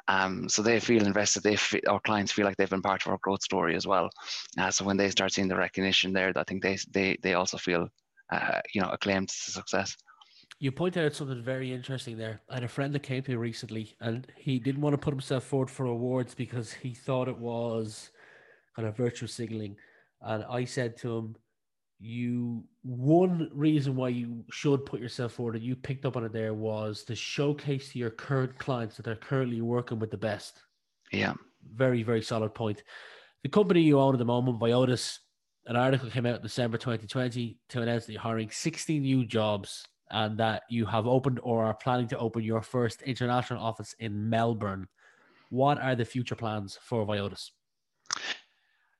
um, 0.08 0.48
so 0.48 0.62
they 0.62 0.80
feel 0.80 1.06
invested 1.06 1.42
they 1.42 1.56
feel, 1.56 1.80
our 1.88 2.00
clients 2.00 2.32
feel 2.32 2.44
like 2.44 2.56
they've 2.56 2.70
been 2.70 2.82
part 2.82 3.04
of 3.04 3.12
our 3.12 3.18
growth 3.22 3.42
story 3.42 3.76
as 3.76 3.86
well 3.86 4.10
uh, 4.58 4.70
so 4.70 4.84
when 4.84 4.96
they 4.96 5.10
start 5.10 5.32
seeing 5.32 5.48
the 5.48 5.56
recognition 5.56 6.12
there 6.12 6.32
i 6.36 6.44
think 6.44 6.62
they 6.62 6.76
they 6.92 7.16
they 7.22 7.34
also 7.34 7.56
feel 7.56 7.88
uh, 8.30 8.60
you 8.74 8.80
know, 8.80 8.88
acclaimed 8.90 9.30
success. 9.30 9.96
You 10.60 10.72
pointed 10.72 11.04
out 11.04 11.14
something 11.14 11.42
very 11.42 11.72
interesting 11.72 12.18
there. 12.18 12.40
I 12.50 12.54
had 12.54 12.64
a 12.64 12.68
friend 12.68 12.94
that 12.94 13.02
came 13.02 13.22
to 13.22 13.30
me 13.30 13.36
recently, 13.36 13.94
and 14.00 14.26
he 14.36 14.58
didn't 14.58 14.80
want 14.80 14.94
to 14.94 14.98
put 14.98 15.14
himself 15.14 15.44
forward 15.44 15.70
for 15.70 15.86
awards 15.86 16.34
because 16.34 16.72
he 16.72 16.94
thought 16.94 17.28
it 17.28 17.38
was 17.38 18.10
kind 18.74 18.88
of 18.88 18.96
virtue 18.96 19.26
signaling. 19.26 19.76
And 20.20 20.44
I 20.44 20.64
said 20.64 20.96
to 20.98 21.16
him, 21.16 21.36
"You 21.98 22.64
one 22.82 23.50
reason 23.52 23.96
why 23.96 24.10
you 24.10 24.44
should 24.50 24.86
put 24.86 25.00
yourself 25.00 25.32
forward, 25.32 25.56
and 25.56 25.64
you 25.64 25.76
picked 25.76 26.04
up 26.04 26.16
on 26.16 26.24
it 26.24 26.32
there, 26.32 26.54
was 26.54 27.04
to 27.04 27.14
showcase 27.14 27.92
to 27.92 27.98
your 27.98 28.10
current 28.10 28.58
clients 28.58 28.96
that 28.96 29.02
they're 29.04 29.16
currently 29.16 29.60
working 29.60 29.98
with 29.98 30.10
the 30.10 30.16
best." 30.16 30.62
Yeah, 31.12 31.34
very 31.74 32.02
very 32.02 32.22
solid 32.22 32.54
point. 32.54 32.82
The 33.42 33.48
company 33.48 33.82
you 33.82 34.00
own 34.00 34.14
at 34.14 34.18
the 34.18 34.24
moment, 34.24 34.58
Viotas, 34.58 35.18
an 35.66 35.76
article 35.76 36.10
came 36.10 36.26
out 36.26 36.36
in 36.36 36.42
December 36.42 36.78
2020 36.78 37.58
to 37.68 37.82
announce 37.82 38.06
that 38.06 38.12
you're 38.12 38.22
hiring 38.22 38.50
60 38.50 38.98
new 38.98 39.24
jobs 39.24 39.86
and 40.10 40.38
that 40.38 40.62
you 40.70 40.86
have 40.86 41.06
opened 41.06 41.38
or 41.42 41.64
are 41.64 41.74
planning 41.74 42.08
to 42.08 42.18
open 42.18 42.42
your 42.42 42.62
first 42.62 43.02
international 43.02 43.62
office 43.62 43.94
in 43.98 44.30
Melbourne. 44.30 44.88
What 45.50 45.80
are 45.80 45.94
the 45.94 46.04
future 46.04 46.34
plans 46.34 46.78
for 46.82 47.06
Viotas? 47.06 47.50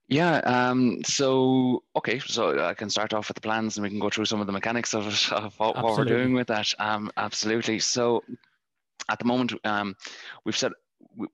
Yeah. 0.09 0.39
Um, 0.39 1.03
so, 1.05 1.83
okay. 1.95 2.19
So 2.19 2.65
I 2.65 2.75
can 2.75 2.89
start 2.89 3.13
off 3.13 3.29
with 3.29 3.35
the 3.35 3.43
plans 3.43 3.77
and 3.77 3.85
we 3.85 3.91
can 3.91 3.99
go 3.99 4.09
through 4.09 4.25
some 4.25 4.41
of 4.41 4.47
the 4.47 4.53
mechanics 4.53 4.95
of, 4.95 5.07
of 5.33 5.59
what, 5.59 5.77
what, 5.77 5.99
we're 5.99 6.05
doing 6.05 6.33
with 6.35 6.47
that. 6.49 6.73
Um, 6.79 7.11
absolutely. 7.17 7.79
So 7.79 8.25
at 9.11 9.19
the 9.19 9.27
moment, 9.27 9.53
um, 9.65 9.95
we've 10.45 10.57
set, 10.57 10.73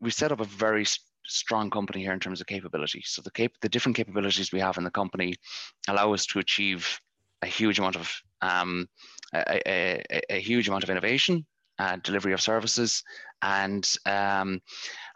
we've 0.00 0.14
set 0.14 0.32
up 0.32 0.40
a 0.40 0.44
very 0.44 0.84
strong 1.26 1.70
company 1.70 2.02
here 2.02 2.12
in 2.12 2.20
terms 2.20 2.40
of 2.40 2.46
capability. 2.46 3.02
So 3.04 3.22
the 3.22 3.30
cap- 3.30 3.52
the 3.60 3.68
different 3.68 3.96
capabilities 3.96 4.52
we 4.52 4.60
have 4.60 4.76
in 4.76 4.84
the 4.84 4.90
company 4.90 5.34
allow 5.88 6.12
us 6.12 6.26
to 6.26 6.38
achieve 6.38 7.00
a 7.42 7.46
huge 7.46 7.78
amount 7.78 7.96
of 7.96 8.12
um, 8.42 8.88
a, 9.32 9.62
a, 9.66 10.22
a, 10.30 10.40
huge 10.40 10.68
amount 10.68 10.84
of 10.84 10.90
innovation, 10.90 11.46
uh, 11.78 11.96
delivery 12.02 12.32
of 12.32 12.40
services, 12.40 13.02
and 13.44 13.96
um, 14.06 14.60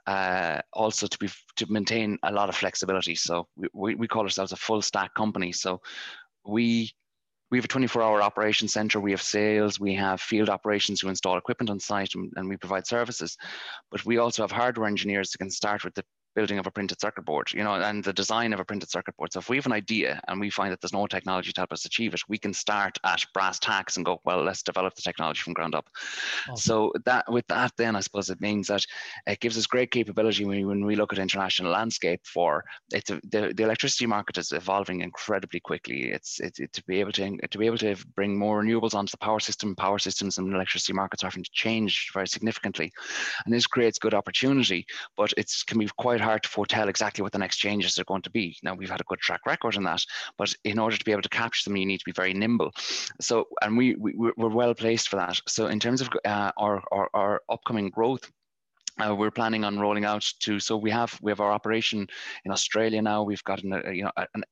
uh, 0.07 0.61
also 0.75 1.07
to 1.07 1.19
be 1.19 1.29
to 1.57 1.67
maintain 1.71 2.19
a 2.23 2.33
lot 2.33 2.51
of 2.51 2.57
flexibility. 2.57 3.15
So 3.15 3.49
we, 3.73 3.95
we, 3.95 4.07
call 4.07 4.23
ourselves 4.23 4.53
a 4.53 4.57
full 4.57 4.83
stack 4.83 5.15
company. 5.15 5.51
So 5.53 5.81
we 6.47 6.93
we 7.51 7.57
have 7.57 7.65
a 7.65 7.69
24 7.69 8.03
hour 8.03 8.23
operation 8.23 8.69
center 8.69 9.01
we 9.01 9.11
have 9.11 9.23
sales 9.23 9.81
we 9.81 9.95
have 9.95 10.21
field 10.21 10.51
operations 10.51 11.01
who 11.01 11.09
install 11.09 11.39
equipment 11.39 11.71
on 11.71 11.81
site 11.81 12.15
and, 12.15 12.31
and, 12.37 12.47
we 12.47 12.59
provide 12.59 12.87
services 12.87 13.39
but 13.91 14.05
we 14.05 14.19
also 14.19 14.43
have 14.43 14.53
hardware 14.53 14.87
engineers 14.87 15.31
that 15.31 15.39
can 15.39 15.51
start 15.51 15.83
with 15.83 15.95
the 15.95 16.05
building 16.35 16.59
of 16.59 16.67
a 16.67 16.71
printed 16.71 17.01
circuit 17.01 17.25
board, 17.25 17.53
you 17.53 17.65
know, 17.65 17.75
and 17.75 18.05
the 18.05 18.13
design 18.13 18.53
of 18.53 18.61
a 18.61 18.65
printed 18.65 18.91
circuit 18.91 19.17
board. 19.17 19.33
So 19.33 19.41
if 19.41 19.49
we 19.49 19.57
have 19.57 19.67
an 19.67 19.73
idea 19.73 20.21
and 20.29 20.41
we 20.41 20.51
find 20.51 20.71
that 20.73 20.81
there's 20.81 20.93
no 20.93 21.07
technology 21.07 21.53
to 21.53 21.61
help 21.61 21.73
us 21.73 21.85
achieve 21.85 22.15
it, 22.15 22.21
we 22.29 22.39
can 22.39 22.55
start 22.55 22.99
at 23.05 23.25
brass 23.35 23.59
tacks 23.59 23.97
and 23.97 24.07
go, 24.07 24.21
well, 24.25 24.43
let's 24.43 24.63
develop 24.63 24.95
the 24.95 25.03
technology 25.03 25.41
from 25.41 25.53
ground 25.53 25.75
up. 25.75 25.89
Awesome. 26.49 26.57
So 26.57 26.93
that 27.05 27.31
with 27.31 27.47
that, 27.49 27.73
then 27.77 27.97
I 27.97 28.01
suppose 28.01 28.31
it 28.31 28.41
means 28.41 28.69
that 28.69 28.85
it 29.27 29.41
gives 29.41 29.59
us 29.59 29.67
great 29.67 29.91
capability 29.91 30.45
when 30.45 30.59
we, 30.59 30.65
when 30.65 30.85
we 30.85 30.97
look 30.97 31.13
at 31.13 31.19
international 31.19 31.73
landscape 31.73 32.21
for 32.25 32.65
it's 32.93 33.11
a, 33.11 33.21
the, 33.31 33.53
the 33.55 33.65
electricity 33.65 34.07
market 34.07 34.39
is 34.39 34.53
evolving 34.53 35.01
incredibly 35.01 35.61
quickly. 35.61 36.11
It's, 36.13 36.41
it's 36.41 36.61
it, 36.61 36.73
to 36.75 36.85
be 36.85 37.01
able 37.01 37.13
to 37.13 37.37
to 37.37 37.59
be 37.59 37.67
able 37.67 37.79
to 37.79 37.97
bring 38.15 38.39
more 38.39 38.63
renewables 38.63 38.95
onto 38.95 39.11
the 39.11 39.19
power 39.19 39.41
system, 39.41 39.75
power 39.75 39.99
systems 39.99 40.39
and 40.39 40.53
electricity 40.55 40.93
markets 40.93 41.23
are 41.23 41.29
having 41.29 41.45
to 41.45 41.51
change 41.53 42.11
very 42.13 42.29
significantly, 42.29 42.93
and 43.45 43.53
this 43.53 43.67
creates 43.67 43.99
good 43.99 44.15
opportunity. 44.15 44.87
But 45.17 45.33
it 45.37 45.53
can 45.67 45.79
be 45.79 45.89
quite 45.97 46.18
hard 46.21 46.39
hard 46.39 46.43
to 46.45 46.49
foretell 46.49 46.89
exactly 46.89 47.23
what 47.23 47.33
the 47.33 47.39
next 47.39 47.57
changes 47.57 47.99
are 47.99 48.05
going 48.05 48.23
to 48.23 48.31
be. 48.31 48.57
Now 48.63 48.75
we've 48.75 48.91
had 48.91 49.01
a 49.01 49.05
good 49.09 49.19
track 49.19 49.41
record 49.47 49.75
in 49.77 49.85
that, 49.85 50.05
but 50.37 50.55
in 50.65 50.79
order 50.79 50.97
to 50.97 51.05
be 51.05 51.13
able 51.13 51.23
to 51.23 51.29
capture 51.29 51.69
them, 51.69 51.77
you 51.77 51.87
need 51.87 51.99
to 51.99 52.05
be 52.05 52.13
very 52.13 52.33
nimble. 52.33 52.71
So, 53.21 53.49
and 53.63 53.77
we, 53.77 53.97
we 53.97 54.13
we're 54.37 54.49
well 54.49 54.75
placed 54.75 55.09
for 55.09 55.17
that. 55.17 55.41
So 55.49 55.67
in 55.67 55.81
terms 55.81 56.01
of 56.01 56.09
uh, 56.25 56.53
our, 56.57 56.83
our 56.93 57.09
our 57.15 57.43
upcoming 57.49 57.91
growth, 57.91 58.31
uh, 59.01 59.15
we're 59.15 59.31
planning 59.31 59.65
on 59.65 59.79
rolling 59.79 60.05
out 60.05 60.25
to 60.41 60.61
so 60.61 60.77
we 60.77 60.91
have 60.91 61.19
we 61.23 61.31
have 61.31 61.41
our 61.41 61.53
operation 61.53 62.07
in 62.45 62.51
australia 62.51 63.01
now 63.01 63.23
we've 63.23 63.45
got 63.45 63.63
an, 63.63 63.73
uh, 63.73 63.91
you 63.91 64.03
know 64.03 64.11
an 64.35 64.43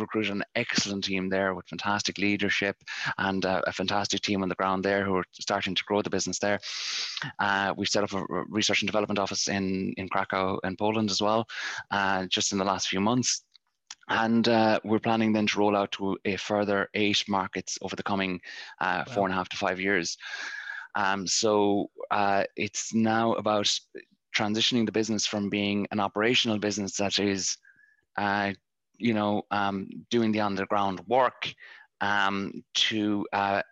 recruited 0.00 0.32
an 0.32 0.44
excellent 0.54 1.04
team 1.04 1.28
there 1.28 1.54
with 1.54 1.66
fantastic 1.66 2.18
leadership 2.18 2.76
and 3.18 3.44
uh, 3.44 3.62
a 3.66 3.72
fantastic 3.72 4.20
team 4.20 4.42
on 4.42 4.48
the 4.48 4.54
ground 4.54 4.84
there 4.84 5.04
who 5.04 5.16
are 5.16 5.24
starting 5.32 5.74
to 5.74 5.84
grow 5.84 6.02
the 6.02 6.10
business 6.10 6.38
there. 6.38 6.60
Uh, 7.38 7.74
we've 7.76 7.88
set 7.88 8.04
up 8.04 8.12
a 8.12 8.24
research 8.48 8.82
and 8.82 8.88
development 8.88 9.18
office 9.18 9.48
in, 9.48 9.92
in 9.96 10.08
Krakow 10.08 10.58
in 10.64 10.76
Poland 10.76 11.10
as 11.10 11.20
well, 11.20 11.46
uh, 11.90 12.26
just 12.26 12.52
in 12.52 12.58
the 12.58 12.64
last 12.64 12.88
few 12.88 13.00
months. 13.00 13.44
And 14.08 14.46
uh, 14.48 14.80
we're 14.84 14.98
planning 14.98 15.32
then 15.32 15.46
to 15.46 15.58
roll 15.58 15.76
out 15.76 15.92
to 15.92 16.18
a 16.24 16.36
further 16.36 16.88
eight 16.94 17.24
markets 17.26 17.78
over 17.80 17.96
the 17.96 18.02
coming 18.02 18.40
uh, 18.80 19.04
wow. 19.06 19.14
four 19.14 19.26
and 19.26 19.32
a 19.32 19.36
half 19.36 19.48
to 19.50 19.56
five 19.56 19.80
years. 19.80 20.18
Um, 20.94 21.26
so 21.26 21.90
uh, 22.10 22.44
it's 22.56 22.94
now 22.94 23.32
about 23.32 23.78
transitioning 24.36 24.84
the 24.84 24.92
business 24.92 25.26
from 25.26 25.48
being 25.48 25.86
an 25.90 26.00
operational 26.00 26.58
business 26.58 26.96
that 26.96 27.18
is 27.18 27.56
uh, 28.16 28.52
you 28.98 29.14
know, 29.14 29.42
um, 29.50 29.88
doing 30.10 30.32
the 30.32 30.40
underground 30.40 31.00
work 31.06 31.52
um, 32.00 32.62
to 32.74 33.26
uh, 33.32 33.62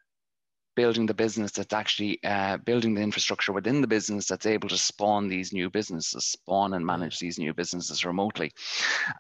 building 0.75 1.07
the 1.07 1.15
business 1.15 1.53
that's 1.53 1.75
actually 1.75 2.19
uh, 2.25 2.57
building 2.59 2.95
the 2.95 3.03
infrastructure 3.03 3.53
within 3.53 3.81
the 3.81 3.87
business 3.87 4.27
that's 4.27 4.47
able 4.47 4.69
to 4.69 4.79
spawn 4.79 5.29
these 5.29 5.53
new 5.53 5.69
businesses, 5.69 6.25
spawn 6.25 6.75
and 6.75 6.85
manage 6.85 7.19
these 7.19 7.39
new 7.39 7.53
businesses 7.53 8.05
remotely. 8.05 8.51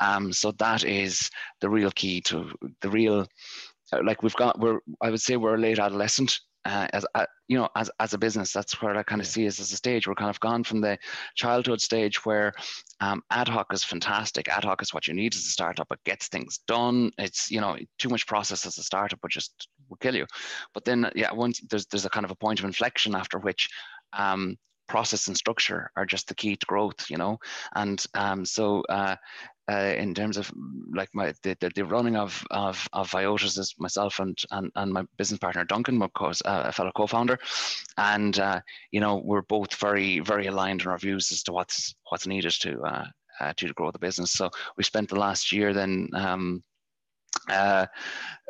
Um, 0.00 0.32
so 0.32 0.52
that 0.52 0.84
is 0.84 1.30
the 1.60 1.68
real 1.68 1.90
key 1.90 2.20
to 2.22 2.50
the 2.80 2.90
real, 2.90 3.26
like 4.02 4.22
we've 4.22 4.36
got, 4.36 4.58
we're, 4.58 4.80
I 5.00 5.10
would 5.10 5.20
say 5.20 5.36
we're 5.36 5.56
a 5.56 5.60
late 5.60 5.78
adolescent 5.78 6.40
uh, 6.64 6.87
as 6.92 7.05
uh, 7.14 7.27
you 7.48 7.59
know 7.59 7.68
as, 7.77 7.90
as 7.98 8.14
a 8.14 8.18
business 8.18 8.53
that's 8.53 8.81
where 8.81 8.96
i 8.96 9.03
kind 9.03 9.20
of 9.20 9.27
see 9.27 9.46
us 9.46 9.61
as 9.61 9.72
a 9.72 9.77
stage. 9.77 10.07
We're 10.07 10.14
kind 10.14 10.31
of 10.31 10.40
gone 10.40 10.64
from 10.64 10.81
the 10.81 10.98
childhood 11.35 11.81
stage 11.81 12.25
where 12.25 12.53
um, 13.01 13.22
ad 13.31 13.48
hoc 13.48 13.72
is 13.72 13.85
fantastic. 13.85 14.48
Ad 14.48 14.64
hoc 14.64 14.83
is 14.83 14.94
what 14.94 15.07
you 15.09 15.14
need 15.14 15.35
as 15.35 15.40
a 15.40 15.51
startup. 15.51 15.88
It 15.90 16.05
gets 16.05 16.29
things 16.29 16.61
done. 16.66 17.11
It's 17.18 17.51
you 17.51 17.61
know 17.61 17.77
too 17.98 18.09
much 18.09 18.27
process 18.27 18.66
as 18.66 18.79
a 18.79 18.83
startup 18.83 19.18
would 19.22 19.33
just 19.33 19.68
will 19.88 19.96
kill 19.98 20.14
you. 20.14 20.27
But 20.75 20.85
then 20.85 21.11
yeah 21.14 21.33
once 21.33 21.61
there's 21.68 21.87
there's 21.87 22.07
a 22.07 22.11
kind 22.11 22.25
of 22.25 22.31
a 22.31 22.37
point 22.37 22.61
of 22.61 22.64
inflection 22.64 23.14
after 23.14 23.38
which 23.38 23.68
um, 24.12 24.57
process 24.88 25.29
and 25.29 25.37
structure 25.37 25.90
are 25.96 26.05
just 26.05 26.29
the 26.29 26.35
key 26.35 26.57
to 26.57 26.66
growth 26.66 27.07
you 27.09 27.16
know? 27.16 27.38
And 27.75 28.05
um, 28.14 28.44
so 28.44 28.83
uh, 28.88 29.16
uh, 29.70 29.94
in 29.96 30.14
terms 30.14 30.37
of 30.37 30.51
like 30.94 31.09
my 31.14 31.33
the, 31.42 31.57
the, 31.61 31.70
the, 31.75 31.85
running 31.85 32.16
of 32.16 32.44
of 32.51 32.88
of 32.92 33.11
Viotas 33.11 33.59
is 33.59 33.75
myself 33.79 34.18
and 34.18 34.37
and, 34.51 34.70
and 34.75 34.92
my 34.92 35.05
business 35.16 35.38
partner 35.38 35.64
Duncan, 35.64 36.03
of 36.03 36.12
course, 36.14 36.42
uh, 36.44 36.64
a 36.66 36.72
fellow 36.72 36.90
co-founder, 36.96 37.38
and 37.96 38.38
uh, 38.38 38.61
you 38.90 39.01
know 39.01 39.22
we're 39.25 39.42
both 39.42 39.75
very 39.77 40.18
very 40.20 40.46
aligned 40.46 40.83
in 40.83 40.88
our 40.88 40.98
views 40.98 41.31
as 41.31 41.42
to 41.44 41.53
what's 41.53 41.94
what's 42.11 42.27
needed 42.27 42.53
to 42.61 42.81
uh, 42.83 43.07
uh, 43.40 43.53
to 43.57 43.72
grow 43.75 43.90
the 43.90 43.98
business. 43.98 44.33
So 44.33 44.51
we 44.77 44.85
spent 44.85 45.09
the 45.09 45.18
last 45.18 45.53
year 45.53 45.72
then. 45.72 46.09
Um, 46.14 46.62
uh, 47.48 47.87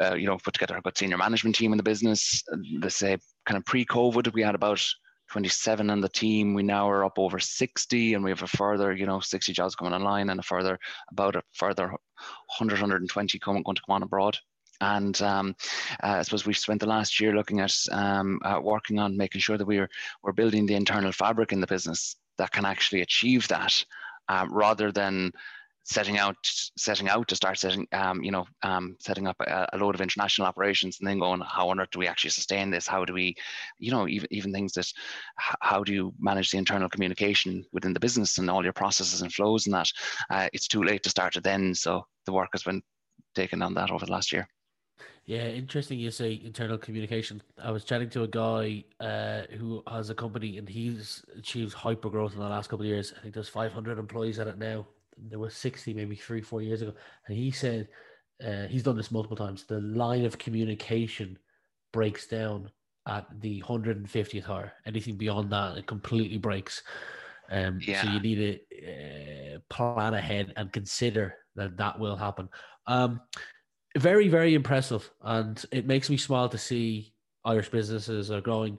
uh, 0.02 0.14
you 0.14 0.26
know, 0.26 0.36
put 0.36 0.52
together 0.52 0.76
a 0.76 0.82
good 0.82 0.98
senior 0.98 1.16
management 1.16 1.54
team 1.54 1.72
in 1.72 1.76
the 1.76 1.84
business. 1.84 2.42
Let's 2.80 2.96
say, 2.96 3.16
kind 3.46 3.56
of 3.56 3.64
pre-COVID, 3.64 4.34
we 4.34 4.42
had 4.42 4.56
about 4.56 4.84
27 5.32 5.88
on 5.88 6.02
the 6.02 6.08
team. 6.10 6.52
We 6.52 6.62
now 6.62 6.90
are 6.90 7.06
up 7.06 7.18
over 7.18 7.38
60, 7.38 8.14
and 8.14 8.22
we 8.22 8.30
have 8.30 8.42
a 8.42 8.46
further, 8.46 8.92
you 8.92 9.06
know, 9.06 9.18
60 9.18 9.52
jobs 9.54 9.74
coming 9.74 9.94
online, 9.94 10.28
and 10.28 10.38
a 10.38 10.42
further 10.42 10.78
about 11.10 11.36
a 11.36 11.42
further 11.54 11.86
100, 11.88 12.74
120 12.74 13.38
coming 13.38 13.62
going 13.62 13.76
to 13.76 13.82
come 13.86 13.94
on 13.94 14.02
abroad. 14.02 14.36
And 14.82 15.20
um, 15.22 15.56
uh, 16.02 16.18
I 16.18 16.22
suppose 16.22 16.44
we 16.44 16.52
spent 16.52 16.80
the 16.80 16.86
last 16.86 17.18
year 17.18 17.34
looking 17.34 17.60
at 17.60 17.74
um, 17.92 18.40
uh, 18.44 18.60
working 18.62 18.98
on 18.98 19.16
making 19.16 19.40
sure 19.40 19.56
that 19.56 19.66
we're 19.66 19.88
we're 20.22 20.32
building 20.32 20.66
the 20.66 20.74
internal 20.74 21.12
fabric 21.12 21.52
in 21.52 21.60
the 21.60 21.66
business 21.66 22.16
that 22.36 22.50
can 22.50 22.66
actually 22.66 23.00
achieve 23.00 23.48
that, 23.48 23.84
uh, 24.28 24.46
rather 24.50 24.92
than 24.92 25.32
setting 25.84 26.18
out 26.18 26.36
setting 26.42 27.08
out 27.08 27.26
to 27.28 27.36
start 27.36 27.58
setting 27.58 27.86
um, 27.92 28.22
you 28.22 28.30
know 28.30 28.46
um, 28.62 28.96
setting 29.00 29.26
up 29.26 29.36
a, 29.40 29.68
a, 29.72 29.78
load 29.78 29.94
of 29.94 30.00
international 30.00 30.46
operations 30.46 30.98
and 31.00 31.08
then 31.08 31.18
going 31.18 31.40
how 31.40 31.68
on 31.68 31.80
earth 31.80 31.90
do 31.90 31.98
we 31.98 32.06
actually 32.06 32.30
sustain 32.30 32.70
this 32.70 32.86
how 32.86 33.04
do 33.04 33.12
we 33.12 33.34
you 33.78 33.90
know 33.90 34.06
even 34.06 34.28
even 34.30 34.52
things 34.52 34.72
that 34.72 34.90
how 35.36 35.82
do 35.82 35.92
you 35.92 36.12
manage 36.20 36.50
the 36.50 36.58
internal 36.58 36.88
communication 36.88 37.64
within 37.72 37.92
the 37.92 38.00
business 38.00 38.38
and 38.38 38.48
all 38.48 38.62
your 38.62 38.72
processes 38.72 39.22
and 39.22 39.32
flows 39.32 39.66
and 39.66 39.74
that 39.74 39.90
uh, 40.30 40.48
it's 40.52 40.68
too 40.68 40.84
late 40.84 41.02
to 41.02 41.10
start 41.10 41.36
it 41.36 41.42
then 41.42 41.74
so 41.74 42.04
the 42.26 42.32
work 42.32 42.50
has 42.52 42.62
been 42.62 42.82
taken 43.34 43.60
on 43.60 43.74
that 43.74 43.90
over 43.90 44.06
the 44.06 44.12
last 44.12 44.32
year 44.32 44.46
yeah, 45.24 45.46
interesting. 45.46 46.00
You 46.00 46.10
say 46.10 46.40
internal 46.44 46.76
communication. 46.76 47.42
I 47.56 47.70
was 47.70 47.84
chatting 47.84 48.10
to 48.10 48.24
a 48.24 48.26
guy 48.26 48.82
uh, 48.98 49.42
who 49.56 49.80
has 49.88 50.10
a 50.10 50.16
company 50.16 50.58
and 50.58 50.68
he's 50.68 51.24
achieved 51.38 51.74
hyper 51.74 52.10
growth 52.10 52.32
in 52.32 52.40
the 52.40 52.48
last 52.48 52.68
couple 52.68 52.84
of 52.84 52.88
years. 52.88 53.14
I 53.16 53.22
think 53.22 53.32
there's 53.32 53.48
500 53.48 54.00
employees 54.00 54.40
at 54.40 54.48
it 54.48 54.58
now 54.58 54.84
there 55.16 55.38
was 55.38 55.54
60 55.54 55.94
maybe 55.94 56.16
three 56.16 56.40
four 56.42 56.62
years 56.62 56.82
ago 56.82 56.92
and 57.26 57.36
he 57.36 57.50
said 57.50 57.88
uh, 58.44 58.66
he's 58.66 58.82
done 58.82 58.96
this 58.96 59.10
multiple 59.10 59.36
times 59.36 59.64
the 59.64 59.80
line 59.80 60.24
of 60.24 60.38
communication 60.38 61.38
breaks 61.92 62.26
down 62.26 62.70
at 63.08 63.26
the 63.40 63.62
150th 63.62 64.48
hour. 64.48 64.72
Anything 64.86 65.16
beyond 65.16 65.50
that 65.52 65.76
it 65.78 65.86
completely 65.86 66.38
breaks. 66.38 66.82
Um, 67.50 67.80
yeah. 67.82 68.02
so 68.02 68.08
you 68.10 68.20
need 68.20 68.60
to 68.70 69.56
uh, 69.56 69.58
plan 69.68 70.14
ahead 70.14 70.52
and 70.56 70.72
consider 70.72 71.34
that 71.56 71.76
that 71.76 71.98
will 71.98 72.16
happen. 72.16 72.48
Um, 72.86 73.20
very 73.98 74.28
very 74.28 74.54
impressive 74.54 75.10
and 75.20 75.62
it 75.70 75.86
makes 75.86 76.08
me 76.08 76.16
smile 76.16 76.48
to 76.48 76.56
see 76.56 77.12
irish 77.44 77.68
businesses 77.68 78.30
are 78.30 78.40
growing. 78.40 78.78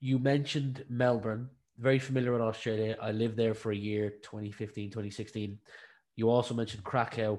You 0.00 0.18
mentioned 0.18 0.84
melbourne 0.88 1.50
very 1.78 1.98
familiar 1.98 2.32
with 2.32 2.40
Australia. 2.40 2.96
I 3.00 3.12
lived 3.12 3.36
there 3.36 3.54
for 3.54 3.72
a 3.72 3.76
year, 3.76 4.10
2015, 4.22 4.90
2016. 4.90 5.58
You 6.16 6.30
also 6.30 6.54
mentioned 6.54 6.84
Krakow. 6.84 7.38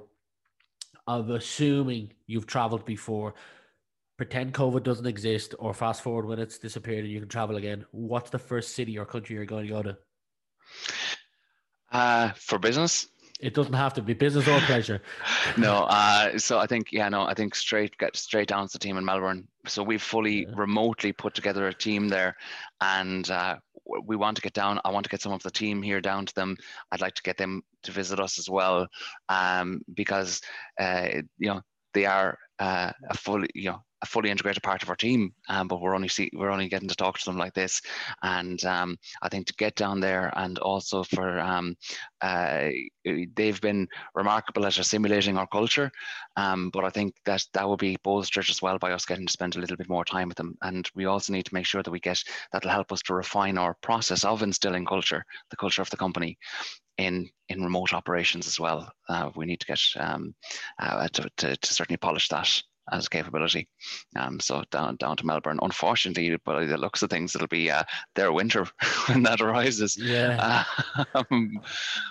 I'm 1.07 1.31
assuming 1.31 2.13
you've 2.27 2.47
traveled 2.47 2.85
before. 2.85 3.33
Pretend 4.17 4.53
COVID 4.53 4.83
doesn't 4.83 5.05
exist, 5.05 5.55
or 5.59 5.73
fast 5.73 6.01
forward 6.01 6.25
when 6.25 6.39
it's 6.39 6.57
disappeared 6.57 7.03
and 7.03 7.13
you 7.13 7.19
can 7.19 7.29
travel 7.29 7.55
again. 7.55 7.85
What's 7.91 8.29
the 8.29 8.39
first 8.39 8.75
city 8.75 8.97
or 8.97 9.05
country 9.05 9.35
you're 9.35 9.45
going 9.45 9.67
to 9.67 9.73
go 9.73 9.83
to? 9.83 9.97
Uh, 11.91 12.31
for 12.35 12.59
business? 12.59 13.07
It 13.39 13.53
doesn't 13.53 13.73
have 13.73 13.93
to 13.95 14.01
be 14.01 14.13
business 14.13 14.47
or 14.47 14.59
pleasure. 14.61 15.01
no, 15.57 15.83
uh, 15.83 16.37
so 16.39 16.57
I 16.57 16.65
think 16.65 16.91
yeah, 16.91 17.07
no, 17.09 17.21
I 17.23 17.33
think 17.33 17.53
straight 17.53 17.97
get 17.97 18.15
straight 18.15 18.47
down 18.47 18.67
to 18.67 18.73
the 18.73 18.79
team 18.79 18.97
in 18.97 19.05
Melbourne. 19.05 19.47
So 19.67 19.83
we've 19.83 20.01
fully 20.01 20.43
yeah. 20.43 20.53
remotely 20.55 21.11
put 21.11 21.33
together 21.35 21.67
a 21.67 21.73
team 21.73 22.07
there, 22.07 22.35
and 22.81 23.29
uh, 23.29 23.57
we 24.05 24.15
want 24.15 24.37
to 24.37 24.41
get 24.41 24.53
down. 24.53 24.79
I 24.83 24.91
want 24.91 25.03
to 25.03 25.09
get 25.09 25.21
some 25.21 25.33
of 25.33 25.43
the 25.43 25.51
team 25.51 25.81
here 25.81 26.01
down 26.01 26.25
to 26.25 26.33
them. 26.33 26.57
I'd 26.91 27.01
like 27.01 27.13
to 27.15 27.23
get 27.23 27.37
them 27.37 27.61
to 27.83 27.91
visit 27.91 28.19
us 28.19 28.39
as 28.39 28.49
well, 28.49 28.87
um, 29.29 29.81
because 29.93 30.41
uh, 30.79 31.09
you 31.37 31.49
know 31.49 31.61
they 31.93 32.05
are 32.05 32.37
uh, 32.59 32.91
a 33.09 33.17
fully 33.17 33.47
you 33.53 33.71
know 33.71 33.83
a 34.03 34.05
fully 34.05 34.29
integrated 34.29 34.61
part 34.61 34.83
of 34.83 34.89
our 34.89 34.95
team, 34.95 35.33
um, 35.49 35.67
but 35.67 35.81
we're 35.81 35.95
only 35.95 36.07
see 36.07 36.29
we're 36.33 36.51
only 36.51 36.69
getting 36.69 36.87
to 36.87 36.95
talk 36.95 37.17
to 37.17 37.25
them 37.25 37.37
like 37.37 37.53
this, 37.53 37.81
and 38.21 38.63
um, 38.65 38.97
I 39.21 39.29
think 39.29 39.47
to 39.47 39.53
get 39.53 39.75
down 39.75 39.99
there 39.99 40.31
and 40.35 40.59
also 40.59 41.03
for 41.03 41.39
um, 41.39 41.75
uh, 42.21 42.69
they've 43.35 43.59
been 43.61 43.87
remarkable 44.13 44.65
at 44.65 44.77
assimilating 44.77 45.37
our 45.37 45.47
culture, 45.47 45.91
um, 46.35 46.69
but 46.71 46.85
I 46.85 46.89
think 46.89 47.15
that 47.25 47.45
that 47.53 47.67
will 47.67 47.77
be 47.77 47.97
bolstered 48.03 48.49
as 48.49 48.61
well 48.61 48.77
by 48.77 48.91
us 48.91 49.05
getting 49.05 49.25
to 49.25 49.33
spend 49.33 49.55
a 49.55 49.59
little 49.59 49.77
bit 49.77 49.89
more 49.89 50.05
time 50.05 50.27
with 50.27 50.37
them, 50.37 50.55
and 50.61 50.89
we 50.95 51.05
also 51.05 51.33
need 51.33 51.45
to 51.45 51.53
make 51.53 51.65
sure 51.65 51.81
that 51.81 51.91
we 51.91 51.99
get 51.99 52.23
that'll 52.51 52.71
help 52.71 52.91
us 52.91 53.01
to 53.03 53.15
refine 53.15 53.57
our 53.57 53.75
process 53.81 54.23
of 54.23 54.43
instilling 54.43 54.85
culture, 54.85 55.25
the 55.49 55.57
culture 55.57 55.81
of 55.81 55.89
the 55.89 55.97
company, 55.97 56.37
in 56.97 57.29
in 57.49 57.63
remote 57.63 57.93
operations 57.93 58.47
as 58.47 58.59
well. 58.59 58.91
Uh, 59.07 59.29
we 59.35 59.45
need 59.45 59.59
to 59.59 59.67
get 59.67 59.81
um, 59.97 60.33
uh, 60.79 61.07
to, 61.09 61.29
to, 61.37 61.55
to, 61.55 61.73
certainly 61.73 61.97
polish 61.97 62.27
that 62.27 62.61
as 62.91 63.07
a 63.07 63.09
capability. 63.09 63.67
Um, 64.15 64.39
so 64.39 64.63
down 64.71 64.95
down 64.97 65.17
to 65.17 65.25
Melbourne, 65.25 65.59
unfortunately, 65.61 66.35
by 66.45 66.65
the 66.65 66.77
looks 66.77 67.01
of 67.01 67.09
things, 67.09 67.35
it'll 67.35 67.47
be 67.47 67.69
uh, 67.69 67.83
their 68.15 68.31
winter 68.31 68.65
when 69.07 69.23
that 69.23 69.41
arises. 69.41 69.97
Yeah, 69.97 70.63
um, 71.15 71.59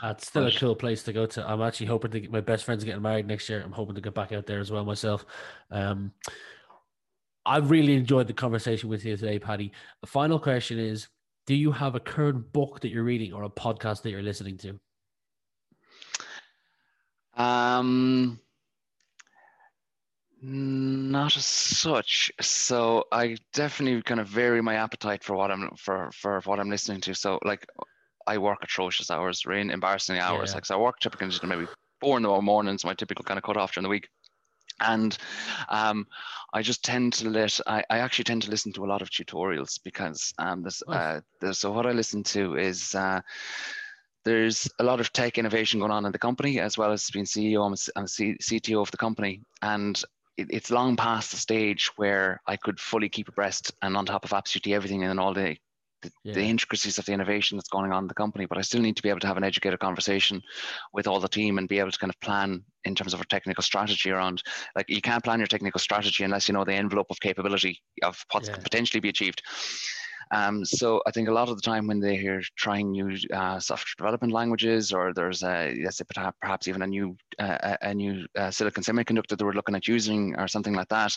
that's 0.02 0.26
still 0.26 0.44
but, 0.44 0.56
a 0.56 0.58
cool 0.58 0.76
place 0.76 1.02
to 1.04 1.12
go 1.12 1.26
to. 1.26 1.48
I'm 1.48 1.62
actually 1.62 1.86
hoping 1.86 2.10
to 2.12 2.20
get 2.20 2.32
my 2.32 2.40
best 2.40 2.64
friend's 2.64 2.84
getting 2.84 3.02
married 3.02 3.26
next 3.26 3.48
year. 3.48 3.62
I'm 3.62 3.72
hoping 3.72 3.94
to 3.94 4.00
get 4.00 4.14
back 4.14 4.32
out 4.32 4.46
there 4.46 4.60
as 4.60 4.70
well 4.70 4.84
myself. 4.84 5.24
Um, 5.70 6.12
I've 7.44 7.70
really 7.70 7.94
enjoyed 7.94 8.26
the 8.26 8.32
conversation 8.32 8.88
with 8.88 9.04
you 9.04 9.16
today, 9.16 9.38
Paddy. 9.38 9.72
The 10.00 10.08
final 10.08 10.38
question 10.38 10.78
is: 10.78 11.08
Do 11.46 11.54
you 11.54 11.72
have 11.72 11.94
a 11.94 12.00
current 12.00 12.52
book 12.52 12.80
that 12.80 12.88
you're 12.88 13.04
reading 13.04 13.32
or 13.32 13.44
a 13.44 13.48
podcast 13.48 14.02
that 14.02 14.10
you're 14.10 14.22
listening 14.22 14.58
to? 14.58 14.78
Um 17.42 18.40
not 20.42 21.36
as 21.36 21.46
such. 21.46 22.30
So 22.40 23.04
I 23.10 23.36
definitely 23.52 24.02
kind 24.02 24.20
of 24.20 24.28
vary 24.28 24.62
my 24.62 24.74
appetite 24.74 25.24
for 25.24 25.34
what 25.34 25.50
I'm 25.50 25.70
for 25.76 26.10
for 26.12 26.40
what 26.44 26.60
I'm 26.60 26.70
listening 26.70 27.00
to. 27.02 27.14
So 27.14 27.38
like 27.44 27.66
I 28.26 28.38
work 28.38 28.58
atrocious 28.62 29.10
hours, 29.10 29.46
rain 29.46 29.70
embarrassing 29.70 30.18
hours. 30.18 30.50
Yeah. 30.50 30.54
Like 30.56 30.66
so 30.66 30.76
I 30.76 30.82
work 30.82 31.00
typically 31.00 31.30
maybe 31.44 31.66
four 32.00 32.16
in 32.16 32.22
the 32.22 32.40
mornings, 32.40 32.84
my 32.84 32.94
typical 32.94 33.24
kind 33.24 33.38
of 33.38 33.44
cut 33.44 33.56
off 33.56 33.72
during 33.72 33.84
the 33.84 33.88
week. 33.88 34.08
And 34.80 35.16
um, 35.68 36.06
I 36.52 36.62
just 36.62 36.84
tend 36.84 37.12
to 37.14 37.30
let 37.30 37.60
I, 37.66 37.82
I 37.90 37.98
actually 37.98 38.24
tend 38.24 38.42
to 38.42 38.50
listen 38.50 38.72
to 38.72 38.84
a 38.84 38.90
lot 38.92 39.02
of 39.02 39.10
tutorials 39.10 39.78
because 39.82 40.34
um, 40.38 40.62
this 40.62 40.82
uh, 40.86 41.20
so 41.52 41.72
what 41.72 41.86
I 41.86 41.92
listen 41.92 42.22
to 42.24 42.56
is 42.56 42.94
uh, 42.94 43.20
there's 44.24 44.68
a 44.80 44.84
lot 44.84 45.00
of 45.00 45.12
tech 45.12 45.38
innovation 45.38 45.78
going 45.78 45.92
on 45.92 46.04
in 46.04 46.12
the 46.12 46.18
company 46.18 46.58
as 46.58 46.76
well 46.76 46.92
as 46.92 47.08
being 47.10 47.24
CEO 47.24 47.64
and 47.64 48.06
CTO 48.06 48.82
of 48.82 48.90
the 48.90 48.96
company. 48.96 49.40
And 49.62 50.02
it, 50.36 50.48
it's 50.50 50.70
long 50.70 50.96
past 50.96 51.30
the 51.30 51.36
stage 51.36 51.90
where 51.96 52.42
I 52.46 52.56
could 52.56 52.80
fully 52.80 53.08
keep 53.08 53.28
abreast 53.28 53.72
and 53.82 53.96
on 53.96 54.04
top 54.04 54.24
of 54.24 54.32
absolutely 54.32 54.74
everything 54.74 55.04
and 55.04 55.20
all 55.20 55.32
the 55.32 55.56
the, 56.06 56.30
yeah. 56.30 56.34
the, 56.34 56.42
intricacies 56.42 56.98
of 56.98 57.04
the 57.04 57.12
innovation 57.12 57.56
that's 57.56 57.68
going 57.68 57.92
on 57.92 58.04
in 58.04 58.08
the 58.08 58.14
company, 58.14 58.46
but 58.46 58.58
I 58.58 58.62
still 58.62 58.80
need 58.80 58.96
to 58.96 59.02
be 59.02 59.08
able 59.08 59.20
to 59.20 59.26
have 59.26 59.36
an 59.36 59.44
educated 59.44 59.78
conversation 59.80 60.42
with 60.92 61.06
all 61.06 61.20
the 61.20 61.28
team 61.28 61.58
and 61.58 61.68
be 61.68 61.78
able 61.78 61.90
to 61.90 61.98
kind 61.98 62.10
of 62.10 62.20
plan 62.20 62.62
in 62.84 62.94
terms 62.94 63.14
of 63.14 63.20
a 63.20 63.26
technical 63.26 63.62
strategy 63.62 64.10
around 64.10 64.42
like 64.76 64.86
you 64.88 65.00
can't 65.00 65.24
plan 65.24 65.40
your 65.40 65.48
technical 65.48 65.80
strategy 65.80 66.22
unless 66.22 66.48
you 66.48 66.54
know 66.54 66.64
the 66.64 66.72
envelope 66.72 67.08
of 67.10 67.20
capability 67.20 67.80
of 68.02 68.24
what 68.32 68.46
yeah. 68.46 68.54
can 68.54 68.62
potentially 68.62 69.00
be 69.00 69.08
achieved. 69.08 69.42
Um, 70.32 70.64
so 70.64 71.00
I 71.06 71.10
think 71.10 71.28
a 71.28 71.32
lot 71.32 71.48
of 71.48 71.56
the 71.56 71.62
time 71.62 71.86
when 71.86 72.00
they 72.00 72.16
hear 72.16 72.42
trying 72.56 72.90
new 72.90 73.16
uh, 73.32 73.60
software 73.60 73.94
development 73.96 74.32
languages, 74.32 74.92
or 74.92 75.12
there's 75.12 75.42
a, 75.42 75.78
let's 75.84 75.98
say 75.98 76.04
perhaps 76.40 76.68
even 76.68 76.82
a 76.82 76.86
new 76.86 77.16
uh, 77.38 77.76
a 77.82 77.94
new 77.94 78.26
uh, 78.36 78.50
silicon 78.50 78.82
semiconductor 78.82 79.36
that 79.36 79.44
we're 79.44 79.52
looking 79.52 79.74
at 79.74 79.86
using, 79.86 80.34
or 80.36 80.48
something 80.48 80.74
like 80.74 80.88
that, 80.88 81.16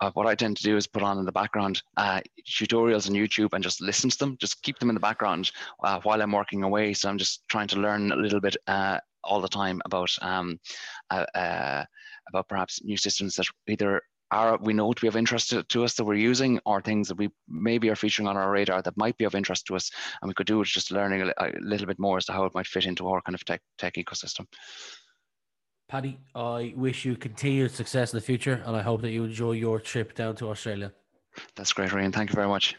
uh, 0.00 0.10
what 0.14 0.26
I 0.26 0.34
tend 0.34 0.56
to 0.58 0.62
do 0.62 0.76
is 0.76 0.86
put 0.86 1.02
on 1.02 1.18
in 1.18 1.24
the 1.24 1.32
background 1.32 1.82
uh, 1.96 2.20
tutorials 2.46 3.08
on 3.08 3.16
YouTube 3.16 3.52
and 3.52 3.64
just 3.64 3.80
listen 3.80 4.10
to 4.10 4.18
them, 4.18 4.36
just 4.40 4.62
keep 4.62 4.78
them 4.78 4.90
in 4.90 4.94
the 4.94 5.00
background 5.00 5.50
uh, 5.82 6.00
while 6.02 6.22
I'm 6.22 6.32
working 6.32 6.62
away. 6.62 6.94
So 6.94 7.08
I'm 7.08 7.18
just 7.18 7.42
trying 7.48 7.68
to 7.68 7.80
learn 7.80 8.12
a 8.12 8.16
little 8.16 8.40
bit 8.40 8.56
all 9.24 9.40
the 9.40 9.48
time 9.48 9.82
about 9.84 10.10
um, 10.22 10.60
about 11.10 12.48
perhaps 12.48 12.82
new 12.84 12.96
systems 12.96 13.36
that 13.36 13.46
either 13.66 14.02
are 14.30 14.58
we 14.58 14.72
know 14.72 14.92
to 14.92 15.00
be 15.00 15.08
of 15.08 15.16
interest 15.16 15.50
to, 15.50 15.62
to, 15.64 15.84
us 15.84 15.94
that 15.94 16.04
we're 16.04 16.14
using 16.14 16.58
or 16.64 16.80
things 16.80 17.08
that 17.08 17.16
we 17.16 17.30
maybe 17.48 17.88
are 17.90 17.96
featuring 17.96 18.26
on 18.26 18.36
our 18.36 18.50
radar 18.50 18.82
that 18.82 18.96
might 18.96 19.16
be 19.18 19.24
of 19.24 19.34
interest 19.34 19.66
to 19.66 19.76
us 19.76 19.90
and 20.20 20.28
we 20.28 20.34
could 20.34 20.46
do 20.46 20.60
it 20.60 20.66
just 20.66 20.90
learning 20.90 21.22
a, 21.22 21.32
a 21.38 21.52
little 21.60 21.86
bit 21.86 21.98
more 21.98 22.16
as 22.16 22.24
to 22.24 22.32
how 22.32 22.44
it 22.44 22.54
might 22.54 22.66
fit 22.66 22.86
into 22.86 23.06
our 23.08 23.20
kind 23.22 23.34
of 23.34 23.44
tech, 23.44 23.60
tech 23.78 23.94
ecosystem. 23.94 24.46
Paddy 25.88 26.18
i 26.34 26.74
wish 26.76 27.04
you 27.04 27.16
continued 27.16 27.70
success 27.70 28.12
in 28.12 28.16
the 28.16 28.24
future 28.24 28.62
and 28.66 28.76
i 28.76 28.82
hope 28.82 29.02
that 29.02 29.10
you 29.10 29.24
enjoy 29.24 29.52
your 29.52 29.78
trip 29.80 30.14
down 30.14 30.34
to 30.36 30.48
australia. 30.48 30.92
That's 31.54 31.72
great 31.72 31.92
ryan. 31.92 32.12
Thank 32.12 32.30
you 32.30 32.34
very 32.34 32.48
much 32.48 32.76